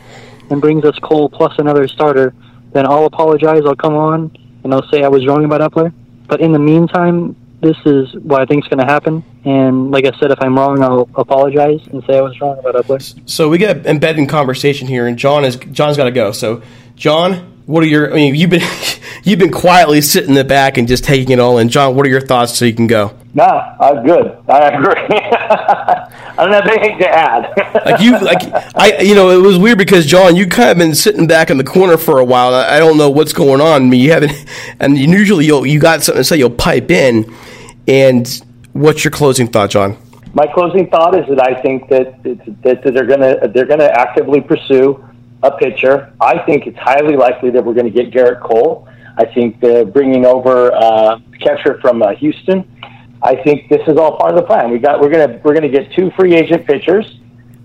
[0.50, 2.32] and brings us Cole plus another starter,
[2.72, 3.62] then I'll apologize.
[3.66, 4.30] I'll come on
[4.64, 5.92] and I'll say I was wrong about Eppler.
[6.26, 9.24] But in the meantime, this is what I think is going to happen.
[9.44, 12.74] And like I said, if I'm wrong, I'll apologize and say I was wrong about
[12.74, 13.28] Eppler.
[13.28, 16.32] So we get embedded in conversation here, and John is John's got to go.
[16.32, 16.62] So,
[16.96, 18.12] John, what are your?
[18.12, 18.62] I mean, you've been
[19.24, 21.68] you've been quietly sitting in the back and just taking it all in.
[21.68, 23.14] John, what are your thoughts so you can go?
[23.38, 24.36] Nah, I'm good.
[24.48, 24.94] I agree.
[25.10, 27.52] I don't have anything to add.
[27.84, 28.40] Like you, like
[28.74, 31.56] I, you know, it was weird because John, you kind of been sitting back in
[31.56, 32.52] the corner for a while.
[32.52, 33.82] I I don't know what's going on.
[33.82, 34.32] I mean, you haven't,
[34.80, 37.32] and usually you'll you got something to say, you'll pipe in.
[37.86, 38.26] And
[38.72, 39.96] what's your closing thought, John?
[40.34, 44.40] My closing thought is that I think that that, that they're gonna they're gonna actively
[44.40, 45.08] pursue
[45.44, 46.12] a pitcher.
[46.20, 48.88] I think it's highly likely that we're going to get Gerrit Cole.
[49.16, 52.68] I think the bringing over uh, catcher from uh, Houston.
[53.22, 54.70] I think this is all part of the plan.
[54.70, 57.18] We got we're gonna we're gonna get two free agent pitchers,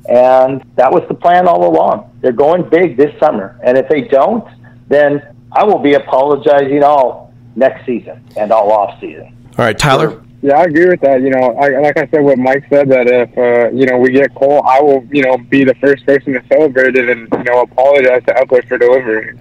[0.10, 2.18] and that was the plan all along.
[2.22, 4.48] They're going big this summer, and if they don't,
[4.88, 5.22] then
[5.52, 9.36] I will be apologizing all next season and all off season.
[9.58, 10.24] All right, Tyler.
[10.42, 11.22] Yeah, I agree with that.
[11.22, 14.12] You know, I, like I said, what Mike said that if uh, you know we
[14.12, 17.44] get Cole, I will you know be the first person to celebrate it and you
[17.44, 19.40] know apologize to Eppler for delivering.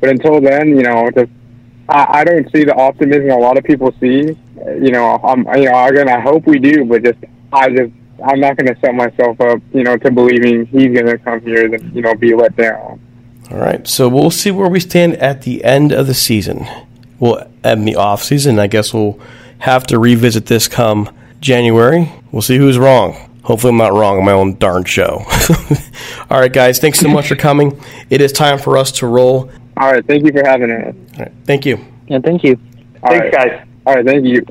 [0.00, 1.30] But until then, you know, just
[1.92, 4.36] I, I don't see the optimism a lot of people see.
[4.56, 7.18] You know, I'm you know again I hope we do, but just
[7.52, 7.92] I just
[8.24, 11.40] I'm not going to set myself up you know to believing he's going to come
[11.42, 13.00] here and you know be let down.
[13.50, 16.66] All right, so we'll see where we stand at the end of the season.
[17.18, 18.58] We'll end the off season.
[18.58, 19.20] I guess we'll
[19.58, 22.10] have to revisit this come January.
[22.30, 23.28] We'll see who's wrong.
[23.42, 25.24] Hopefully, I'm not wrong on my own darn show.
[26.30, 27.78] All right, guys, thanks so much for coming.
[28.08, 29.50] It is time for us to roll.
[29.76, 30.94] All right, thank you for having us.
[31.14, 31.84] All right, thank you.
[32.08, 32.58] And thank you.
[33.02, 33.50] All Thanks, right.
[33.50, 33.68] guys.
[33.86, 34.44] All right, thank you.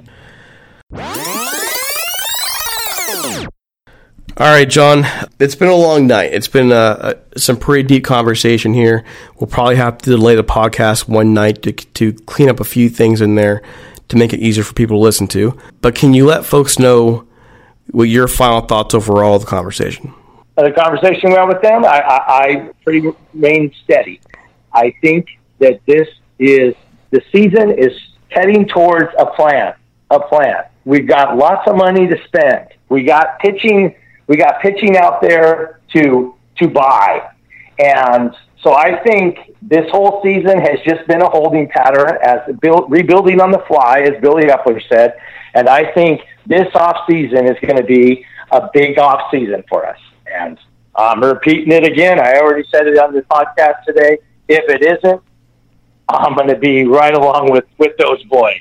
[4.37, 5.05] All right, John.
[5.39, 6.33] It's been a long night.
[6.33, 9.03] It's been uh, uh, some pretty deep conversation here.
[9.39, 12.89] We'll probably have to delay the podcast one night to, to clean up a few
[12.89, 13.61] things in there
[14.07, 15.57] to make it easier for people to listen to.
[15.81, 17.27] But can you let folks know
[17.91, 20.13] what your final thoughts overall of the conversation?
[20.57, 24.19] the conversation we had with them, I, I, I pretty remained steady.
[24.73, 25.27] I think
[25.59, 26.07] that this
[26.39, 26.73] is
[27.11, 27.91] the season is
[28.29, 29.73] heading towards a plan.
[30.09, 30.63] A plan.
[30.85, 32.67] We've got lots of money to spend.
[32.89, 33.95] We got pitching.
[34.27, 37.31] We got pitching out there to to buy,
[37.79, 42.91] and so I think this whole season has just been a holding pattern as build,
[42.91, 45.15] rebuilding on the fly, as Billy Eppler said.
[45.53, 49.85] And I think this off season is going to be a big off season for
[49.85, 49.97] us.
[50.25, 50.59] And
[50.95, 52.19] I'm repeating it again.
[52.19, 54.19] I already said it on the podcast today.
[54.51, 55.21] If it isn't,
[56.09, 58.59] I'm going to be right along with, with those boys.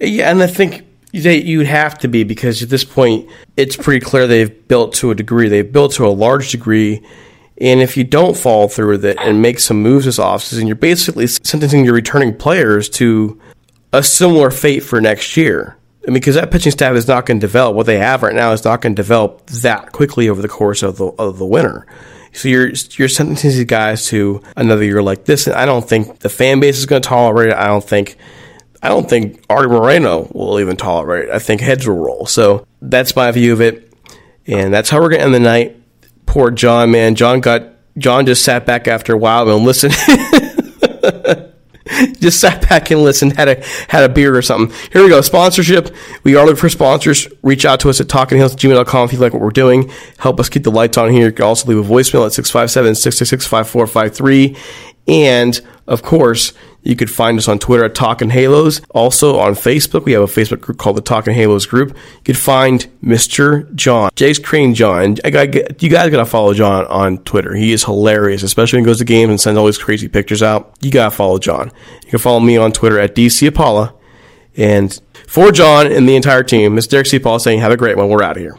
[0.00, 4.04] Yeah, and I think they, you'd have to be because at this point, it's pretty
[4.04, 5.48] clear they've built to a degree.
[5.48, 7.06] They've built to a large degree.
[7.58, 10.74] And if you don't follow through with it and make some moves this offseason, you're
[10.74, 13.40] basically sentencing your returning players to
[13.92, 15.76] a similar fate for next year.
[16.02, 17.76] I mean, because that pitching staff is not going to develop.
[17.76, 20.82] What they have right now is not going to develop that quickly over the course
[20.82, 21.86] of the of the winter.
[22.32, 25.46] So you're you're sentencing these guys to another year like this.
[25.46, 27.56] And I don't think the fan base is going to tolerate it.
[27.56, 28.16] I don't think
[28.82, 31.34] I don't think Arte Moreno will even tolerate it.
[31.34, 32.26] I think heads will roll.
[32.26, 33.92] So that's my view of it,
[34.46, 35.76] and that's how we're going to end the night.
[36.26, 37.14] Poor John, man.
[37.14, 37.62] John got
[37.98, 39.94] John just sat back after a while and listened.
[42.20, 44.76] just sat back and listened, had a had a beer or something.
[44.92, 45.20] Here we go.
[45.20, 45.94] Sponsorship.
[46.24, 47.26] We are looking for sponsors.
[47.42, 49.90] Reach out to us at talkinghalos@gmail.com if you like what we're doing.
[50.18, 51.26] Help us keep the lights on here.
[51.26, 54.56] You can also leave a voicemail at 657-666-5453.
[55.06, 56.52] And of course,
[56.82, 58.80] you could find us on Twitter at Talking Halos.
[58.90, 61.90] Also on Facebook, we have a Facebook group called the Talking Halos group.
[61.90, 63.72] You could find Mr.
[63.74, 65.16] John, Jace Crane John.
[65.24, 67.54] I got, you guys gotta follow John on Twitter.
[67.54, 70.42] He is hilarious, especially when he goes to games and sends all these crazy pictures
[70.42, 70.74] out.
[70.80, 71.70] You gotta follow John.
[72.04, 73.98] You can follow me on Twitter at DC Apollo.
[74.56, 76.90] And for John and the entire team, Mr.
[76.90, 77.18] Derek C.
[77.18, 78.08] Paul saying, have a great one.
[78.08, 78.58] We're out of here.